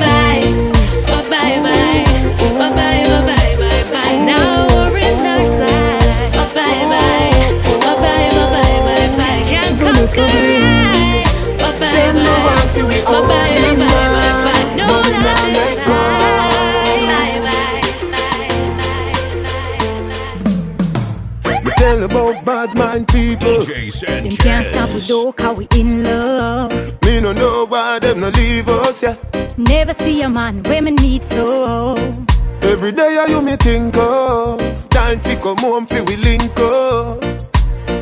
[1.08, 3.67] bye bye, bye bye, bye bye, bye bye
[4.08, 4.24] bye.
[4.24, 5.46] Now we're in our.
[6.32, 7.30] Bye bye bye,
[7.64, 9.42] bye bye bye bye bye bye.
[9.44, 11.58] Can't conquer it.
[11.58, 14.64] Bye bye bye, bye bye bye bye bye bye.
[14.76, 16.18] No love this time.
[17.08, 17.82] Bye bye.
[21.64, 23.58] Me tell about bad mind people.
[23.64, 26.72] Them can't stop we though, cause we in love.
[27.04, 29.16] Me no know why them no leave us, yeah.
[29.56, 31.94] Never see a man when me need so.
[32.62, 34.58] Every day I you me think of.
[34.90, 37.22] Time fi come home fi we link up.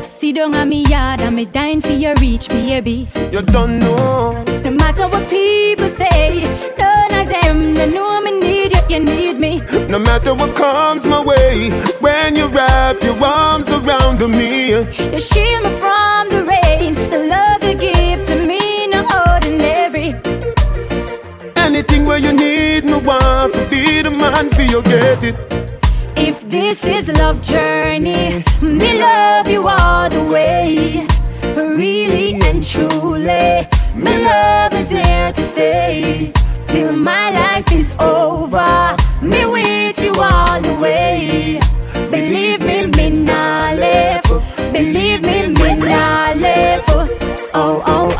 [0.03, 3.07] Sit down on me yard and me dying for your reach, baby.
[3.31, 4.43] You don't know.
[4.63, 6.41] No matter what people say,
[6.77, 9.61] none of them they know me need you, you need me.
[9.87, 11.69] No matter what comes my way,
[12.01, 16.93] when you wrap your arms around me, You shield me from the rain.
[16.95, 17.96] The love you give
[21.67, 25.35] anything where you need me want to be the man for you get it.
[26.15, 31.05] If this is love journey, me love you all the way.
[31.55, 33.67] Really and truly,
[34.03, 36.31] my love is here to stay.
[36.67, 41.59] Till my life is over, me with you all the way.
[42.09, 44.29] Believe me, me not left.
[44.73, 46.89] Believe me, me not left.
[47.53, 48.16] Oh, oh,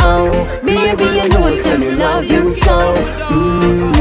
[2.17, 2.93] love you so.
[3.29, 3.93] Mm.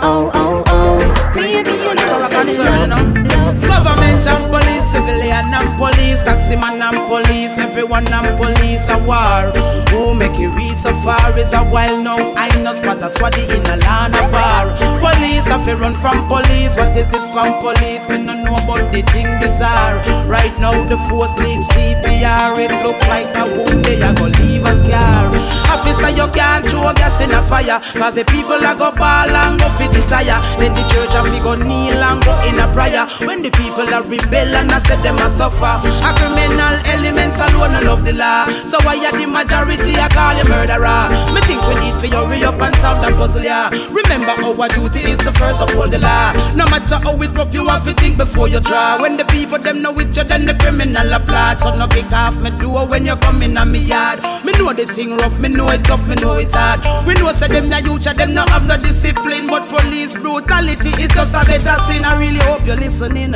[0.00, 3.66] Oh, oh, oh, baby, you know me love you.
[3.66, 9.52] Government and police, civilian and police, taxi man and police, everyone and police a war.
[9.90, 12.32] Who make it reach so far is a while now.
[12.36, 14.76] I know spot a swatty in a land a bar.
[14.98, 16.76] Police have run from police.
[16.76, 18.08] What is this from police?
[18.08, 20.00] We don't know about the thing bizarre.
[20.26, 22.56] Right now the force needs CPR.
[22.58, 25.28] It look like a wound they a go leave a scar.
[25.68, 27.80] Officer, you can't throw gas in a fire.
[27.96, 30.40] Cause the people a go ball and go fit the tire.
[30.56, 33.04] Then the church fi go kneel and go in a prayer.
[33.26, 35.76] When the people are rebel and I said them a suffer.
[35.84, 38.46] A criminal elements alone I love the law.
[38.70, 41.10] So why are the majority I call you murderer?
[41.34, 43.68] Me think we need for hurry up and solve the puzzle, yeah.
[43.90, 46.32] Remember our duty is the first uphold the law.
[46.54, 49.00] No matter how it rough, you have to think before you draw.
[49.00, 51.58] When the people them know it, you then the criminal applaud.
[51.60, 54.22] So no kick off me door when you come in on me yard.
[54.44, 56.86] Me know the thing rough, me know it tough, me know it hard.
[57.06, 61.10] We know say them the youth, them no have no discipline, but police brutality is
[61.10, 62.04] just a better sin.
[62.04, 63.34] I really hope you're listening.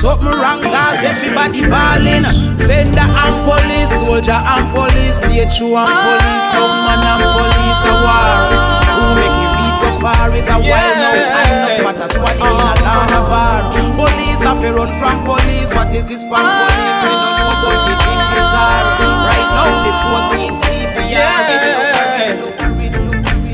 [0.00, 2.24] Something wrong cause everybody balling
[2.64, 7.92] Fender and police, soldier and police State show and police, some man and police a
[8.00, 8.48] war.
[8.96, 12.32] Who make you reach so far is a while now I know spot a squad
[12.32, 13.60] in a down a bar
[13.92, 15.68] Police have to run from police.
[15.76, 17.00] What is this from police?
[17.04, 21.44] We don't know about the thing bizarre Right now the force needs CPR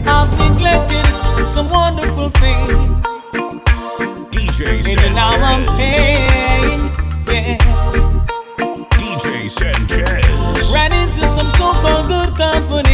[0.06, 1.06] I've neglected
[1.48, 3.16] some wonderful things.
[4.57, 5.77] DJ Maybe now I'm Sanchez.
[5.77, 6.81] paying.
[7.27, 7.59] Yeah.
[8.89, 10.73] DJ Sanchez.
[10.73, 12.86] Ran into some so-called good companies.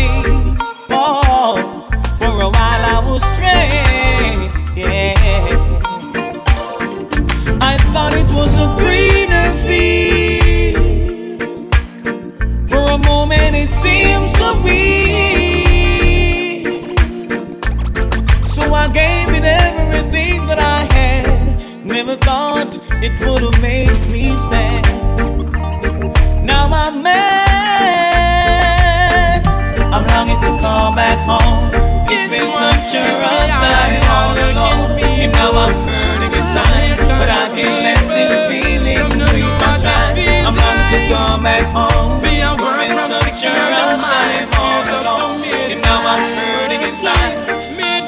[35.52, 36.96] And now I'm hurting inside.
[36.98, 40.18] But I can't let this feeling leave my side.
[40.46, 42.20] I'm longing to come back home.
[42.24, 45.44] It's been such a rough time all alone.
[45.44, 47.48] And now I'm hurting inside.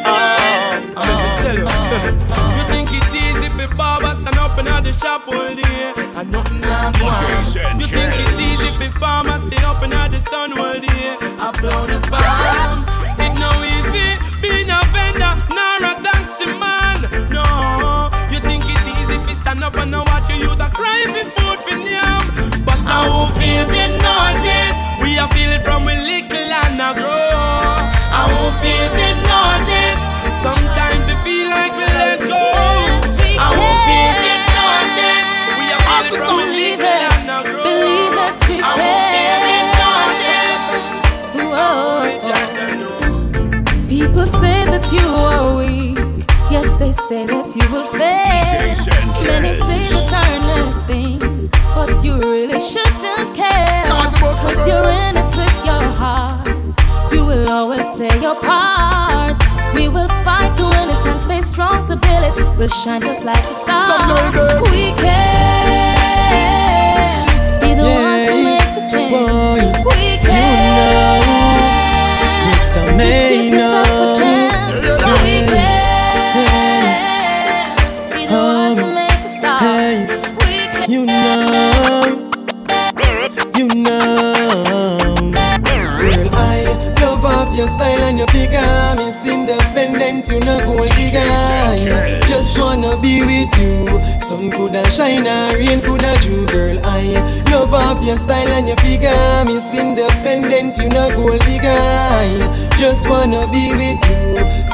[0.07, 1.67] Oh, Let me you.
[2.57, 6.61] you think it's easy for barbers stand up in the shop all day and nothing
[6.61, 7.79] not go on.
[7.79, 11.87] You think it's easy for farmers stay up in the sun all day and blow
[11.87, 12.87] the farm.
[13.19, 14.34] It no easy
[23.39, 24.75] feel it, knows it.
[25.03, 27.35] We are feel from we little and I grow.
[28.15, 29.99] I won't feel it, knows it.
[30.45, 32.45] Sometimes we feel like we let go.
[33.39, 34.43] I won't feel it,
[35.11, 35.27] it.
[35.59, 38.15] We are it from little and grow.
[38.63, 39.75] I won't feel it,
[40.31, 40.55] it.
[43.89, 45.99] People say that you are weak.
[46.51, 48.15] Yes, they say that you will fail.
[49.25, 50.45] Many say that I'm
[51.95, 53.85] Cause you really shouldn't care.
[53.87, 56.49] Cause you're in it with your heart.
[57.13, 59.41] You will always play your part.
[59.75, 62.59] We will fight to win it and stay strong to build it.
[62.59, 64.63] We'll shine just like a star.
[64.73, 65.64] We care.
[93.05, 93.85] Be with you.
[94.19, 96.47] Sun coulda shine or rain coulda drew.
[96.47, 97.13] Girl, I
[97.53, 99.45] love up your style and your figure.
[99.45, 101.77] Miss independent, you know gold digger.
[102.81, 104.25] Just wanna be with you.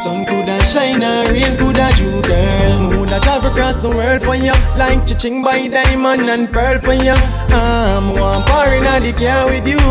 [0.02, 2.22] Sun coulda shine or rain coulda drew.
[2.22, 4.54] Girl, woulda travel across the world for you.
[4.78, 7.16] Like chiching by diamond and pearl for you.
[7.50, 9.82] I'm one par in the car with you.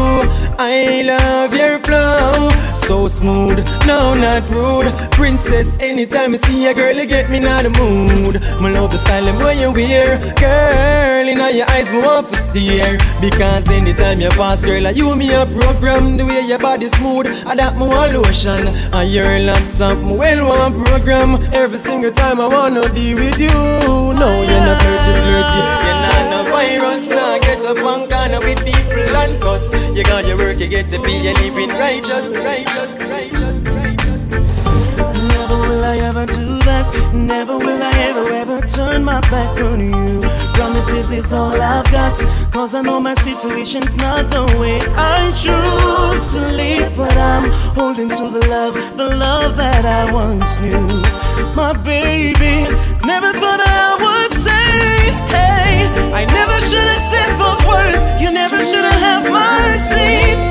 [0.57, 2.47] I love your flow,
[2.89, 4.91] so smooth, no not rude.
[5.11, 8.41] Princess, anytime I see a girl, you get me in the mood.
[8.59, 11.27] My love the style and what you wear, girl.
[11.29, 15.45] In your eyes, me want to stare because anytime you pass, girl, you me a
[15.45, 16.17] program.
[16.17, 18.69] The way your body smooth, I that me want lotion.
[18.91, 21.37] On your laptop, me well want program.
[21.53, 23.53] Every single time I wanna be with you.
[24.21, 25.61] No, you're not flirty, flirty.
[25.85, 27.05] You're not no virus,
[27.69, 29.95] up and corner with people and cuss.
[29.95, 33.63] You got your work, you get to be a living righteous, righteous, righteous.
[35.35, 37.11] Never will I ever do that.
[37.13, 40.21] Never will I ever, ever turn my back on you.
[40.53, 42.17] Promises is all I've got.
[42.51, 46.95] Cause I know my situation's not the way I choose to live.
[46.97, 51.01] But I'm holding to the love, the love that I once knew.
[51.53, 52.65] My baby,
[53.05, 53.88] never thought I
[56.11, 58.05] I never should have said those words.
[58.21, 60.48] You never should have had mercy,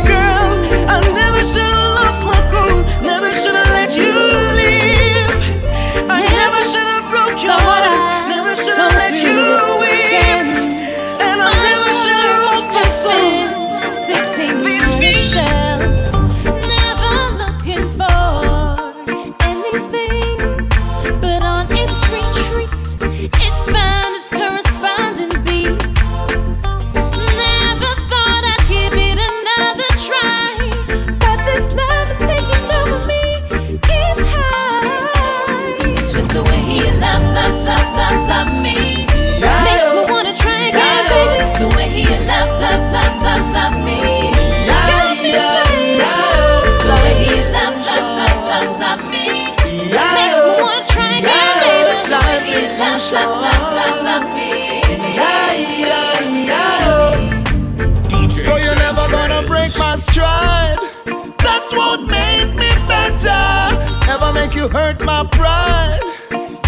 [64.69, 66.01] you hurt my pride.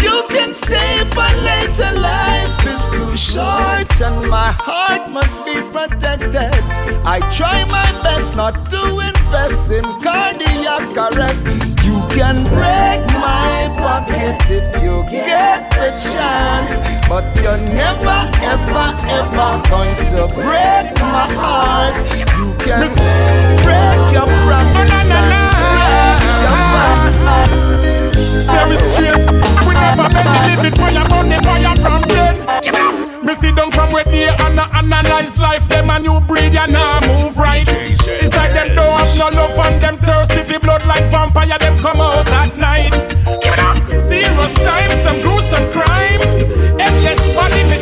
[0.01, 1.91] You can stay for later.
[1.99, 6.53] Life is too short, and my heart must be protected.
[7.05, 11.47] I try my best not to invest in cardiac arrest.
[11.85, 18.19] You can break my pocket if you get the chance, but you're never,
[18.53, 18.87] ever,
[19.19, 21.97] ever going to break my heart.
[22.37, 22.87] You can
[23.65, 25.29] break your promise and
[25.59, 27.70] break your promise.
[28.41, 29.21] Say me straight,
[29.67, 32.35] we never live it for your money, fire from then.
[33.23, 35.67] Me sit down from where they and I analyze life.
[35.69, 37.67] Them a new breed, you nah move right.
[37.69, 41.59] It's like them don't have no love and them thirsty for blood like vampire.
[41.59, 42.93] Them come out at night.
[44.01, 46.21] Serious times, some gruesome crime.
[46.81, 47.77] Endless body, me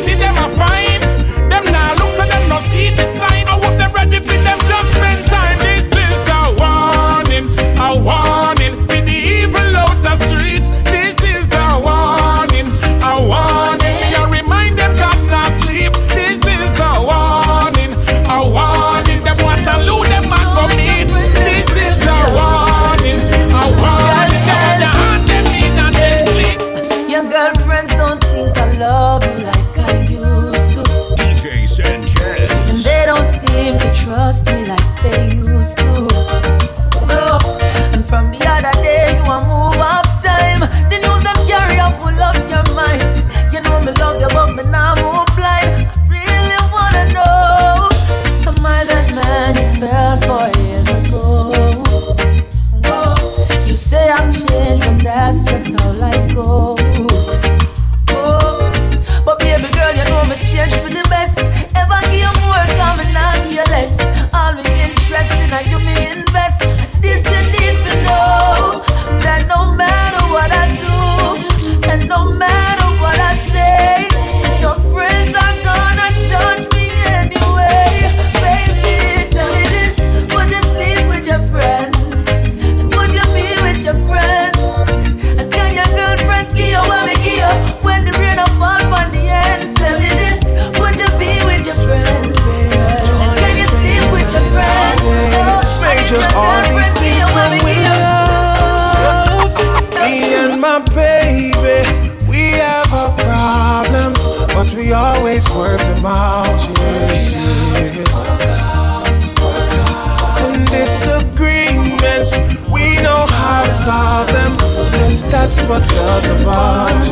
[115.60, 117.04] that's what love's about.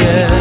[0.00, 0.36] Yes.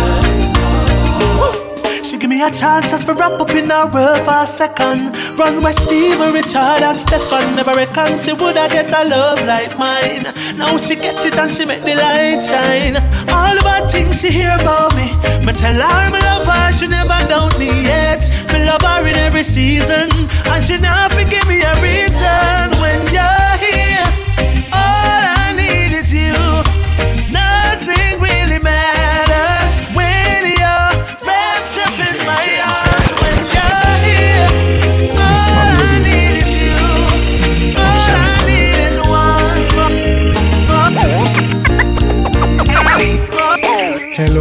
[2.06, 5.16] She give me a chance just for wrap up in her world for a second.
[5.38, 7.56] Run with Steven, Richard, and Stefan.
[7.56, 10.24] Never reckon she woulda get a love like mine.
[10.58, 12.98] Now she get it and she make the light shine.
[13.30, 15.12] All of her things she hear about me.
[15.46, 18.22] Me tell her me love her, she never doubt me yet.
[18.52, 20.10] Me love her in every season,
[20.46, 23.45] and she now forgive me a reason when you're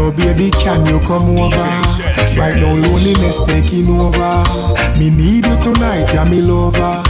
[0.05, 0.17] one.
[0.17, 1.57] Baby, can you come over?
[2.37, 4.45] Right now, loneliness taking over.
[4.99, 7.03] Me need you tonight, yeah, me lover.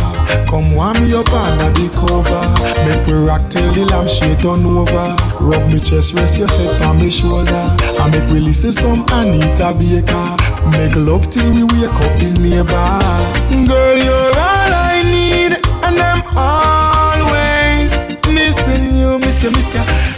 [0.48, 2.44] Come warm me up under the cover.
[2.86, 5.16] Make we rock till the lampshade turn over.
[5.40, 7.76] Rub me chest, rest your head on me shoulder.
[7.98, 10.36] I make we listen some Anita Baker.
[10.70, 13.66] Make love till we wake up the neighbor.
[13.66, 15.52] Girl, you're all I need,
[15.82, 17.90] and I'm always
[18.32, 19.50] missing you, miss you,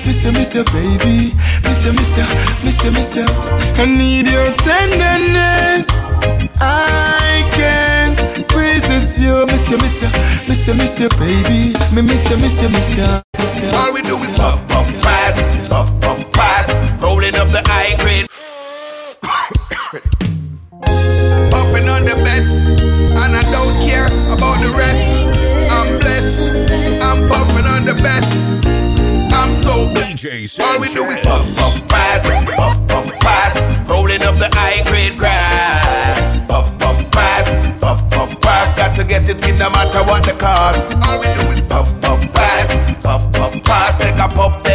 [0.07, 1.33] miss you, miss you, baby,
[1.67, 2.27] miss you, miss you,
[2.63, 3.25] miss you, miss you.
[3.27, 5.87] I need your tenderness.
[6.61, 10.09] I can't resist you, miss you, miss you,
[10.47, 13.21] miss you, miss you, baby, me miss you, miss you, miss you.
[13.39, 13.69] miss you.
[13.75, 15.35] All we do is puff, puff, pass,
[15.69, 16.69] puff, puff, pass,
[17.03, 18.29] rolling up the high grade.
[21.51, 25.03] Puffing on the best, and I don't care about the rest.
[25.69, 28.46] I'm blessed, I'm puffing on the best.
[30.27, 30.47] I'm.
[30.61, 32.23] All we do is puff, puff, pass,
[32.57, 33.55] puff, puff, pass,
[33.89, 36.47] rolling up the high grade grass.
[36.47, 37.47] Puff, puff, pass,
[37.81, 38.77] puff, puff, pass.
[38.77, 40.95] Got to get it in no matter what the cost.
[41.07, 43.99] All we do is puff, puff, pass, puff, puff, pass.
[44.03, 44.67] Take a puff,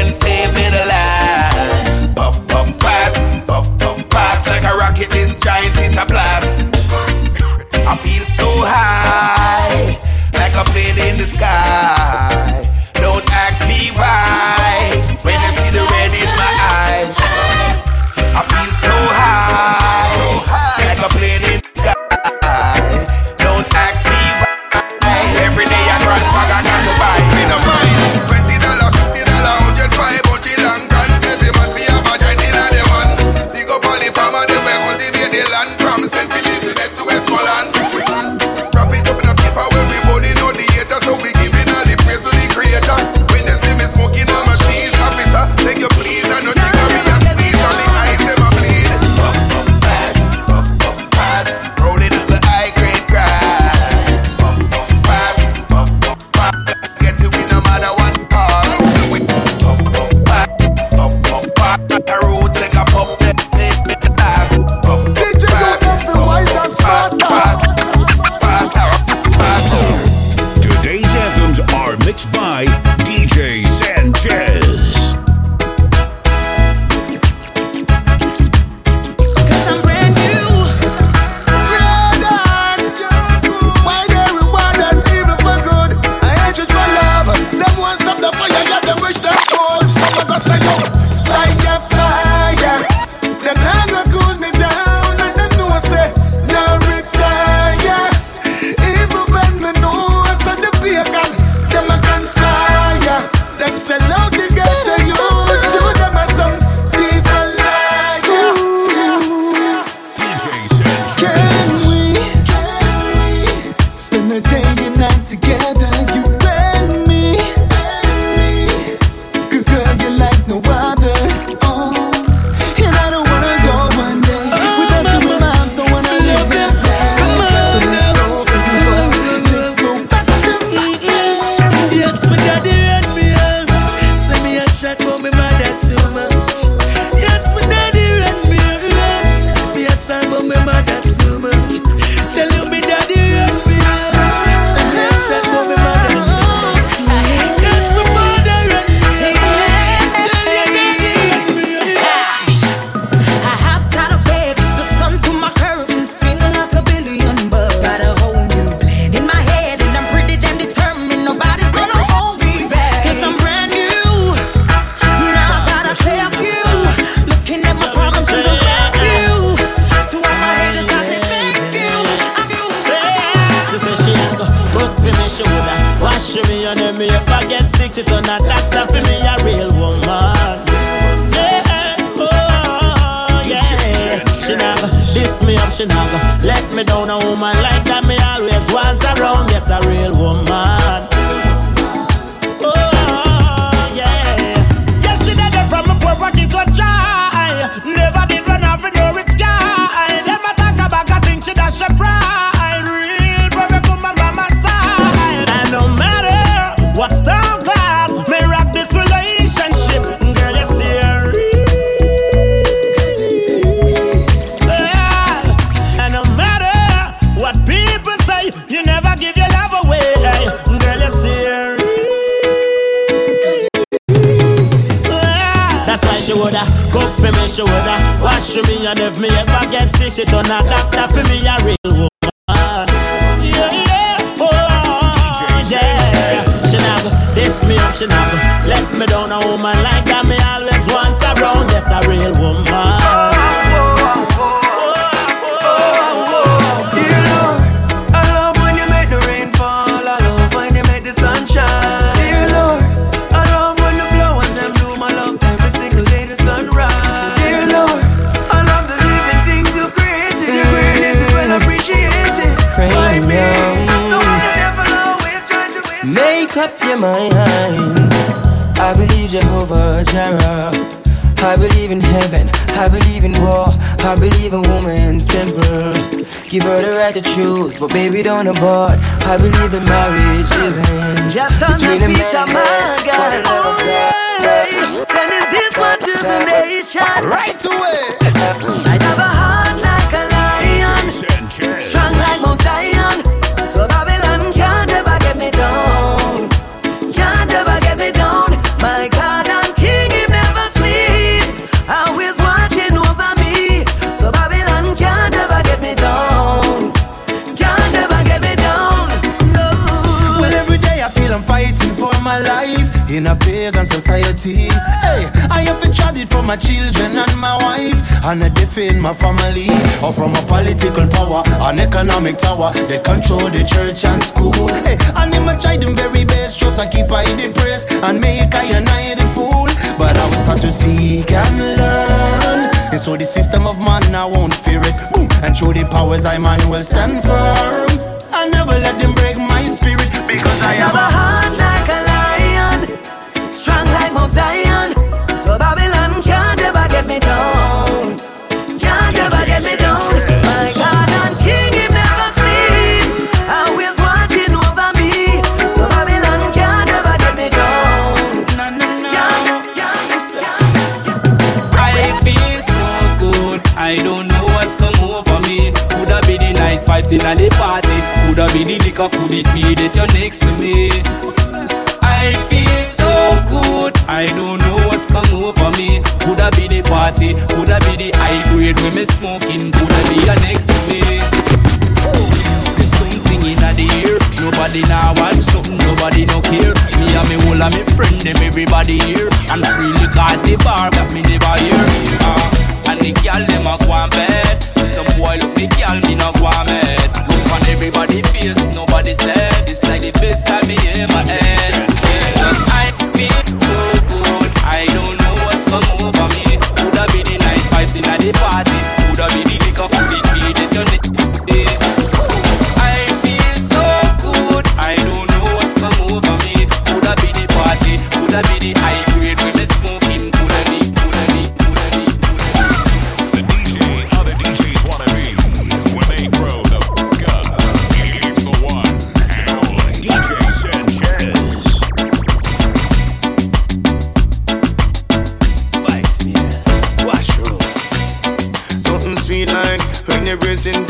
[389.11, 391.75] here And freely got the bar but me never hear.
[392.23, 394.63] Uh, And the girl dem a go bed.
[394.85, 399.69] Some boy look me girl me no go mad Look on everybody face nobody said.
[399.69, 401.90] It's like the best time me ever had.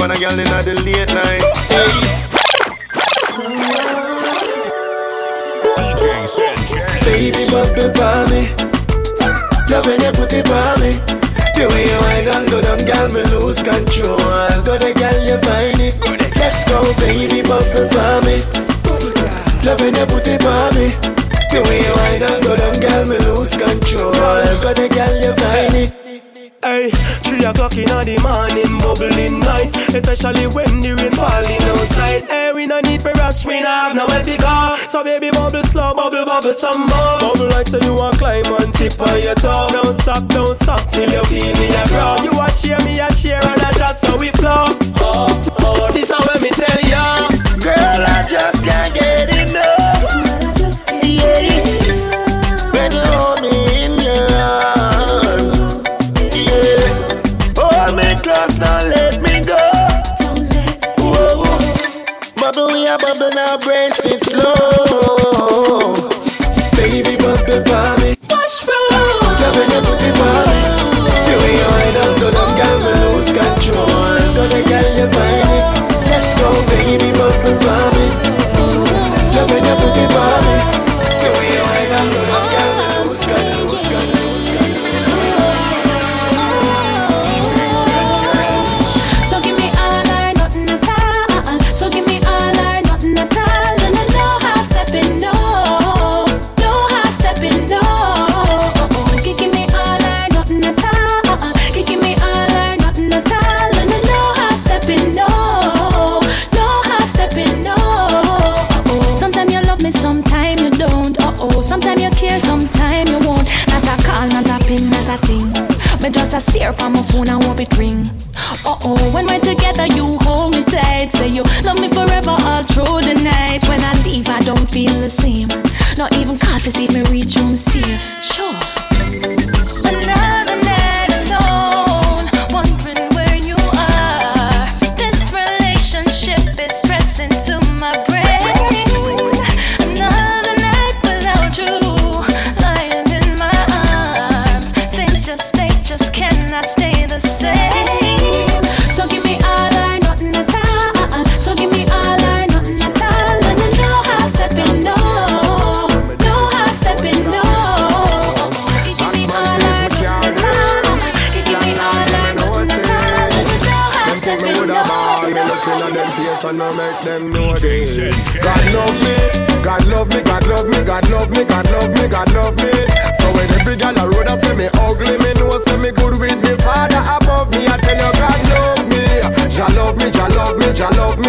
[0.02, 1.46] on a girl in the late night.
[5.78, 7.06] DJ Sanchez.
[7.06, 8.50] Baby, bubble by me.
[9.70, 10.98] Loving your booty by me.
[11.54, 14.18] The way you wind and go down, girl, me lose control.
[14.66, 16.02] Go the girl, you find it.
[16.36, 18.42] Let's go, baby, bubble by me.
[19.62, 20.90] Love when you put it by me.
[21.54, 24.14] The way you wind and go down, girl, me lose control.
[24.14, 26.01] Go the girl, you find it.
[26.72, 26.90] Hey,
[27.28, 32.24] three o'clock in the morning, bubbling nice, especially when the rain falling outside.
[32.32, 34.78] Hey, we no need for rush, we no have no to go.
[34.88, 37.20] So baby, bubble slow, bubble, bubble some more.
[37.20, 39.68] Bubble like so you want climb on tip of your toe.
[39.68, 42.24] Don't stop, don't stop till you feel me a grow.
[42.24, 44.72] You want share me a share and I just so we flow.
[45.04, 45.28] Oh,
[45.60, 47.28] oh, this how let me tell ya.
[47.60, 50.08] Girl, I just can't get enough.
[51.04, 51.51] Yeah.
[63.52, 65.94] Are bubble now, brace it slow.
[66.76, 68.16] Baby, bubble, mommy.
[69.40, 70.51] Loving your pussy.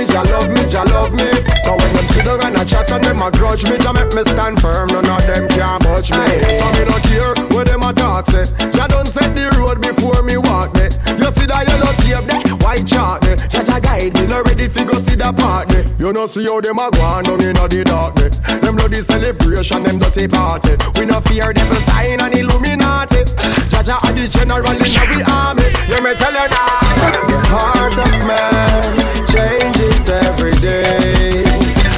[0.03, 1.29] Me, Jah love me, Jah love me.
[1.65, 4.15] So when them sit down and a chat and them a grudge me, Jah make
[4.15, 4.89] me stand firm.
[4.89, 6.27] None of them can budge me.
[6.59, 8.45] So me don't care what them a talk say.
[8.73, 10.91] Jah done set the road before me walk there.
[11.19, 13.23] You see that yellow tape there, white chart.
[13.23, 15.85] Jah Jah guide me, not ready fi go see the party.
[16.03, 18.31] You know see how them a go on down inna the dark there.
[18.61, 20.77] Them bloody celebration, them dirty party.
[20.97, 23.25] We no fear devil sign and Illuminati.
[23.69, 25.69] Jah are the general inna we army.
[25.91, 26.81] You me tell you now.
[27.29, 28.93] The heart of man
[29.33, 31.45] changes every day,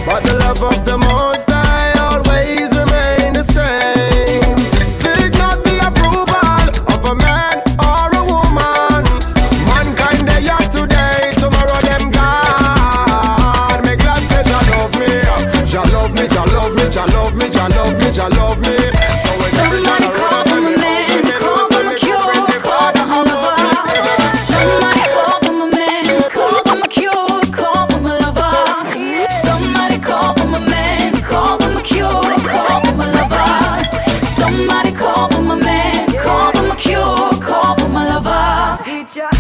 [0.06, 1.53] but the love of the Most
[17.34, 18.76] love me, Jah love me, Jah love me.
[19.24, 23.04] So man a a say me ugly, me know say me good with me Father
[23.04, 23.70] above me.
[24.46, 28.54] Somebody call for my man, call for my cure, call for my lover.
[29.42, 33.84] Somebody call for my man, call for my cure, call for my lover.
[34.24, 38.78] Somebody call for my man, call for my cure, call for my lover.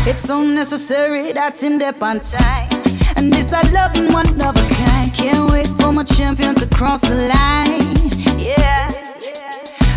[0.06, 2.70] It's so necessary that's in depth on time.
[3.16, 5.13] And this I loving one of a kind.
[5.24, 8.10] Can't wait for my champion to cross the line.
[8.38, 8.90] Yeah.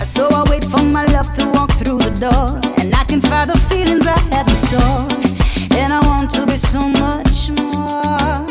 [0.01, 2.47] So I wait for my love to walk through the door.
[2.79, 5.03] And I can find the feelings I have in store.
[5.77, 8.47] And I want to be so much more.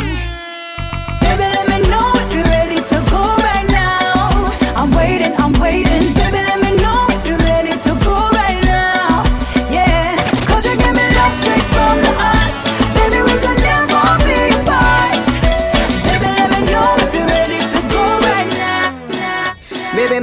[1.24, 4.52] Baby, let me know if you're ready to go right now.
[4.76, 6.12] I'm waiting, I'm waiting.
[6.12, 7.08] Baby, let me know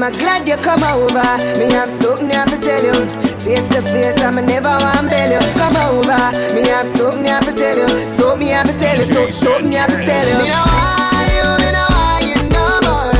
[0.03, 1.23] I'm glad you come over.
[1.57, 2.93] Me have something I have to tell you.
[3.39, 5.39] Face to face, I'm never want tell you.
[5.55, 6.53] Come over.
[6.53, 7.87] Me have something I have to tell you.
[8.19, 9.03] Something I have to tell you.
[9.03, 10.43] So, something I have to tell you.
[10.43, 13.15] Me know why you, me know why you no more.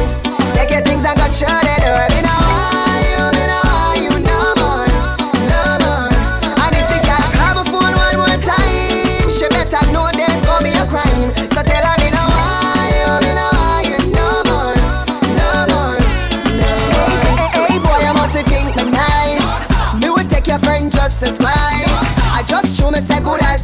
[0.56, 2.04] Take your things and go shut the door.
[2.12, 2.43] Me know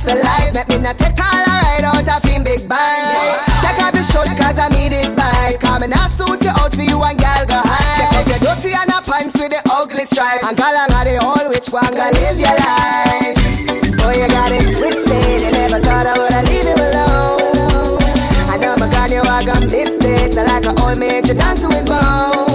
[0.10, 0.54] for life.
[0.54, 3.38] Let me not take all a ride out of him big bike.
[3.62, 5.60] Take out the shot cause I need it bike.
[5.60, 8.00] Come and I suit you out for you and gal go high.
[8.00, 10.44] Take out your dirty and a pants with the ugly stripe.
[10.44, 13.38] And call on the whole which one go live your life.
[14.02, 15.42] Oh, you got it twisted.
[15.44, 18.00] You never thought I would leave you alone.
[18.50, 20.38] I know my God, you are gonna miss this.
[20.38, 22.49] I like an old mate, you down to his bone.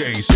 [0.00, 0.29] DJ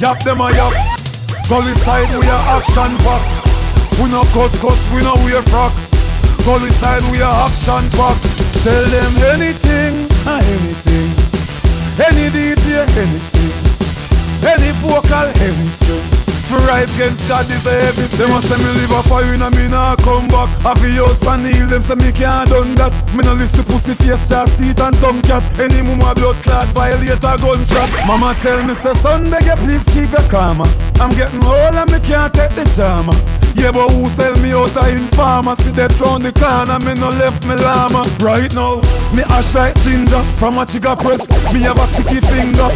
[0.00, 0.72] Yap them a yap.
[1.46, 3.20] Gully side we a action pack.
[4.00, 5.74] We no cuss cuss, we no wear frock.
[6.42, 8.16] Gully side we a action pack.
[8.64, 11.12] Tell them anything, anything.
[12.00, 13.52] Any DJ, anything.
[14.48, 16.19] Any vocal, any string.
[16.50, 18.26] Me rise against God, this a heavy sin.
[18.26, 20.50] Them a say me live a fire and me nah come back.
[20.66, 22.90] Have a house pan heal them say me can't done that.
[23.14, 25.46] Me no listen pussy face, just teeth and tongue cat.
[25.62, 27.86] Any mama blood clot violate a gunshot.
[28.02, 30.66] Mama tell me say son beg you please keep your calm.
[30.98, 33.14] I'm getting old and me can't take the drama.
[33.58, 35.54] Yeah, but who sell me out a informer?
[35.54, 38.06] See that round the corner, me no left me llama.
[38.22, 38.80] Right now,
[39.12, 41.28] me ash like ginger from a chica press.
[41.52, 42.70] Me have a sticky finger.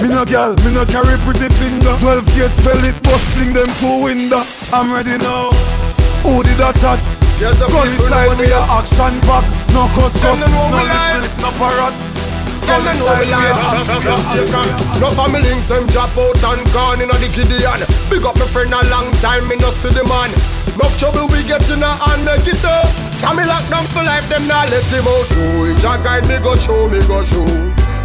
[0.00, 1.92] Me no girl, me no carry pretty finger.
[2.00, 4.40] 12 gauge pellet, bust fling them through window.
[4.72, 5.52] I'm ready now.
[6.24, 7.00] Who did that chat?
[7.40, 9.44] Yes, Gun inside we a action pack.
[9.72, 10.88] No cuss cuss, no lip
[11.20, 11.96] lip, no parrot.
[12.68, 14.68] Gun inside we a action pack.
[15.00, 17.80] No family links, them drop out and gone inna the Gideon.
[18.10, 20.34] Big up my friend a long time, me no see the man.
[20.74, 22.90] Enough trouble we get in a and make it up.
[23.22, 25.30] Can me lock down for life, them not let him out.
[25.30, 27.46] Oh, Jah guide me go show, me go show.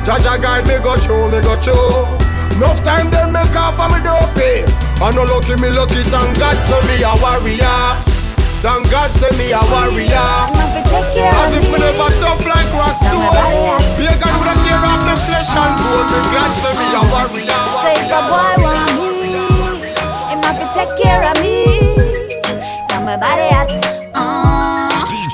[0.06, 2.06] Jah Jah guide me go show, me go show.
[2.53, 4.61] Enough time them make off for me don't pay.
[5.02, 7.98] I no lucky me lucky, thank God so me a warrior.
[8.61, 10.30] Thank God say me a warrior.
[10.94, 13.82] As if me never tough like rock stone.
[13.98, 16.07] Pagan would a tear off me flesh and bone.
[16.14, 17.64] Me glad say me a warrior.
[17.82, 18.85] So if
[20.86, 21.80] take care of me.
[22.90, 23.70] Now my body hot,
[24.14, 24.90] uh,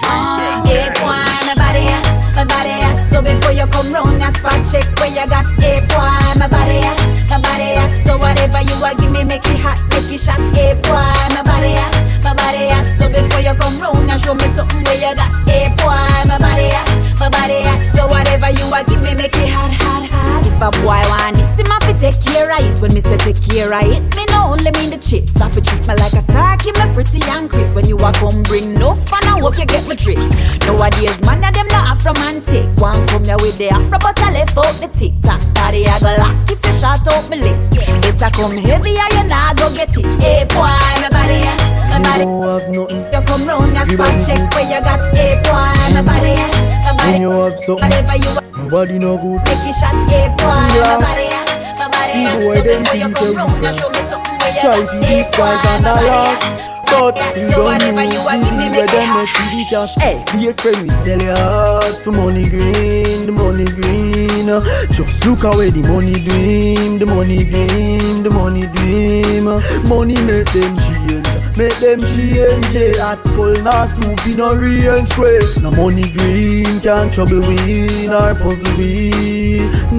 [0.07, 2.95] uh, hey boy, my body hot, my body hot.
[3.11, 5.45] So before you come round, I spot check where you got.
[5.60, 6.07] Hey boy,
[6.40, 6.99] my body hot,
[7.30, 7.91] my body hot.
[8.06, 10.40] So whatever you are, give me make it hot, make it shot.
[10.56, 12.86] Hey boy, my body hot, my body hot.
[12.99, 15.32] So before you come round, I show me something where you got.
[15.48, 16.88] Hey boy, my body hot,
[17.19, 17.80] my body hot.
[17.95, 20.48] So whatever you are, give me make it hot, hot, hot.
[20.48, 21.51] If a boy want this, him have to
[22.02, 22.82] take care of it.
[22.82, 25.38] When me say take care of it, me no only mean the chips.
[25.38, 27.76] Have to treat me like a star, keep me pretty and crisp.
[27.76, 30.18] When you a come bring no fun, I hope you get me trick.
[30.65, 32.41] Nowadays, man, of them not afro man.
[32.82, 35.40] One come here with the afro, but I left out the tic tac.
[35.53, 37.78] Body I go lock if you shot out me lips.
[38.02, 40.10] Better come heavier, you nah go get it.
[40.18, 40.65] Hey boy,
[40.98, 41.61] my body hot,
[41.94, 42.26] my body.
[42.73, 44.99] You come round, you spot check where you got.
[45.14, 47.11] Hey boy, my body hot, my body.
[47.14, 49.45] When you have something, Whatever you want, nobody no good.
[49.45, 49.94] take your shot.
[50.10, 51.30] Hey boy, my hot, my body
[52.11, 53.79] So where them things come are round, you weakness.
[53.79, 56.61] show me something where you Try to disguise boy, and my body
[56.91, 59.95] But you don't know give me where them make the cash.
[59.95, 64.47] Hey, be a we sell your heart for money green, the money green.
[64.91, 69.45] Just look away the money dream, the money dream, the money dream.
[69.88, 71.20] Money make them change,
[71.57, 72.98] make them change.
[72.98, 75.61] At school, not stupid, no real straight.
[75.61, 79.11] No money green can trouble we, nor puzzle we.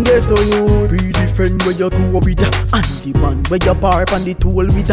[0.05, 3.75] Get to you, be different where you two with that, and the one where you
[3.75, 4.87] park on the tool with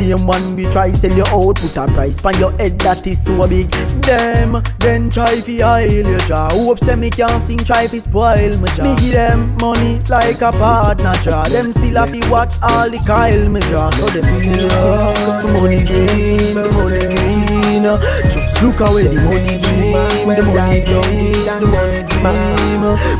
[0.00, 3.22] same one we try sell you out, put a price on your head that is
[3.22, 3.70] so big.
[4.02, 6.48] Them then try fi oil your jaw.
[6.50, 8.84] Hope say me can sing, try fi spoil my jaw.
[8.84, 11.44] Me give them money like a partner jaw.
[11.48, 13.90] Them still have to watch all the Kyle me jaw.
[13.90, 17.84] So them feel the money green, the money green.
[18.32, 19.92] Just look away the money green,
[20.36, 22.20] the money green, the money green.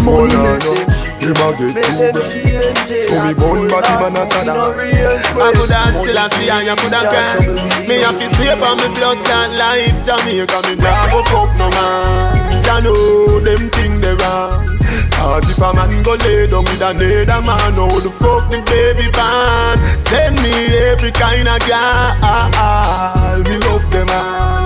[0.05, 1.00] Money make them Him
[1.37, 3.11] a get make them change.
[3.11, 6.77] So me born bad man a sada I could have still a see and you
[6.77, 11.09] could have cried Me have to sweep on me blood that life Jamaica me nah
[11.11, 12.63] go fuck no man.
[12.63, 14.79] Ya know them thing they wrong.
[15.21, 19.11] Cause if a man go lay down with another man How the fuck the baby
[19.13, 19.79] born?
[20.01, 20.53] Send me
[20.89, 24.60] every kind of girl Me love them all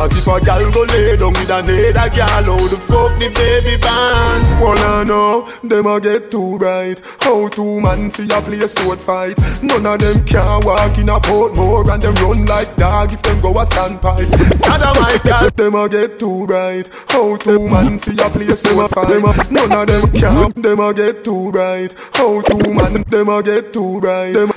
[0.00, 3.76] Cause if a gal go lay down with another gal How the fuck the baby
[3.76, 7.02] born Wanna know, them a get too bright.
[7.20, 9.36] How two man fi a play a sword fight?
[9.62, 13.42] None of them can walk in a Portmore And them run like dog if them
[13.42, 16.88] go a standpipe Sada my gal, them a get too bright.
[17.08, 19.50] How two man fi a play a sword fight?
[19.50, 21.94] None of them can, them a get too bright.
[22.14, 24.32] How two man, them a get too bright.
[24.32, 24.50] Them,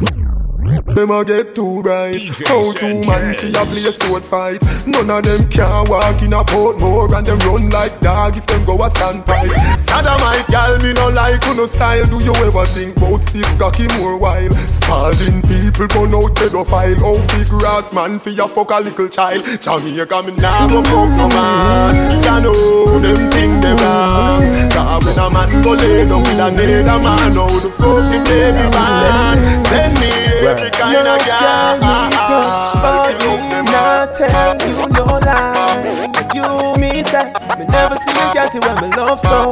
[0.96, 4.62] them a get too bright How two man fi a play sword fight?
[4.88, 8.66] None of them can walk in a Portmore And them run like dog if them
[8.66, 12.06] go a standpipe Sada my gal, me no like no style.
[12.06, 17.00] Do you ever think bout stiff cocky more while Spalding people burn out pedophile.
[17.00, 19.46] How big grass man fi a fuck a little child?
[19.62, 22.22] Jamaica me nah go fuck no man.
[22.22, 24.70] Ya know them thing them wrong.
[24.72, 28.66] Cause when a man go lay down with another man How the fuck the baby
[28.74, 29.64] man?
[29.66, 30.12] Send me
[30.48, 33.08] every kind of girl ah, ah, ah.
[33.08, 33.34] But you
[33.72, 36.10] Not tell you no lie.
[36.36, 36.48] You
[36.80, 37.26] me say,
[37.58, 39.52] me never see a cat when me love so.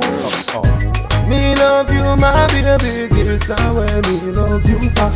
[1.30, 5.10] Me love you, my baby, this is where me love you for.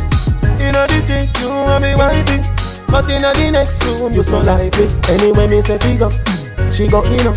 [0.62, 2.40] In the street, you are me wifey,
[2.88, 4.88] but in the next room, you so lively.
[5.12, 6.08] Anyway, me say figure,
[6.76, 7.36] she go in up.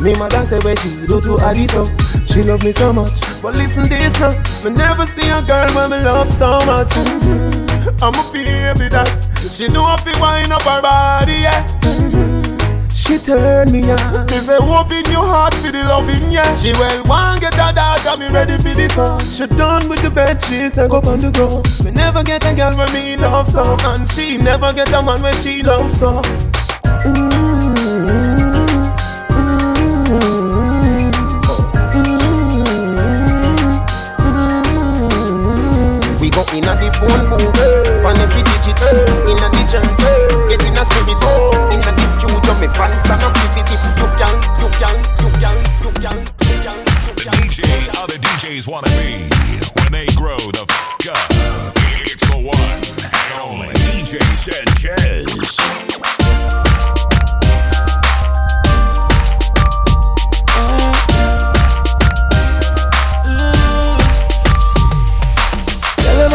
[0.00, 1.84] Me mother say where she do to Adiso.
[2.26, 4.32] She love me so much, but listen this now.
[4.64, 6.88] Me never see a girl when me love so much.
[6.88, 8.02] Mm-hmm.
[8.02, 9.10] I'm a baby that
[9.52, 11.66] she know if you wind up her body, yeah.
[11.80, 12.88] Mm-hmm.
[12.88, 13.98] She turn me on.
[13.98, 14.32] Mm-hmm.
[14.32, 16.54] Me say open your heart for the loving, yeah.
[16.56, 19.20] She well want get a daughter, me ready for this song.
[19.20, 21.68] She done with the bed sheets and go on the ground.
[21.84, 25.20] Me never get a girl when me love so, and she never get a man
[25.20, 26.22] when she love so.
[27.04, 27.12] We
[36.40, 38.80] go in a the phone booth, on every digit,
[39.28, 39.84] in a the jam,
[40.48, 41.20] get in a spirit,
[41.72, 43.68] in a the studio, me voice and a civic.
[44.00, 46.80] You can, you can, you can, you can, you.
[47.16, 47.60] The DJ
[48.00, 49.28] other DJs wanna be
[49.76, 51.72] when they grow the f up.
[52.00, 56.09] It's the one and only DJ Sanchez.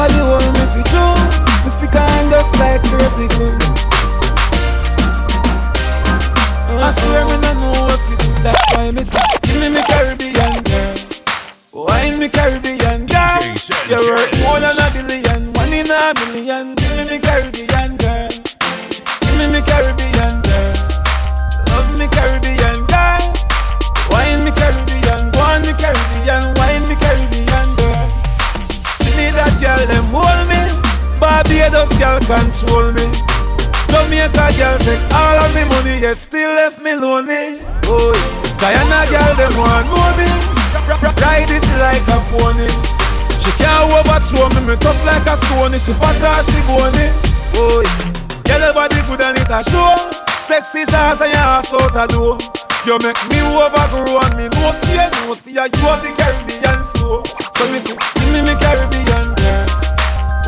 [0.06, 1.18] Everybody want me fi true.
[1.66, 3.58] Me stick on just like crazy glue.
[6.78, 8.30] I swear me no know what you do.
[8.44, 10.94] That's why me say, give me me Caribbean girl.
[11.74, 13.42] Wine me Caribbean girl.
[13.90, 16.76] You're worth more than a billion, one in a million.
[16.76, 18.30] Give me me Caribbean girl.
[18.30, 20.74] Give me me Caribbean girl.
[21.74, 23.26] Love me Caribbean girl.
[24.14, 26.54] Wine me Caribbean, go on me Caribbean,
[29.76, 30.62] girl, them hold me.
[31.20, 33.08] Barbados girl control me.
[33.92, 37.60] Jamaica girl take all of me money, yet still left me lonely.
[37.88, 38.14] Oh.
[38.60, 40.28] Guyana girl, them want know me.
[41.24, 42.68] Ride it like a pony.
[43.40, 45.78] She can't overthrow me, me tough like a stone.
[45.80, 47.12] She fat or she bony.
[47.56, 47.84] Oh,
[48.48, 49.96] your body good and it a show.
[50.46, 52.38] Sexy shots and your ass out a door.
[52.86, 54.96] You make me overgrow and me no see
[55.26, 55.62] no see you.
[55.62, 57.24] Have the Caribbean flow.
[57.56, 59.35] So me say, give me me Caribbean.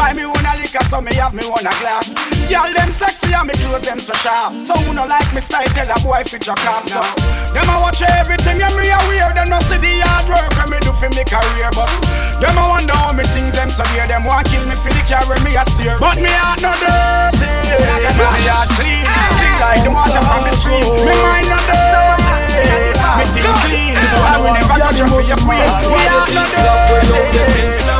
[0.00, 2.16] Buy me one a liquor so me have me one a glass.
[2.48, 4.56] Girl them sexy and me clothes them so sharp.
[4.64, 7.04] So who no like me style tell a boy fit your cap so.
[7.52, 9.28] Them a watch everything and me a wear.
[9.36, 11.68] Them no see the hard work and me do for me career.
[11.76, 11.92] But
[12.40, 14.08] them a wonder how me things them so weird.
[14.08, 16.00] Them want kill me for the carry me a steer.
[16.00, 17.52] But me heart no dirty.
[18.16, 20.80] Me heart clean, clean like the water from the stream.
[21.04, 22.96] Me mind no dirty.
[23.20, 24.00] Me think clean.
[24.00, 25.68] I will never judge you for your queen.
[25.92, 27.99] Me heart no dirty.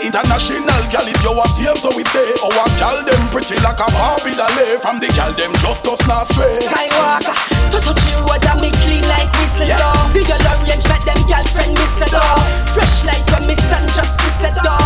[0.00, 0.32] with the holiday.
[0.32, 2.32] International gal, if you a same, so we stay.
[2.40, 4.48] Our oh, gal, them pretty like a Barbie doll.
[4.48, 4.78] Eh?
[4.80, 6.60] From the gal, them just us not stray.
[6.60, 7.34] Skywalker,
[7.70, 9.80] to touch you what I me clean like whistle yeah.
[9.80, 10.22] door.
[10.22, 12.36] Girl orange make them girlfriend miss the door.
[12.72, 14.82] Fresh like when me sun just kiss the door.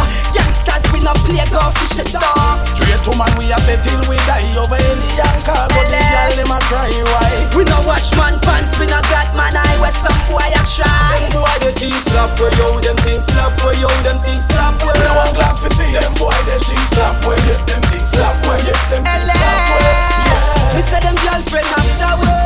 [0.67, 2.43] Gangsters we no play go fish the door.
[2.75, 5.81] Straight to man, we a say till we die over alien cargo.
[5.87, 6.37] The gal, eh.
[6.43, 7.31] them a cry why?
[7.55, 11.23] We no watch man pants, we no got man eye where some boy a try.
[11.31, 14.75] Them boy the G slap where yo, them things slap where yo, them things slap
[14.83, 14.97] where.
[14.99, 18.35] No one glad to see them boy, them things slap where yes, them things slap
[18.47, 20.75] where yes, them things slap where.
[20.75, 22.43] Me say them girlfriend after way.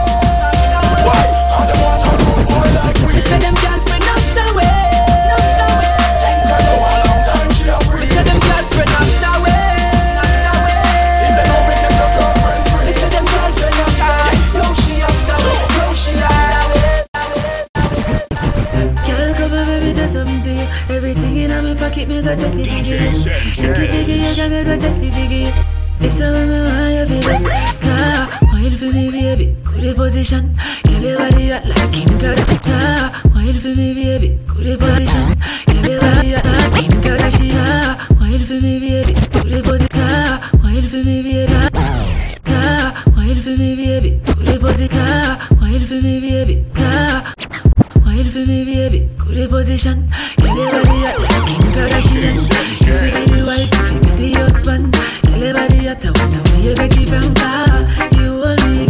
[1.09, 1.25] Why?
[1.25, 3.17] I don't want road boy like we.
[3.17, 4.00] Me say them girlfriend
[21.91, 23.13] pocket, me go take it figure.
[23.13, 25.65] Take it figure, you got me go take it figure.
[26.01, 27.81] It's a want you feel it.
[27.81, 29.57] Car, wine for me, baby.
[29.65, 30.57] Good position.
[30.85, 32.63] Girl, your body hot like Kim Kardashian.
[32.63, 34.39] Car, wine for me, baby.
[34.47, 35.35] Good position.
[35.67, 38.21] Girl, your body hot like Kim Kardashian.
[38.21, 39.15] Wine for me, baby.
[39.15, 39.89] Good position.
[39.89, 41.53] Car, wine for me, baby.
[42.45, 44.21] Car, wine for me, baby.
[44.25, 44.97] Good position.
[44.97, 46.65] Car, wine for me, baby.
[46.75, 47.50] Car.
[48.11, 49.09] Wine for me, baby.
[49.19, 50.11] Good position.
[50.39, 52.35] Girl, your body hot like Kim Kardashian.
[52.35, 54.85] If you be the wife, if you be the husband.
[55.23, 57.27] Girl, your body hot, I wonder where you get it from.
[58.19, 58.90] You hold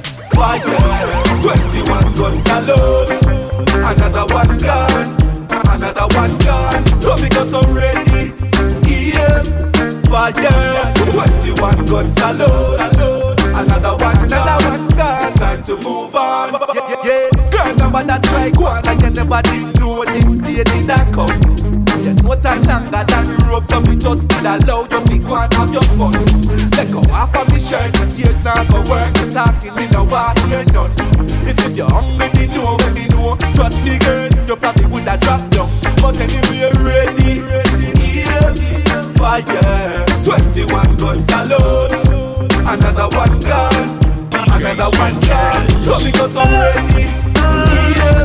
[0.33, 0.61] Fire.
[1.41, 3.11] 21 guns alone.
[3.83, 5.07] Another one gone.
[5.49, 6.99] Another one gone.
[6.99, 8.33] So go so ready.
[8.87, 9.43] Yeah.
[10.09, 10.93] Fire.
[11.11, 12.79] 21 guns alone.
[13.53, 15.27] Another one, another one gone.
[15.27, 16.53] It's time to move on.
[16.73, 17.51] Yeah, yeah.
[17.51, 21.13] Girl, number that try go on and you never did know this day did that
[21.13, 21.70] come.
[22.31, 25.51] Know time longer than the rope, so we just did allow you to go and
[25.51, 26.15] have your fun.
[26.79, 29.11] Let go off of me shirt, the tears not go work.
[29.19, 30.95] You talking me no want hear none.
[31.43, 33.35] If if you're hungry, they know when they know.
[33.51, 35.67] Trust me, girl, you probably would have dropped down.
[35.99, 38.55] But anyway, ready, ready, yeah.
[39.19, 41.99] Fire, 21 guns alone.
[42.63, 43.91] Another one gone,
[44.55, 45.67] another one gone.
[45.83, 47.11] So go so ready,
[47.91, 48.23] yeah.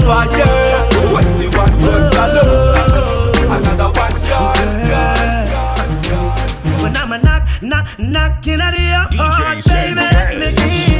[0.00, 1.52] Fire, 21
[1.84, 2.83] guns alone.
[3.74, 4.12] Another one.
[6.80, 10.93] When I'm a knock, knock, knocking at your heart, baby, let me in.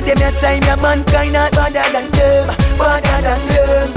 [0.00, 2.46] Them your time, your mankind not better than them,
[2.78, 3.88] better than them.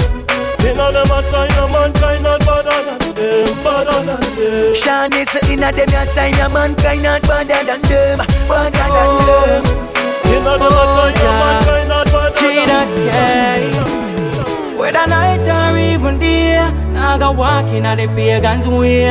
[0.68, 4.74] Inna them a time, your mankind not better than them, better than them.
[4.76, 8.18] Shawty say inna them your time, your mankind not better than them,
[8.50, 9.26] better than oh.
[9.26, 9.64] them.
[10.34, 14.08] Inna them a time, your oh, mankind not better than them.
[14.78, 19.04] Whether night or even day, I go walking on the pagans way.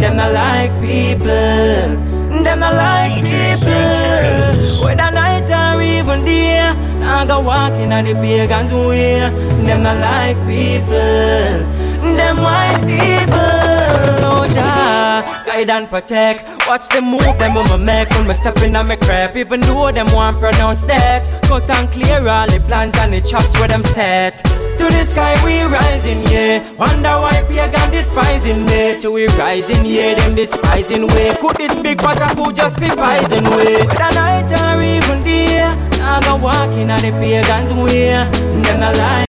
[0.00, 1.26] Them not like people.
[1.28, 4.84] Them not like people.
[4.84, 5.37] Whether night
[5.98, 9.18] even day, I go walking on the pagans oh, way.
[9.66, 10.94] Them not like people.
[12.16, 13.57] Them white people.
[15.58, 16.68] Guide and protect.
[16.68, 19.34] Watch them move, them when me make when me step in on me crap.
[19.34, 23.52] Even though them want pronounce that, cut and clear all the plans and the chops
[23.58, 24.36] where them set.
[24.38, 26.62] To the sky we rising, yeah.
[26.74, 29.00] Wonder why pagan despising me.
[29.00, 30.14] So we rising, yeah.
[30.14, 31.34] Them despising way.
[31.40, 33.82] Could this big pataku just be poison way?
[33.82, 38.10] Whether night or even day, I go walking on the pagans way.
[38.62, 39.28] Them not like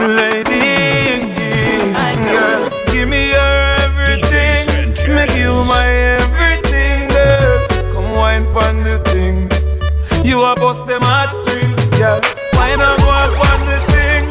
[0.00, 1.20] Lady,
[2.30, 4.94] girl, give me everything.
[5.14, 5.86] Make you my
[6.20, 7.66] everything, girl.
[7.92, 8.12] Come
[8.54, 9.50] pon the thing.
[10.24, 11.02] You bust them
[11.98, 12.20] girl.
[12.98, 14.24] Go up the thing.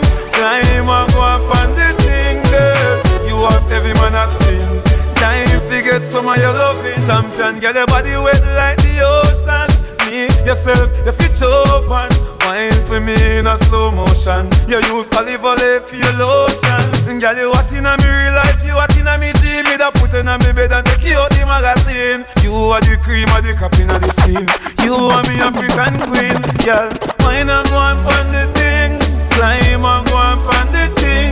[1.12, 1.42] Go up
[1.76, 3.28] the thing, girl.
[3.28, 4.68] You want every man a spin.
[5.16, 7.04] Time to get some of your loving.
[7.06, 9.71] Champion, get your body wet like the ocean.
[10.46, 12.10] Yourself, you fit open.
[12.42, 14.50] Wine for me in a slow motion.
[14.68, 17.20] You use olive oil for your lotion.
[17.20, 19.64] Girl, you hot in a me real life, you hot in a me dream.
[19.70, 22.26] Me da put in a me bed and take you out the magazine.
[22.44, 24.46] You are the cream of the crop in the skin.
[24.84, 26.90] You are me African queen, girl.
[27.22, 28.98] Wine and go on the thing.
[29.32, 31.32] Climb and go on the thing.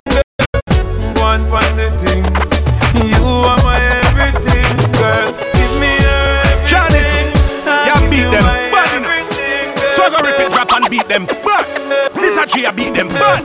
[1.18, 1.42] Go on
[1.76, 2.24] the thing.
[2.96, 3.59] You are
[10.90, 11.66] rip it, drop and beat them bad.
[12.14, 12.48] Mr.
[12.48, 13.44] G, I beat them bad.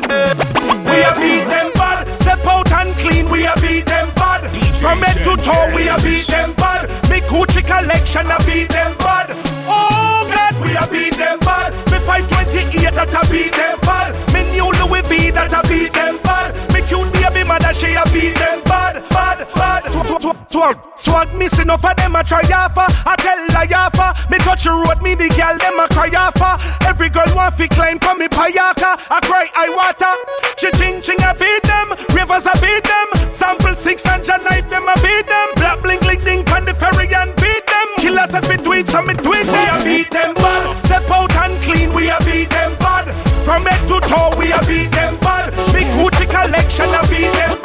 [0.87, 2.09] We a beat them bad.
[2.21, 4.51] Step out and clean, we a beat them bad.
[4.81, 6.89] From head to toe, we a beat them bad.
[7.11, 9.31] Me Gucci collection, I beat them bad.
[9.67, 11.73] Oh God, we a beat them bad.
[11.91, 14.15] Me 528 that I beat them bad.
[14.33, 16.55] Me new Louis V that I beat them bad.
[16.73, 18.64] Me cute baby mother, she a beat them
[18.95, 19.85] bad, bad, bad.
[19.93, 22.87] Swag, swag, swag, swag missing off of them a try offer.
[23.07, 24.15] I tell a offer.
[24.31, 26.55] Me touch the road, me the girl them a cry offer.
[26.87, 29.01] Every girl want fi climb from me payaka.
[29.11, 30.15] I cry I water.
[30.59, 31.91] She ching ching I beat them.
[32.15, 33.35] Rivers I beat them.
[33.35, 35.49] Sample six and knife them I beat them.
[35.57, 37.89] Black blink blink ding pan the ferry and beat them.
[37.99, 39.23] Killers if it it, so me it.
[39.25, 40.85] We a beat them bad.
[40.85, 43.11] Step out and clean, we a beat them bad.
[43.45, 45.51] From head to toe, we a beat them bad.
[45.73, 47.64] Big Gucci collection, I beat them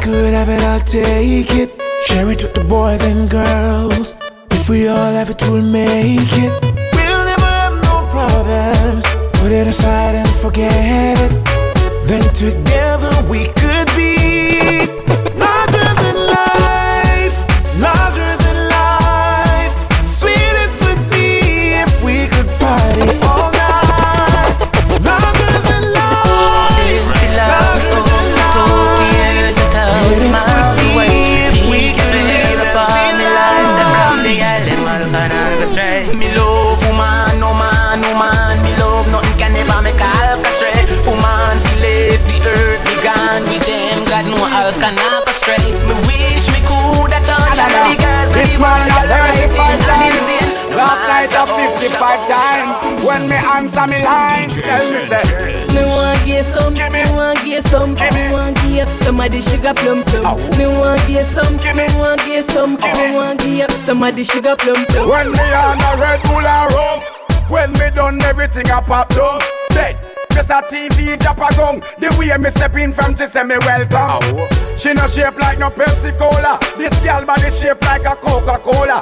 [0.00, 1.70] could have it, I'll take it.
[2.06, 4.14] Share it with the boys and girls.
[4.50, 6.52] If we all have it, we'll make it.
[6.96, 9.04] We'll never have no problems.
[9.38, 11.32] Put it aside and forget it.
[12.06, 13.48] Then together we
[53.10, 55.66] When me answer me line, tell me say.
[55.74, 59.74] Me want get some, me want get some, me want get some of the sugar
[59.74, 60.36] plum plum.
[60.56, 64.54] Me want get some, me want get some, me want get some of the sugar
[64.54, 65.08] plum plum.
[65.08, 67.00] When me on a Red Bull and rum,
[67.50, 69.40] when me done everything I pop down.
[69.70, 69.98] Dead.
[70.30, 71.80] Just a TV drop a gun.
[71.98, 74.22] The way me step in from she say me welcome.
[74.78, 76.60] She no shape like no Pepsi Cola.
[76.78, 79.00] This girl body shape like a Coca Cola.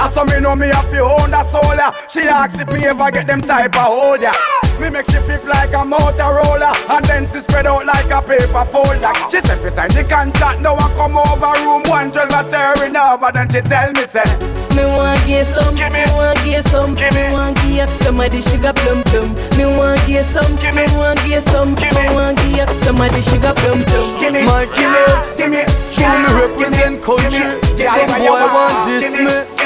[0.00, 1.92] I saw me know me have to own a solar.
[2.08, 4.32] She asks if me ever get them type of hold ya.
[4.80, 8.64] Me make she flip like a Motorola And then she spread out like a paper
[8.72, 12.96] folder She said fi sign the contract Now I come over room 112 a tearing
[12.96, 14.24] over Then she tell me say
[14.72, 17.90] Me want get some, give me me want get some, give me me want get
[18.00, 19.28] some of the sugar plum plum.
[19.58, 22.70] Me want get some, give me me want get some, give me me want get
[22.80, 24.20] some of the sugar plum plum.
[24.20, 24.48] Give me.
[24.48, 25.68] My killers, give me.
[25.92, 27.60] true me represent country.
[27.84, 29.59] Some boy want this me.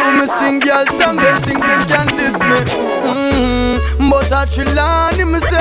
[0.00, 2.58] True me sing girl song, they think they can diss me.
[3.04, 5.60] Mm, but I Trelawney me say,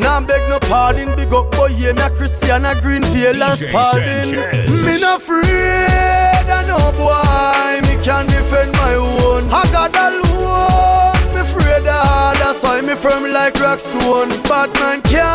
[0.00, 4.34] Now beg no pardon, big up boy, yeah, me a Christiana Greenfield and DJ Spalding.
[4.34, 4.84] Sanchez.
[4.84, 9.46] Me not afraid of no boy, me can defend my own.
[9.52, 14.30] I got alone, me afraid of that's why me firm like rock stone.
[14.50, 15.29] Batman can't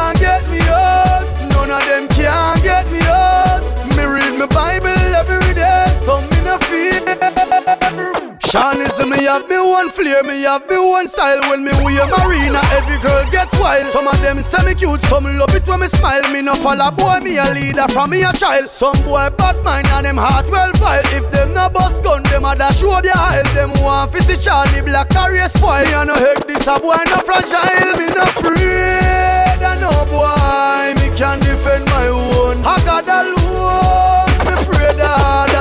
[8.56, 11.42] Shawnism, me have me one flair, me have me one style.
[11.52, 13.92] When me wear marina, every girl gets wild.
[13.92, 16.24] Some of them say me cute, some love it when me smile.
[16.32, 18.70] Me no follow boy, me a leader from me a child.
[18.70, 22.46] Some boy bad mind and them heart well file If them no bust gun, them
[22.46, 25.84] a dash show their aisle Them want fi see Charlie Black career spoil.
[25.84, 27.92] Me a no heck this a boy no fragile.
[28.00, 30.96] Me no afraid of no boy.
[31.04, 32.64] Me can defend my own.
[32.64, 35.55] I got alone Me afraid of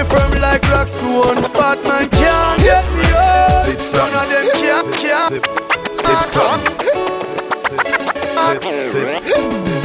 [0.00, 5.30] me firm like rock stone Batman can't get me up None of them can, can
[5.94, 6.60] Sip some.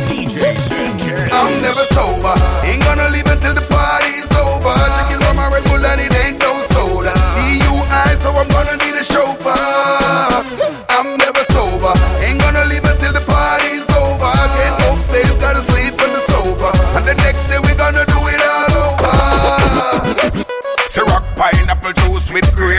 [0.08, 1.30] DJ Sanchez.
[1.32, 2.34] I'm never sober.
[2.64, 4.74] Ain't gonna leave until the party's over.
[4.96, 7.14] Drinking from my Red Bull and it ain't no soda.
[7.36, 10.05] DUI, so I'm gonna need a chauffeur.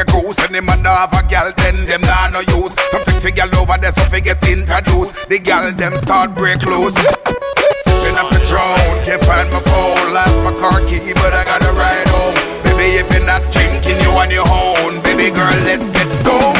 [0.07, 0.39] Goose.
[0.45, 2.75] And the man have a gal then them nah no use.
[2.91, 5.29] Some sexy gal over there so fi get introduced.
[5.29, 6.95] The gal them start break loose.
[7.87, 10.15] Sipping up the drone, can't find my phone.
[10.15, 12.57] Lost my car key but I gotta ride home.
[12.77, 16.56] Baby if you're not drinking you on your own Baby girl let's get stoned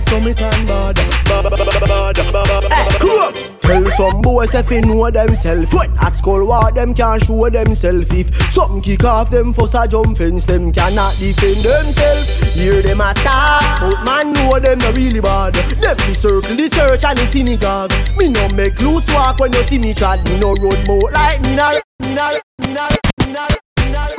[0.00, 0.96] bad, so me turn bad.
[1.26, 2.72] Bad, bad, bad, bad, bad.
[2.72, 3.34] Hey, come.
[3.60, 5.72] Tell some boys if they know themself.
[5.72, 8.12] When at school war them can't show themself.
[8.12, 12.54] If something kick off them first a jump fence Them cannot defend themselves.
[12.54, 15.54] Hear them attack But man know them not really bad.
[15.54, 17.92] Them be circle the church and the synagogue.
[18.16, 21.40] Me no make loose walk when you see me trad Me no road boat like
[21.42, 21.70] me na
[22.00, 22.88] me na me na
[23.20, 23.59] me na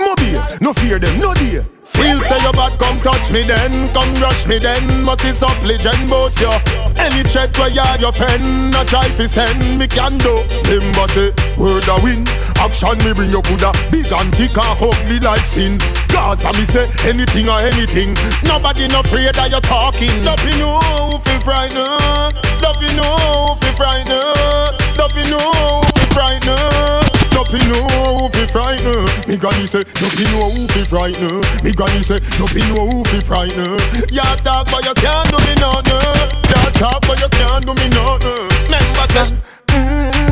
[0.02, 1.66] Mobile, no fear them, no dear.
[1.84, 5.04] Feel say you bad, come touch me then, come rush me then.
[5.04, 6.50] Must is up legend boats yo.
[6.98, 10.42] Any chat where you your friend, no try fi send me can do.
[10.66, 12.26] Remember say word a win,
[12.58, 15.78] action me bring you coulda big and thick and ugly like sin.
[16.08, 18.16] Gaza me say anything or anything.
[18.48, 20.24] Nobody no afraid that you talking.
[20.24, 22.34] Don't you know fi frightened?
[22.62, 24.78] Don't you know fi frightened?
[24.98, 27.01] Don't you know fi frightened?
[27.50, 27.88] You know
[28.18, 29.06] who fi frighten?
[29.28, 31.42] Me granny say, you know who fi frighten?
[31.64, 33.78] Me granny say, you know who fi frighten?
[34.10, 36.30] Ya talk but you can't do me nothing.
[36.50, 38.48] Ya talk but you can't do me nothing.
[38.68, 40.32] Remember say.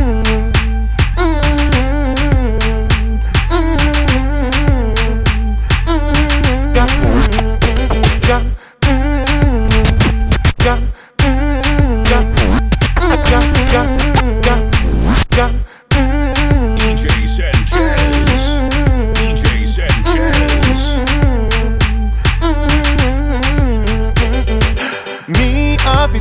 [8.30, 8.59] DJ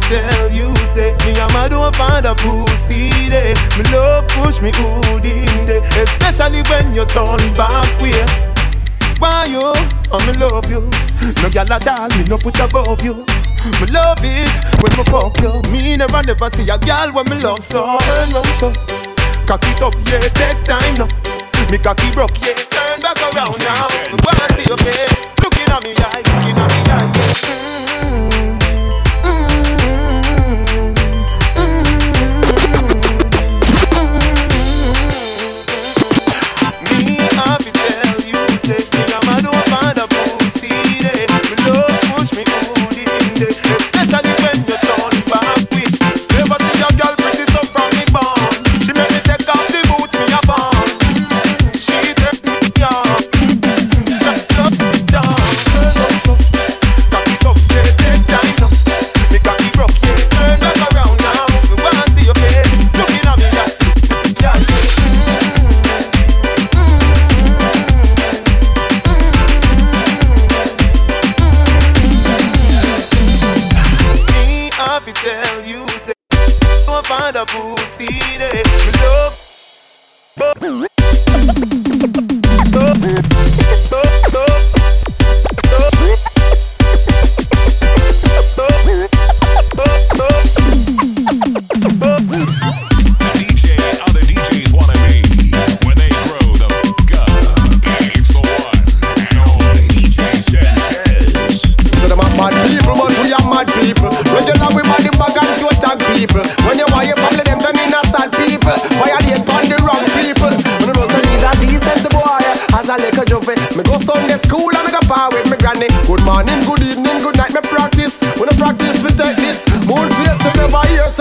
[0.08, 3.54] tell you, say me and my don't find a pussy there.
[3.76, 8.24] Me love push me good in there, especially when you turn back way.
[9.20, 9.72] Why you?
[10.10, 10.80] Oh, me love you.
[11.42, 13.26] No gyal at all, me no put above you.
[13.80, 15.60] Me love it when me fuck you.
[15.70, 17.98] Me never never see a gyal when me love so.
[17.98, 18.72] Turn round so,
[19.46, 21.08] cock it up, yeah, take time now.
[21.70, 23.86] Me cocky broke, yeah, turn back around now.
[24.08, 25.12] Me wanna see your face,
[25.42, 26.57] looking at me eye, looking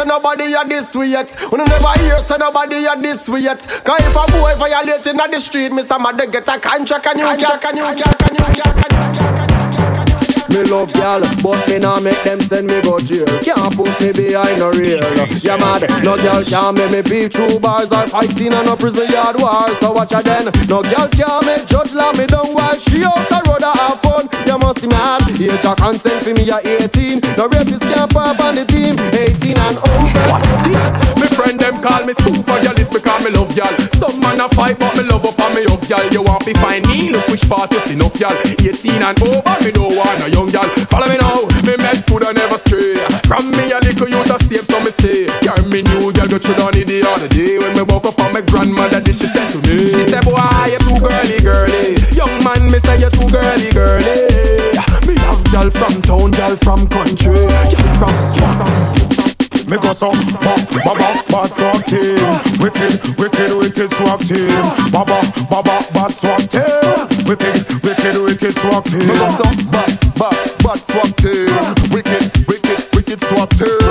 [0.08, 0.96] nobody are this.
[0.96, 3.60] When you never hear so nobody are this yet.
[3.84, 7.20] Cause if a boy violate in the street, me some mother get a contract and
[7.20, 9.47] you can't, can you can't, can you can't, can you can't.
[10.50, 13.28] Me love gal, but me nah make them send me go jail.
[13.44, 15.04] Can't put me behind a rail.
[15.44, 19.08] Yeah mad, no gal can make me beat through bars or fighting on a prison
[19.12, 19.68] yard war.
[19.84, 20.48] So watch her then.
[20.72, 24.00] No gal can make judge lock me down while she out the road a have
[24.00, 24.26] fun.
[24.48, 25.22] You must be mad.
[25.36, 27.22] Age of consent for me at 18.
[27.36, 28.96] No rapist can't pop on the team.
[29.12, 30.24] 18 and over.
[30.32, 30.84] Watch this.
[31.20, 31.57] Me friend
[31.98, 33.74] call me super girlist because me love y'all.
[33.98, 36.06] Some man a fight but me love up and me up y'all.
[36.14, 37.10] You want me find me?
[37.10, 38.34] Look which part see enough y'all.
[38.62, 40.68] 18 and over, me don't want no young y'all.
[40.94, 42.94] Follow me now, me mess good and never stray.
[43.26, 45.26] From me a little youth a save so me stay.
[45.42, 48.30] Carry me new girl go through down the other day when me woke up on
[48.34, 49.90] my grandmother did she said to me.
[49.90, 50.38] She said, boy
[50.70, 51.98] you too girly girly.
[52.14, 54.30] Young man me say you too girly girly.
[55.10, 59.07] Me have girl from town, girl from country, girl from swamp.
[59.68, 62.16] Me go so bad, bad, bad swag team.
[62.64, 64.48] Wicked, wicked, wicked swag team.
[64.96, 65.20] Baba,
[65.52, 67.28] baba, bad swag team.
[67.28, 69.04] Wicked, wicked, wicked swag team.
[69.04, 71.52] Me go so bad, bad, bad swag team.
[71.92, 73.87] Wicked, wicked, wicked swag team.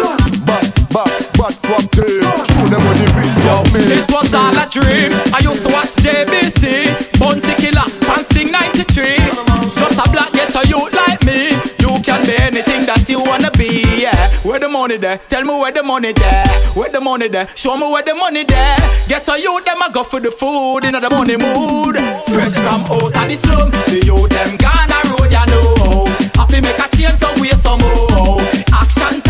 [14.87, 15.19] Money there?
[15.29, 16.47] Tell me where the money there.
[16.75, 17.49] Where the money there?
[17.57, 18.77] Show me where the money there.
[19.09, 21.99] Ghetto youth them a go for the food in the money mood.
[22.31, 26.07] Fresh from out of the slum, the youth them gone a road you know.
[26.39, 28.39] Have make a change some way somehow.
[28.79, 29.26] Action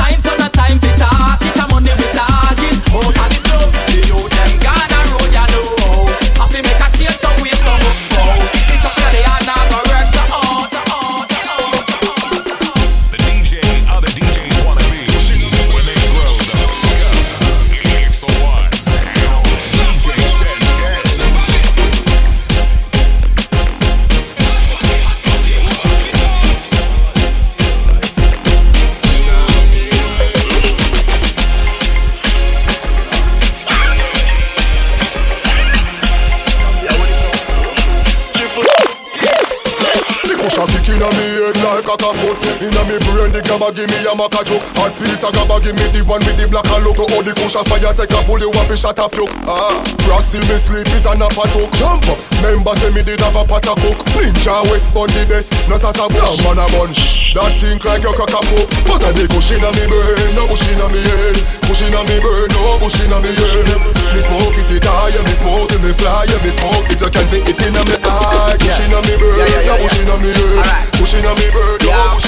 [41.96, 44.64] head like a foot Inna me brain the gabba give me a maca joke.
[44.76, 47.04] Hot piece of gabba give me the one with the black and logo.
[47.12, 50.28] Oh the cushion fire take a pull you up and shut up you Ah, cross
[50.30, 51.70] till me sleep is an apple talk.
[51.76, 55.22] Jump up, member say me did have a pot of cook Ninja West on the
[55.28, 58.70] best, no sasa bush Some man a bunch, that think like you crack a poke.
[58.88, 61.36] But a the cushion inna me brain, no bush inna me head.
[61.68, 63.68] Cushion inna me brain, no bush inna me head.
[64.16, 67.26] Me smoke it, it high, me smoke it, me fly Me smoke it, you can
[67.28, 70.86] see it inna me eye Cushion inna me brain, no bush inna me head.
[70.96, 72.18] Pushing on me bird, yeah.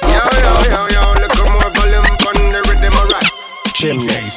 [0.10, 0.28] Yeah,
[1.72, 2.02] tell you
[2.52, 3.26] the rhythm, alright
[3.74, 4.30] Chimney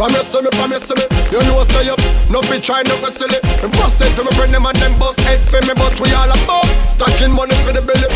[0.00, 2.00] Alright from you see me, see me, you know say up.
[2.32, 3.36] No fit try no go silly.
[3.60, 6.08] And bust it to my friend them and them bust head for me, but we
[6.16, 8.08] all about stacking money for the belly.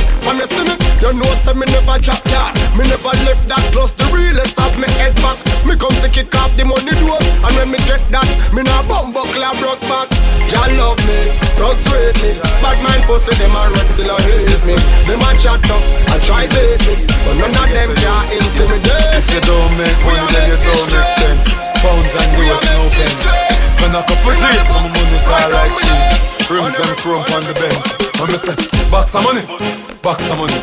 [0.49, 2.57] See me, you know say me never drop yard.
[2.73, 3.93] Me never left that close.
[3.93, 5.37] The realest of me head back.
[5.69, 8.81] Me come to kick off the money door, and when me get that, me nah
[8.89, 10.09] bumbo clap broke back.
[10.49, 12.33] Y'all love me, rate me.
[12.65, 14.77] Bad mind pussy them a red still a hate me.
[15.05, 16.97] Them a chat tough, I try bait me,
[17.29, 19.21] but none of them can intimidate.
[19.21, 21.74] If you don't make money, then you don't make sense.
[21.85, 23.29] Pounds and US, no pence.
[23.77, 26.25] Spend a couple but my money tall like cheese.
[26.49, 27.85] Rims them chrome on the Benz.
[28.17, 28.57] And me say,
[28.89, 29.45] box of money,
[30.01, 30.57] box of money.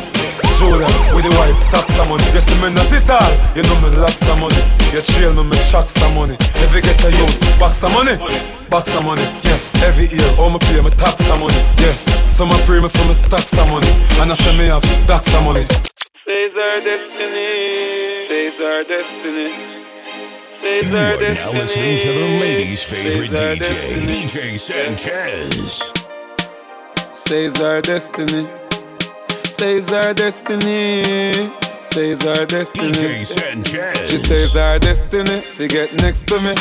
[0.58, 2.26] Jordan with the white socks of money.
[2.34, 4.58] You see me not it all, you know me lots of money.
[4.90, 6.34] You trail me, me chucks of money.
[6.58, 8.18] Every get a youth, box of money,
[8.66, 9.22] box of money.
[9.46, 11.58] Yeah, every year, all me pay me tax of money.
[11.78, 12.02] Yes,
[12.34, 13.90] some a pray me for me stacks of money.
[14.18, 15.66] And I say me have stacks of money.
[16.14, 19.91] Says our destiny, says our destiny.
[20.52, 21.58] Says You our are now destiny.
[21.60, 24.06] listening to the ladies' favorite Says DJ, destiny.
[24.06, 25.92] DJ Sanchez.
[27.10, 28.46] Says our destiny.
[29.44, 31.50] Says our destiny.
[31.80, 32.92] Says our destiny.
[32.92, 34.10] DJ Sanchez.
[34.10, 35.40] She says our destiny.
[35.40, 36.54] Fi get next to me.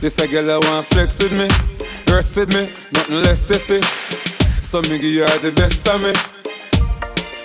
[0.00, 1.48] This a girl I want flex with me.
[2.10, 2.72] Rest with me.
[2.94, 3.82] Nothing less sissy.
[4.62, 6.12] So me give her the best of me.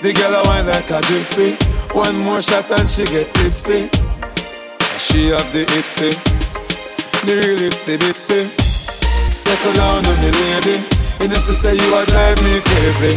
[0.02, 1.60] The girl I want like a gypsy.
[1.94, 3.90] One more shot and she get tipsy.
[4.98, 6.12] She have the itsy.
[7.26, 8.42] The real itsy bitsy.
[9.36, 10.78] Settle down on the lady.
[11.22, 13.16] You know, she say you a drive me crazy.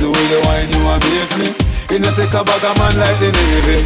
[0.00, 1.48] The way you whine, you amaze me.
[1.90, 3.82] You know, take a bag of man like the Navy.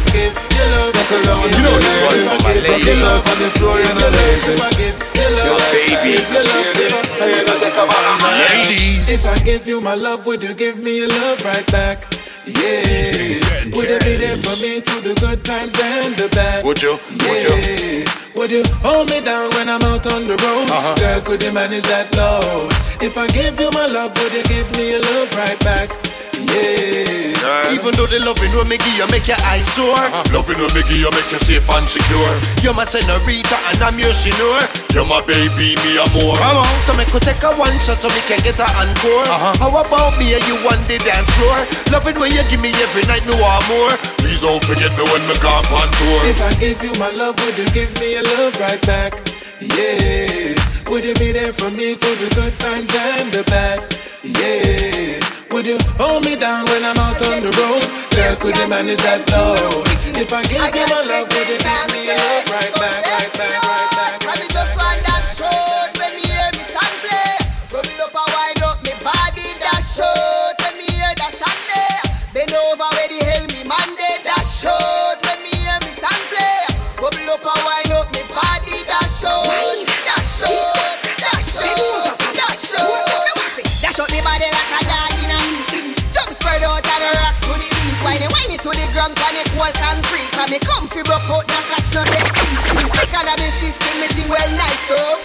[0.91, 2.05] Settle down on You know the this lady.
[2.05, 3.03] one's for my Rock it ladies.
[3.03, 4.53] out on the floor, you know lazy.
[4.55, 6.21] Your lifestyle baby.
[6.21, 6.87] is shady.
[7.19, 10.25] And you know, take a bag of man like If I give you my love,
[10.25, 12.05] would you give me your love right back?
[12.47, 13.75] Yeah.
[13.75, 16.63] Would you be there for me through the good times and the bad?
[16.63, 16.91] Would you?
[16.91, 17.55] Would you?
[17.57, 18.05] Yeah.
[18.35, 20.69] Would you hold me down when I'm out on the road?
[20.69, 20.95] Uh-huh.
[20.95, 22.69] Girl, could you manage that load?
[23.01, 25.89] If I give you my love, would you give me your love right back?
[26.51, 27.73] Yeah.
[27.73, 29.93] Even though the loving will make you make your eyes sore.
[29.93, 30.23] Uh-huh.
[30.33, 32.33] Loving will make you make you safe and secure.
[32.65, 34.61] You're my senorita and I'm your senor
[34.93, 36.37] You're my baby, me a more.
[36.81, 39.27] So me could take a one shot so me can get a encore.
[39.29, 39.53] Uh-huh.
[39.61, 41.57] How about me and you on the dance floor?
[41.93, 43.93] Loving when you give me every night, me want more.
[44.21, 46.19] Please don't forget me when me gone on tour.
[46.25, 49.13] If I give you my love, would you give me your love right back?
[49.61, 50.57] Yeah.
[50.89, 53.81] Would you be there for me through the good times and the bad?
[54.23, 55.34] Yeah.
[55.51, 57.83] Would you hold me down when I'm out on the road?
[58.11, 59.87] Girl, could you manage that load?
[60.17, 63.63] If I give you my love, would you give me love right back, right back,
[63.63, 63.84] right back?
[94.89, 95.24] Well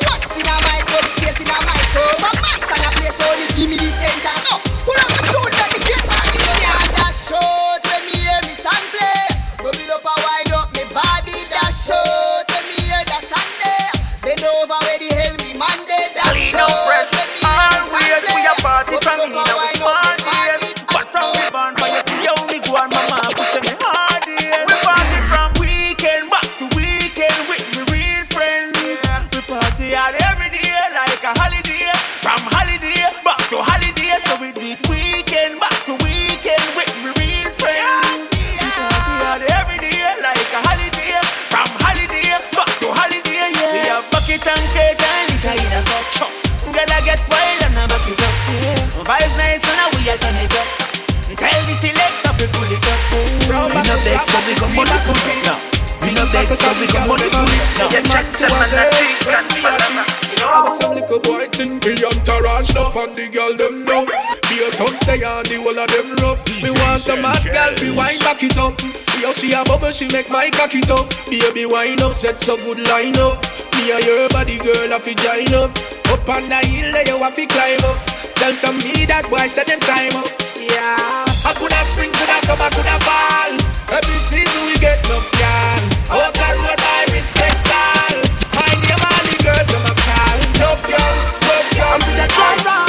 [54.30, 55.58] so we got money pull it now.
[56.00, 57.90] We no beg so we got money pull it now.
[57.90, 62.70] You check them and I think and I was some little boy think me entourage
[62.70, 64.06] enough and the girl them know.
[64.48, 66.40] Be a tongue stay on the whole of them rough.
[66.62, 68.78] Me want some mad girl fi wine back it up.
[69.20, 71.10] Yo she a bubble she make my cocky up.
[71.28, 73.42] Baby wine up set so good line up.
[73.76, 75.74] Me and your body girl a fi join up.
[76.08, 77.98] Up on the hill there you a fi climb up.
[78.38, 80.30] Tell some me that boy set them time up.
[80.56, 81.29] Yeah.
[81.42, 83.56] I coulda spring, coulda summer, coulda fall.
[83.88, 86.20] Every season we get enough y'all.
[86.20, 88.12] Out the road I respect all.
[88.52, 90.36] My name all the girls them a call.
[90.60, 91.16] Love y'all,
[91.48, 91.96] love y'all.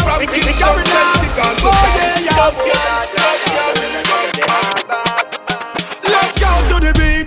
[0.03, 1.31] From Kingston, Celtic, to South.
[2.35, 3.10] Love y'all.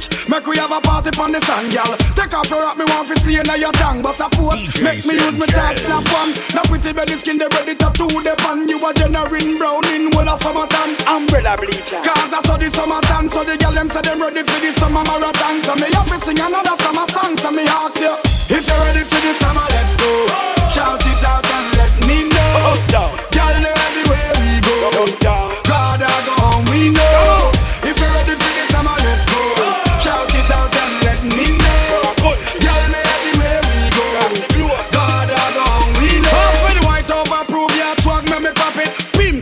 [0.09, 0.31] The.
[0.31, 1.97] Make we have a party on the sand, girl.
[2.17, 4.03] Take off your rock, me want to see you now your tongue.
[4.03, 4.63] Bust a pose.
[4.83, 6.33] Make me use my touch, snap one.
[6.55, 8.69] Now pretty belly skin, they ready to do the pan.
[8.69, 10.97] You a generating brown in whole of summertime.
[11.07, 12.01] Umbrella bleacher.
[12.05, 15.05] Cause I saw the summertime, so the girl them say them ready for the summer
[15.05, 15.63] marathon.
[15.65, 17.37] So me have to sing another summer song.
[17.37, 18.15] So me ask you,
[18.53, 20.11] if you're ready for the summer, let's go.
[20.69, 22.75] Shout it out and let me know.
[22.91, 25.07] Girl, know everywhere we go.
[25.23, 27.53] God, I go home, we know.
[27.85, 29.54] If you're ready for the summer, let's go.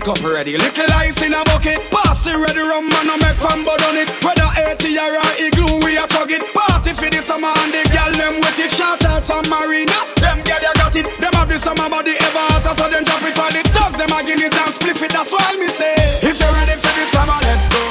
[0.02, 0.58] cup ready.
[0.58, 1.78] Little ice in a bucket.
[1.90, 4.10] Pass it ready, rum man, I make fun but on it.
[4.26, 6.42] Whether 80 or a igloo, we a chug it.
[6.50, 8.74] Party for the summer and the gal them with it.
[8.74, 9.94] Shout out to marina.
[10.18, 11.06] Them gal ya got it.
[11.22, 13.96] Them have the summer body ever hotter, so them drop it for the thugs.
[13.98, 15.94] Them a guineas and split it, that's why me say.
[16.26, 17.82] If you're ready for the summer, let's go.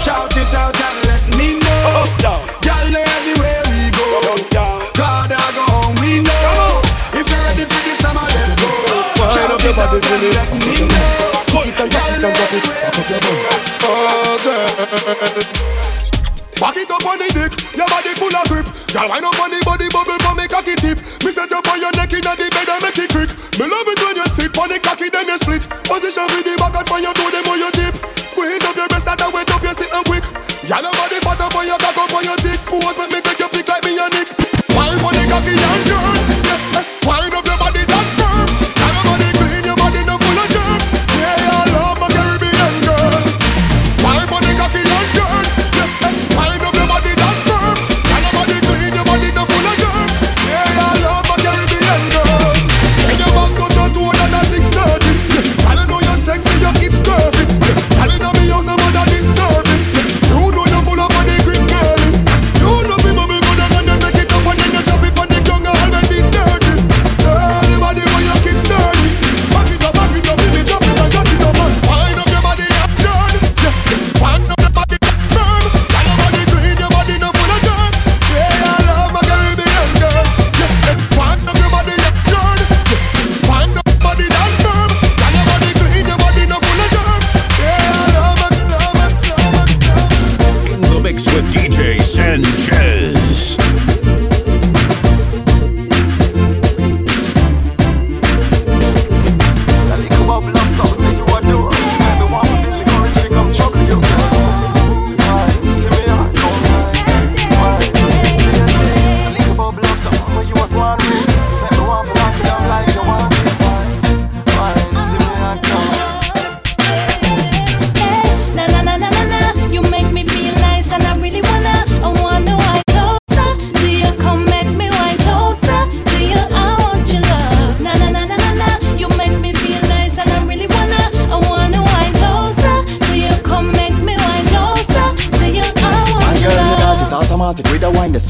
[0.00, 2.08] Shout it out and let me know.
[2.64, 4.08] Gal know everywhere we go.
[4.48, 6.80] God, I go home, we know.
[7.12, 8.70] If you're ready for the summer, let's go.
[9.28, 10.99] Shout it out and let me know.
[11.50, 12.62] Cock it and cock it and cock it.
[12.62, 13.34] Cock up your bum.
[13.82, 14.70] Oh girl.
[16.60, 18.68] Back it up on the dick, your body full of grip.
[18.92, 21.00] Girl, wind up on the body bubble for me cocky tip.
[21.24, 23.32] Me set you for your neck inna the bed and make it quick.
[23.56, 25.64] Me love it when you sit on the cocky then you split.
[25.88, 27.96] Position with the back as when you do them on your tip.
[28.28, 30.22] Squeeze up your breast that wet up you sitting quick.
[30.68, 32.60] Girl, your body fat up on your cock up on your dick.
[32.68, 34.28] Pose make me take your pick like me and Nick.
[34.76, 35.89] Wind on the cocky and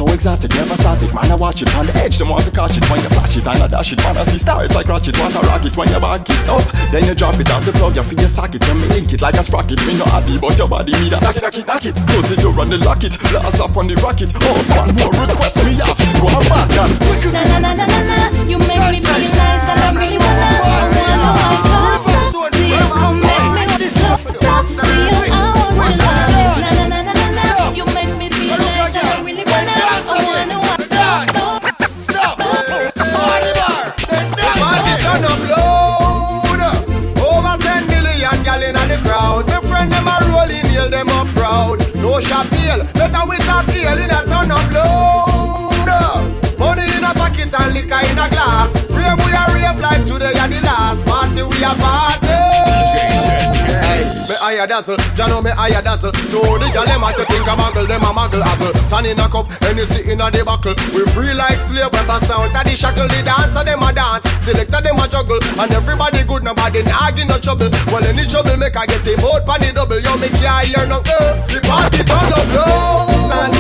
[0.00, 1.12] so exotic, never static.
[1.12, 3.36] Man, I watch it on the edge, them want to catch it when you flash
[3.36, 4.00] it and I dash it.
[4.00, 6.64] Man, I see stars like ratchet, want to rock it when you back it up.
[6.88, 9.20] Then you drop it off the plug, you feel your socket, when me link it
[9.20, 9.76] like a sprocket.
[9.84, 11.94] Me no happy, but your body need a knock it, knock it, knock it.
[12.08, 14.32] Close it, you run the lock it, blast off on the rocket.
[14.40, 16.96] Oh, one more request me off, go on back and
[17.36, 18.16] Na na na na na na,
[18.48, 22.80] you make me feel nice and I really wanna, I wanna to you.
[22.88, 25.28] Come make me wine closer to you.
[25.28, 25.59] I want your
[41.50, 41.78] proud.
[41.96, 42.46] No shop
[42.94, 46.58] better with top deal in a turn up loud.
[46.58, 48.70] Money in a pocket and liquor in a glass.
[48.90, 53.09] Rave we a rave like today are the last party we a party.
[54.50, 56.10] Me higher dazzle, ya know me higher dazzle.
[56.26, 58.74] So the gal them a to think I'm a muggle, them a muggle apple.
[58.90, 60.74] Tan in a cup, Hennessy in a the buckle.
[60.90, 63.06] We free like slave, when bust out of the shackle.
[63.06, 67.30] The dancer them a dance, selector them a juggle, and everybody good, nobody nah give
[67.30, 67.70] no trouble.
[67.94, 70.02] Well any trouble make I get him out pan the double.
[70.02, 73.54] Yo me can't hear no uh, the party turn up loud.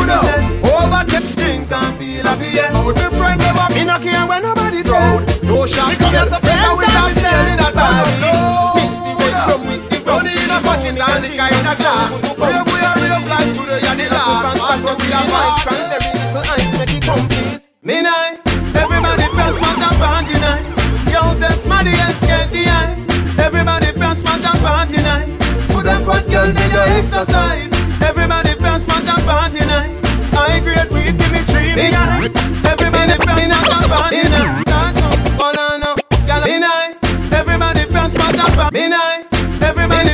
[0.74, 2.58] Over the drink and feel happy.
[2.66, 5.22] Out the friend them up, me no care when nobody's proud.
[5.46, 8.79] No shot, because a friend with a feel in a turn
[10.78, 12.12] in pocket and liquor in a glass.
[12.38, 13.00] Where we are
[13.90, 14.50] and the last.
[15.30, 16.74] Vibe, cranberry, little ice.
[17.82, 18.42] Me nice,
[18.76, 21.12] everybody press and party nice.
[21.12, 23.08] Yo, test money and the eyes.
[23.38, 25.38] Everybody press and party nice.
[25.68, 27.72] Put a front girl, then you exercise.
[28.02, 30.04] Everybody press and party nice.
[30.34, 31.70] I great weed, give me three.
[31.72, 34.69] Everybody press and party nice.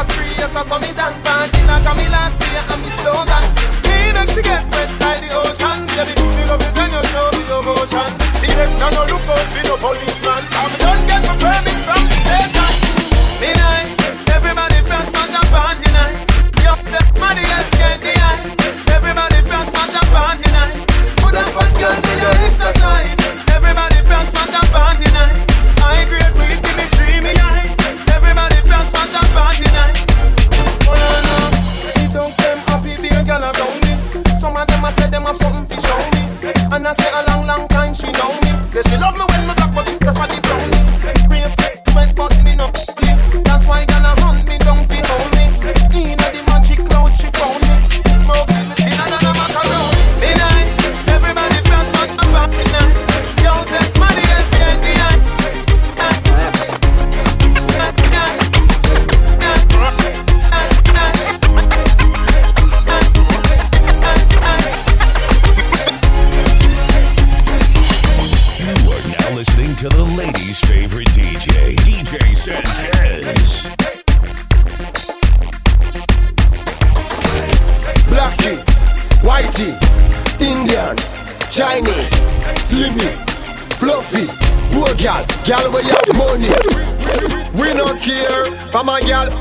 [0.00, 1.16] liquor spree, yes I saw me dance.
[1.24, 3.44] Party like a me last year and me slogan.
[3.84, 5.86] Me make she get wet like the ocean.
[5.96, 8.10] Baby, me love it when you show me your motion.
[8.40, 10.42] See them now no look out for no policeman.
[10.56, 10.79] I'm
[38.82, 39.29] say she love me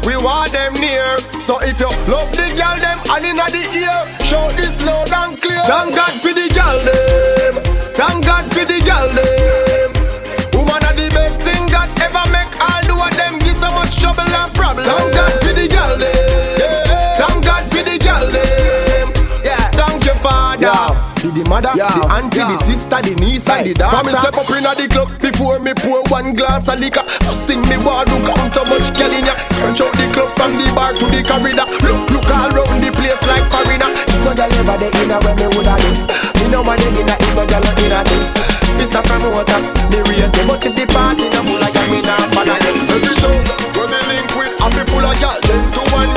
[0.10, 1.20] we want them near.
[1.40, 5.40] So if you love the gal, them and inna the ear, show this loud and
[5.40, 5.62] clear.
[5.70, 7.64] Thank God for the gal them,
[7.94, 9.39] thank God for the gal them.
[21.30, 24.02] To the mother, yeah, the auntie, the sister, the niece, and the daughter.
[24.02, 27.06] From me step up inna the club before me pour one glass of liquor.
[27.22, 29.38] First thing me want to count how much girl in ya.
[29.46, 31.70] Search out the club from the bar to the corridor.
[31.86, 33.94] Look, look all round the place like foreigner.
[33.94, 35.90] If no girl ever dey inna where me woulda do.
[36.42, 38.18] Me no man dey inna if no girl no inna do.
[38.82, 39.60] This a promoter,
[39.94, 42.74] me rate them, but if the party no full of girl, me nah follow them.
[42.90, 43.38] Every show
[43.78, 45.38] when me link with, I be full of girl.
[45.46, 46.09] Ten to one,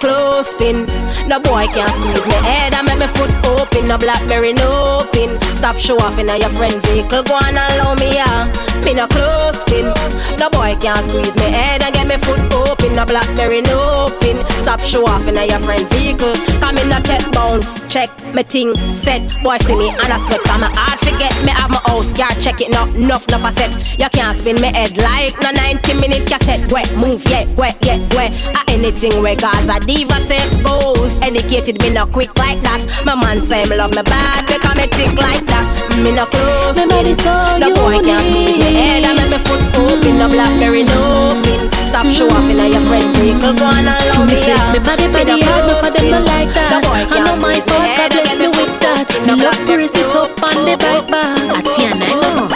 [0.00, 0.86] close pin,
[1.28, 3.88] no boy can't squeeze me head and make me foot open.
[3.88, 5.40] No blackberry no pin.
[5.56, 7.22] Stop show off in your friend vehicle.
[7.22, 8.50] Go on and allow me yeah.
[8.86, 9.92] Me no close pin,
[10.38, 12.94] no boy can't squeeze me head and get me foot open.
[12.94, 14.38] No blackberry no pin.
[14.62, 16.32] Stop show off in your friend vehicle.
[16.60, 19.20] Come in no check bounce, check me ting set.
[19.42, 20.40] Boy see me and I sweat.
[20.44, 22.12] Come my hard forget me have my house.
[22.12, 23.98] Can't check it no enough enough I said.
[23.98, 26.70] You can't spin me head like no 90 minute cassette.
[26.70, 28.30] Wet move yeah, wet yeah, wet.
[28.54, 31.10] Uh, anything where cause a diva say goes.
[31.22, 32.86] Educated me no quick like that.
[33.04, 35.66] My man say me love me bad because me think like that.
[35.98, 36.76] Me no close.
[36.76, 40.14] So No boy can't me head and make me foot open.
[40.20, 41.72] No blackberry no pin.
[41.88, 43.54] Stop show off in your friend vehicle.
[43.56, 46.50] Go on and love Me say me body body hard, no for them no like
[46.52, 46.84] that.
[46.84, 49.04] I know my squeeze me fault, head God and bless me with that.
[49.26, 51.32] Me love to sit up on the bike bar.
[51.56, 52.08] Atiana.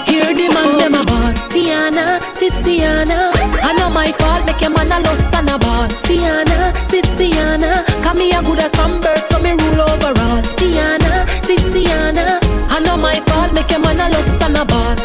[0.04, 0.78] Hear the man oh.
[0.78, 3.32] them about Tiana, Titiana.
[3.62, 5.88] I know my fault, make your man a lost and a ball.
[6.04, 7.84] Tiana, Titiana.
[8.02, 10.42] Come me a good as from birth, so me rule over all.
[10.58, 12.38] Tiana, Titiana.
[12.68, 14.99] I know my fault, make your man a lost and a ball.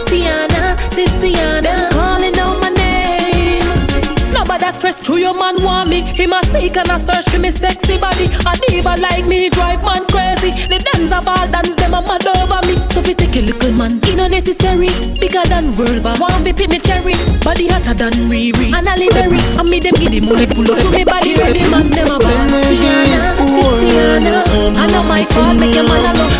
[4.85, 6.01] Stress through your man want me.
[6.01, 8.25] Him a seek and a search for me sexy body.
[8.45, 10.51] A diva like me drive man crazy.
[10.69, 12.75] The dance of all dance them a mad over me.
[12.93, 14.89] So fi take a little man, it no necessary.
[15.19, 16.19] Bigger than world boss.
[16.19, 18.73] Want fi pick me cherry, body hotter than Riri.
[18.73, 21.65] And Ali Berry, and me them give the money pull up to me body ready
[21.71, 22.35] man them a ball.
[22.69, 24.43] Tiana, Titiana,
[24.77, 26.35] I know my fault make your man a love.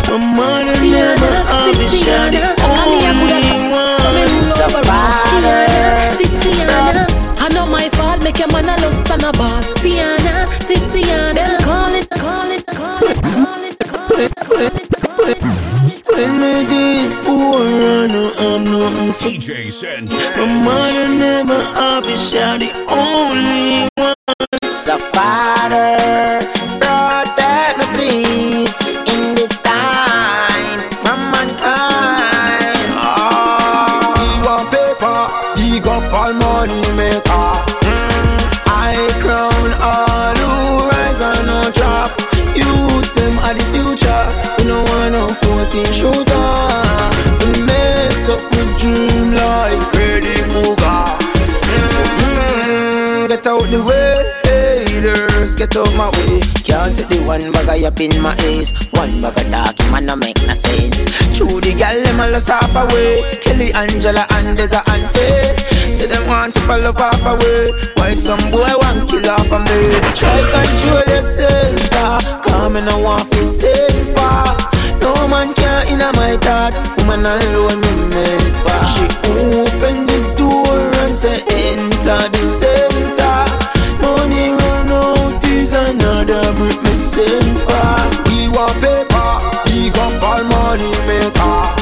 [0.78, 1.40] Tiana,
[1.74, 3.45] Titiana, and me a good
[8.36, 9.62] make your man a lost and a ball.
[9.80, 13.74] Tiana, Titiana, calling, calling, calling, calling,
[16.06, 20.36] When me did poor, I know I'm nothing for DJ Sanchez.
[20.36, 24.14] My mother never obviously are the only one.
[24.74, 25.96] So Father,
[55.56, 56.40] just get out my way.
[56.64, 58.72] Can't take the one bag I up in my ears.
[58.92, 61.04] One bag of talk, man, no make no sense.
[61.36, 63.38] True, the gal, them all lost half away.
[63.40, 65.56] Kelly, Angela, and there's a unfair.
[65.92, 67.72] Say them want to follow half away.
[67.96, 69.80] Why some boy want kill off a me?
[70.12, 72.40] Try control your sensor.
[72.44, 74.56] Come and I want to save far.
[75.00, 76.74] No man can in my thought.
[76.98, 78.56] Woman alone, me meant.
[78.92, 82.75] She opened the door and said, Enter the cell.
[86.16, 87.98] murder with me sin far.
[88.28, 91.75] He want paper, he got all money maker.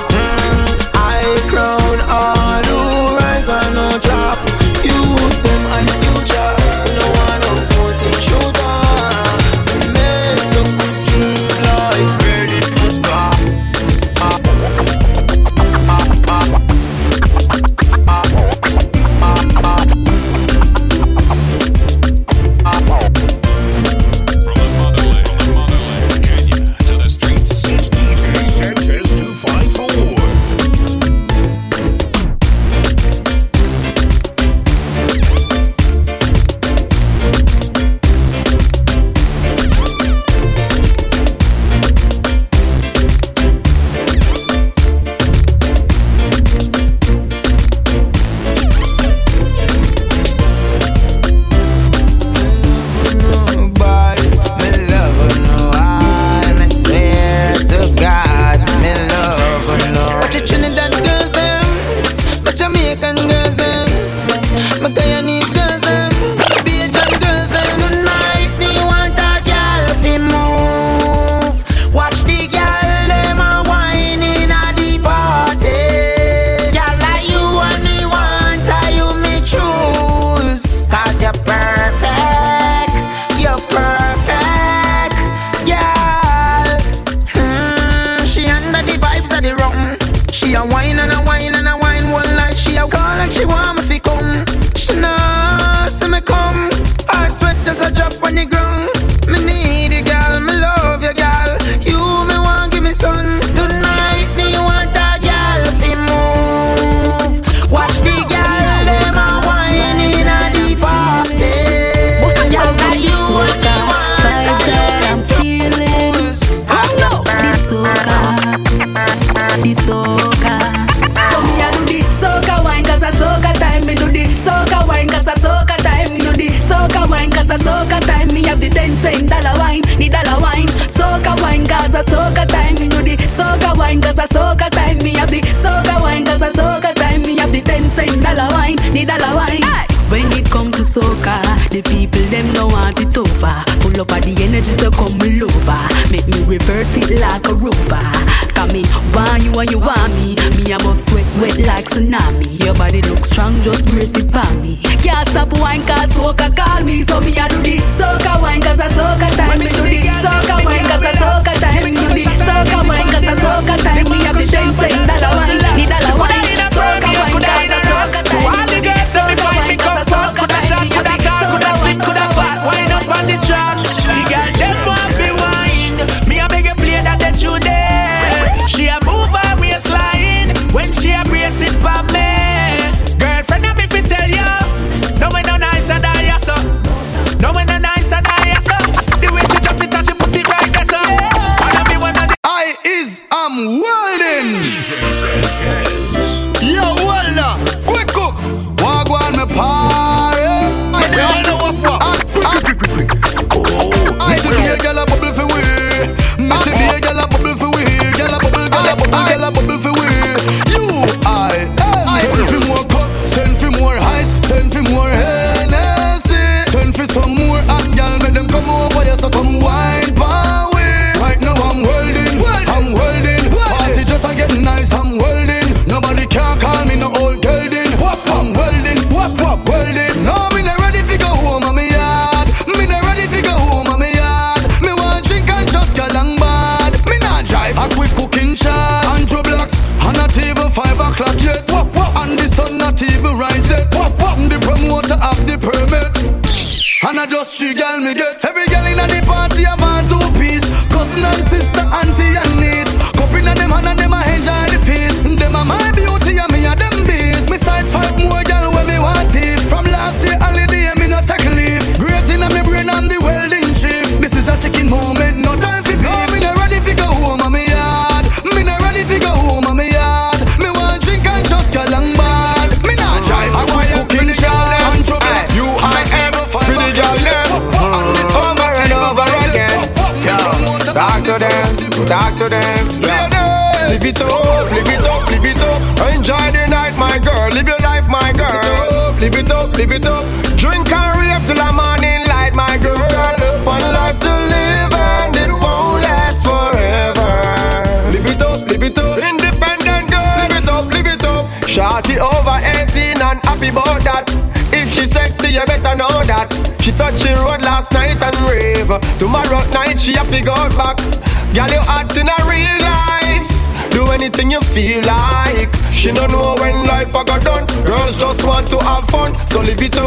[314.35, 315.71] Anything you feel like.
[315.93, 317.67] She don't know when life a got done.
[317.85, 319.37] Girls just want to have fun.
[319.37, 320.04] So live it up,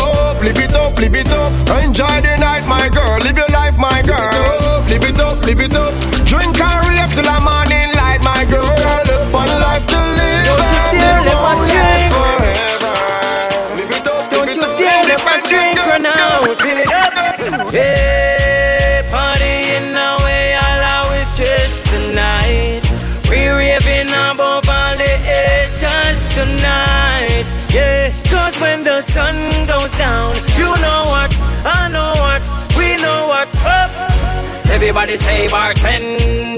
[34.97, 36.57] Everybody say bartender.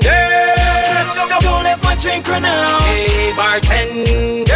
[1.44, 2.80] Don't let my drink run out.
[2.88, 4.56] Hey, bartender.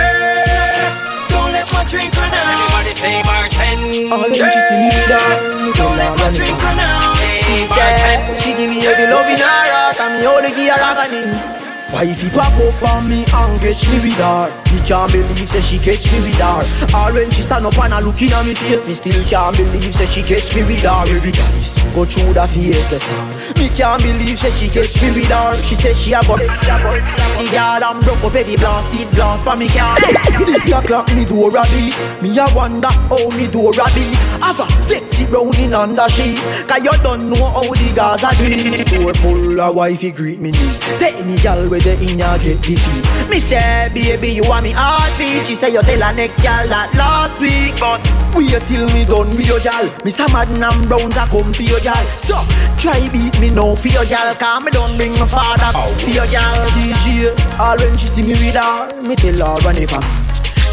[1.28, 2.48] Don't let my drink run out.
[2.48, 4.16] Everybody say bartender.
[4.16, 7.20] All them she see me with her, me tell Don't let my drink run out.
[7.44, 10.80] She said she give me every love in her heart and me only give her
[10.80, 11.60] agony.
[11.92, 15.78] Wifey pop up on me and catch me with her Me can't believe say she
[15.78, 16.66] catch me with her
[16.98, 19.94] All when she stand up and a looking at me face Me still can't believe
[19.94, 23.33] say she catch me with her Every guys go through the faceless star
[23.64, 27.48] Me can't believe say she catch me with her She said she a go The
[27.48, 29.96] girl and broke up every blast It blast for me car
[30.44, 31.96] Six o'clock me door a beat.
[32.22, 34.20] Me a wonder how me door a beat.
[34.44, 36.38] Have a sexy brown in under sheet.
[36.68, 38.44] Cause you don't know how the Gaza do.
[38.44, 40.84] It Door pull a wifey greet me need.
[41.00, 44.74] Say any girl where the in ya get defeat Me say baby you want me
[44.76, 45.48] heartbeat.
[45.48, 47.80] She say you tell her next girl that last week.
[47.80, 48.04] But
[48.36, 51.62] wait till me done with your girl Me some Madden and Browns a come for
[51.64, 52.36] your girl So
[52.84, 56.28] try beat me now for your girl Cause me done bring my father for your
[56.28, 60.04] girl DJ All when she see me with her Me tell her run it back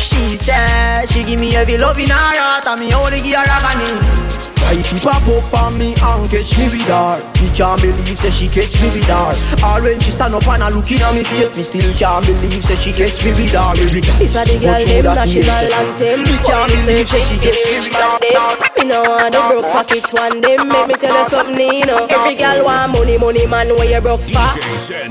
[0.01, 3.47] she said she give me every love in her heart and me only give her
[3.47, 3.95] agony.
[4.61, 7.23] Wifey pop up on me and catch me with her.
[7.41, 9.33] Me can't believe say she catch me with her.
[9.65, 12.65] All when she stand up and a looking at me face, me still can't believe
[12.65, 13.73] say she catch me with her.
[13.81, 16.69] Every time If I the go girl through them the national face, anthem Me can't
[16.69, 18.70] believe say she catch me with her.
[18.85, 20.41] No want no broke pocket one.
[20.41, 22.07] Them Make me tell you something you know.
[22.07, 24.49] Every girl want money money man where you broke for?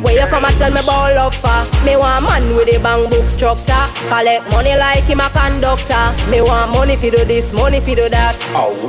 [0.01, 1.63] Where you come and tell me ball love for?
[1.85, 3.85] Me want man with a bang book structure.
[4.09, 6.13] Collect money like him a conductor.
[6.29, 8.35] Me want money fi do this money fi do that.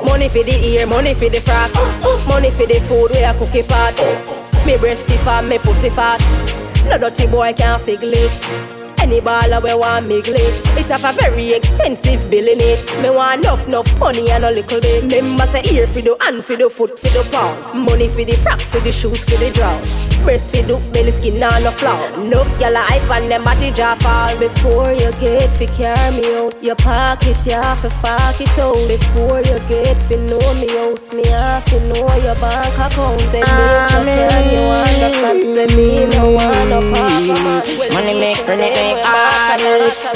[0.05, 1.71] Money for the ear money for the frock.
[2.27, 3.95] Money for the food where I cook it pot
[4.67, 6.21] Me breast stiff and me pussy fat.
[6.87, 8.80] No dirty boy can't figure it
[9.11, 13.03] any baller we want me glit It have a very expensive bill in it.
[13.03, 15.13] Me want enough, enough money and a little bit.
[15.13, 17.75] Remember say ear for the hand for the foot for the paws.
[17.75, 21.43] Money for the frock for the shoes for the drawers Breast for the belly skin
[21.43, 25.49] and no flaws Enough gyal a hype and them body jaw fall Before you get
[25.59, 26.63] fi carry me out.
[26.63, 28.77] Your pocket you have to fuck it out.
[28.89, 33.23] Before you get fi know me house Me have to know your bank account.
[33.35, 37.95] And me can you understand Say me no want no papa mm-hmm.
[37.95, 39.61] Money make friend it make hard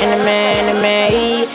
[0.05, 1.49] Enemy, enemy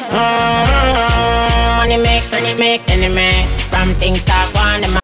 [1.78, 2.82] Money make friend it make.
[2.90, 4.99] Enemy From things start one them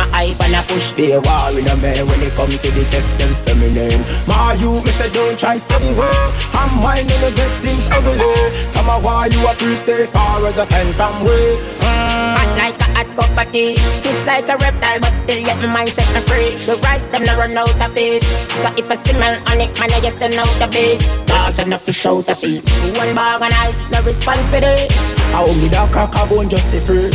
[0.00, 2.32] up anywhere Them a hype and a push a war in a man when it
[2.34, 4.00] come to the test them feminine.
[4.26, 6.10] My you, me say don't try study way.
[6.52, 8.50] I'm mine and I get things ugly.
[8.72, 11.56] From a war you a priest stay far as I can from way.
[11.80, 12.36] Mm.
[12.36, 15.66] Hot like a hot cup of tea Twitch like a reptile but still yet my
[15.66, 18.26] mind set me free The rice them no run out of peace
[18.62, 21.84] So if I smell on it man I just send out the base Cause enough
[21.86, 22.60] to shout to see
[22.96, 24.92] One bag of ice no respond for it
[25.32, 27.10] I only that I go and just say free.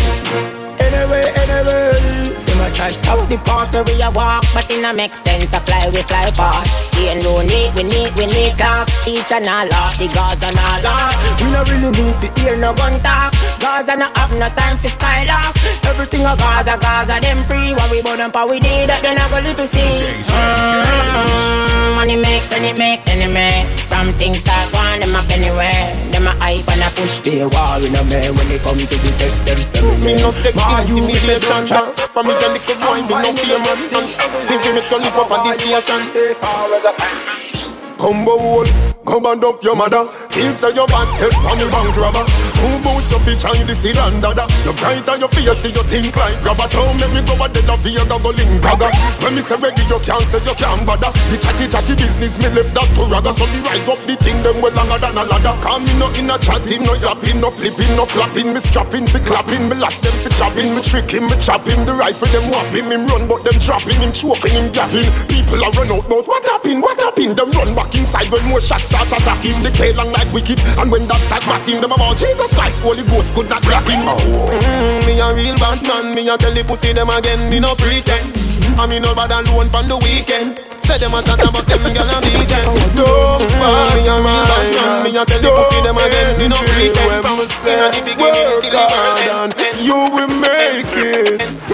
[0.79, 2.44] Anyway, anyway.
[2.75, 5.59] Them a try stop the party we a walk But it no make sense I
[5.59, 9.03] fly we fly past Ain't no need we need we need talks.
[9.03, 12.57] Teach and all off the gauze and all off We no really need to hear
[12.57, 13.31] no gun talk.
[13.59, 15.55] Gaza no have no time for style off
[15.85, 17.71] Everything a Gaza Gaza them free.
[17.73, 20.25] What we burn up how we need that then I go live to see.
[20.27, 23.07] Mm, Money make friend it make.
[23.07, 25.95] Enemy From things start going them up anywhere.
[26.11, 27.21] Them a hype and a push.
[27.23, 30.33] Be a war in a man when it come to the test them feminine.
[30.55, 31.91] My you, me say don't try.
[32.11, 32.33] From me
[32.65, 34.17] a little boy, me no fear man dance.
[34.49, 36.05] Me give me to live up on this nation.
[36.05, 37.97] Stay far as can.
[37.97, 38.65] Combo hole,
[39.05, 40.09] come and up your mother.
[40.29, 42.25] Kill say your bad head on the bank robber.
[42.61, 44.47] Who boots up fi try this in London.
[44.63, 46.93] You bright and your face, do you think like a toe?
[46.97, 48.89] Make me go a dead of here, go link ragga.
[49.21, 51.11] When me say ready, you can't say you can't bother.
[51.29, 53.31] The chatty chatty business, me left that to ragga.
[53.35, 55.55] So me rise up the thing, them well longer than a ladder.
[55.61, 58.53] Call me no in a chatting, no yapping, no flipping, no flapping.
[58.53, 61.83] Me strapping, fi clapping, me last them fi chopping, me tricking, me chopping.
[61.85, 65.09] The rifle them whopping, him run but them trapping, him choking, him gapping.
[65.27, 66.81] People are run out, but what happened?
[66.81, 67.35] What happened?
[67.35, 69.61] Them run back inside when more shots start attacking.
[69.61, 73.03] They K long like wicked, and when that start batting, them about Jesus Christ, Holy
[73.07, 74.05] Ghost could not grab him.
[74.05, 77.73] Mm, me a real bad man, me a tell the pussy them again, me no
[77.75, 78.35] pretend.
[78.77, 80.59] I me no bad alone from the weekend.
[80.83, 82.69] Say them a chat about them gyal a beat them.
[82.93, 86.47] Don't buy me a real bad man, me a tell the pussy them again, me
[86.47, 87.23] no pretend.
[87.25, 88.85] From the beginning till the
[89.33, 91.64] end, you will make it.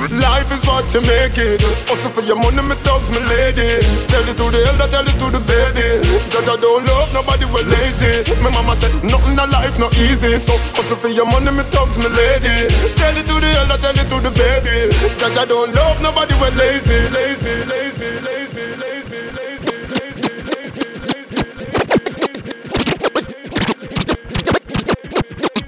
[0.52, 1.64] Life is what you make it.
[1.88, 3.80] Also for your money, me thugs, me lady.
[4.12, 6.04] Tell it to the elder, tell it to the baby.
[6.28, 8.28] Judge, I don't love nobody, we lazy.
[8.44, 10.36] My mama said nothing in life not easy.
[10.40, 12.68] So also for your money, me thugs, me lady.
[13.00, 14.92] Tell it to the elder, tell it to the baby.
[15.16, 19.01] Judge, I don't love nobody, we lazy, lazy, lazy, lazy, lazy.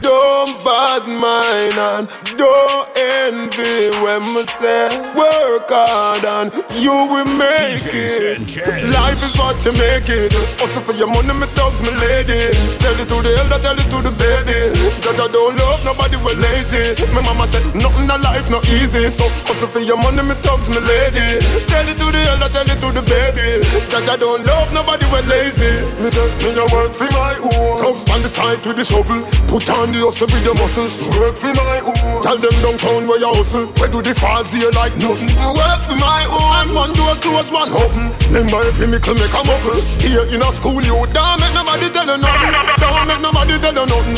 [0.03, 7.87] Don't bad mind and don't envy when me say work hard and you will make
[7.87, 8.43] it.
[8.91, 10.35] Life is what you make it.
[10.59, 12.51] Also for your money, me thugs, me lady.
[12.83, 14.75] Tell it to the elder, tell it to the baby.
[14.99, 16.99] Judge, I don't love nobody, we lazy.
[17.15, 19.07] My mama said nothing in life not easy.
[19.07, 21.39] So also for your money, me thugs, me lady.
[21.71, 23.63] Tell it to the elder, tell it to the baby.
[23.87, 25.79] Judge, I don't love nobody, we lazy.
[26.03, 27.79] Me say me a work for my own.
[27.79, 29.23] Thugs on the side with the shovel.
[29.47, 30.89] Put on the hustle with the muscle.
[31.21, 32.21] Work for my own.
[32.25, 33.69] Tell them downtown where you hustle.
[33.77, 35.29] Where do the falls here like nothing?
[35.37, 36.73] Work for my own.
[36.73, 38.09] One door close, one open.
[38.33, 39.81] Remember every mickle make a muckle.
[39.85, 42.53] Stay in a school, you don't make nobody tell you nothing.
[42.81, 44.17] Don't make nobody tell you nothing.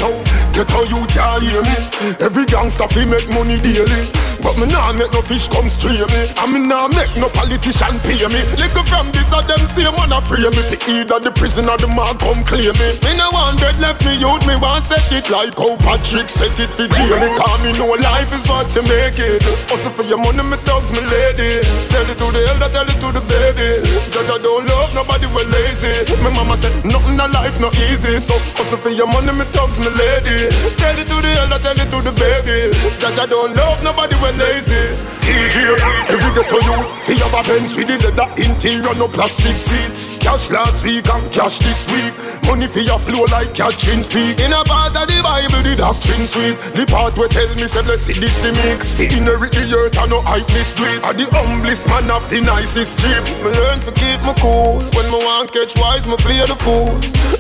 [0.55, 1.75] Get how you can't hear me.
[2.23, 4.07] Every gangster fi make money daily.
[4.39, 6.21] But me nah make no fish come stray me.
[6.37, 8.39] And me nah make no politician pay me.
[8.55, 10.63] Little from this of them same one a free me.
[10.63, 12.87] Fi either the prison or the mark come claim me.
[13.03, 14.47] Me no want dead left me youth.
[14.47, 17.19] Me want set it like how Patrick set it for jail.
[17.19, 19.43] Me call me know life is what you make it.
[19.67, 21.59] Also for your money, me thugs, me lady.
[21.91, 23.83] Tell it to the elder, tell it to the baby.
[24.07, 26.07] Judge, I don't love nobody, we lazy.
[26.23, 28.23] My mama said nothing in life no easy.
[28.23, 30.44] So also for your money, me thugs, me lady.
[30.77, 32.75] Tell it to the elder, tell it to the baby.
[33.05, 34.93] I don't love nobody, we lazy.
[35.25, 35.73] DJ,
[36.09, 40.04] every ghetto you, fi have a Benz with the leather interior, no plastic seat.
[40.25, 42.09] Cash last week and cash this week.
[42.49, 44.41] Money for your flow like catching speak.
[44.41, 46.57] In a part of the Bible, the doctrine sweet.
[46.73, 48.81] The part where tell me say blessed this the meek.
[48.97, 50.97] The inherit the earth and no hype me street.
[51.05, 53.21] And the humblest man of the nicest street.
[53.45, 54.81] Me learn to keep me cool.
[54.97, 56.89] When me want catch wise, me play the fool.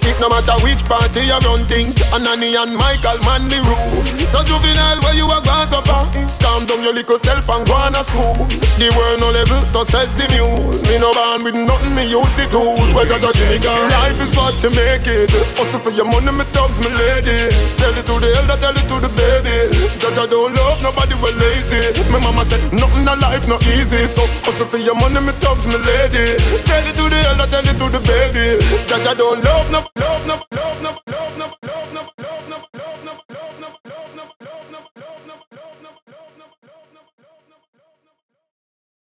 [0.05, 1.97] It no matter which party I run things.
[2.13, 3.97] Anani and Michael man the rule.
[4.29, 6.05] So juvenile, where you a gone so far?
[6.37, 8.45] Calm down your little self and go on a school.
[8.77, 10.77] The world no level, so says the mule.
[10.85, 12.91] Me no born with nothing, me use the tool fool.
[12.95, 15.31] Girl, life is what you make it.
[15.55, 17.49] Hustle for your money, me thugs, me lady.
[17.79, 19.71] Tell it to the elder, tell it to the baby.
[19.99, 21.95] Judge, I don't love nobody, we lazy.
[22.11, 24.05] My mama said, nothing in life not easy.
[24.07, 26.35] So hustle for your money, me thugs, me lady.
[26.67, 28.59] Tell it to the elder, tell it to the baby.
[28.87, 31.15] Judge, I don't love love love love love love love nobody.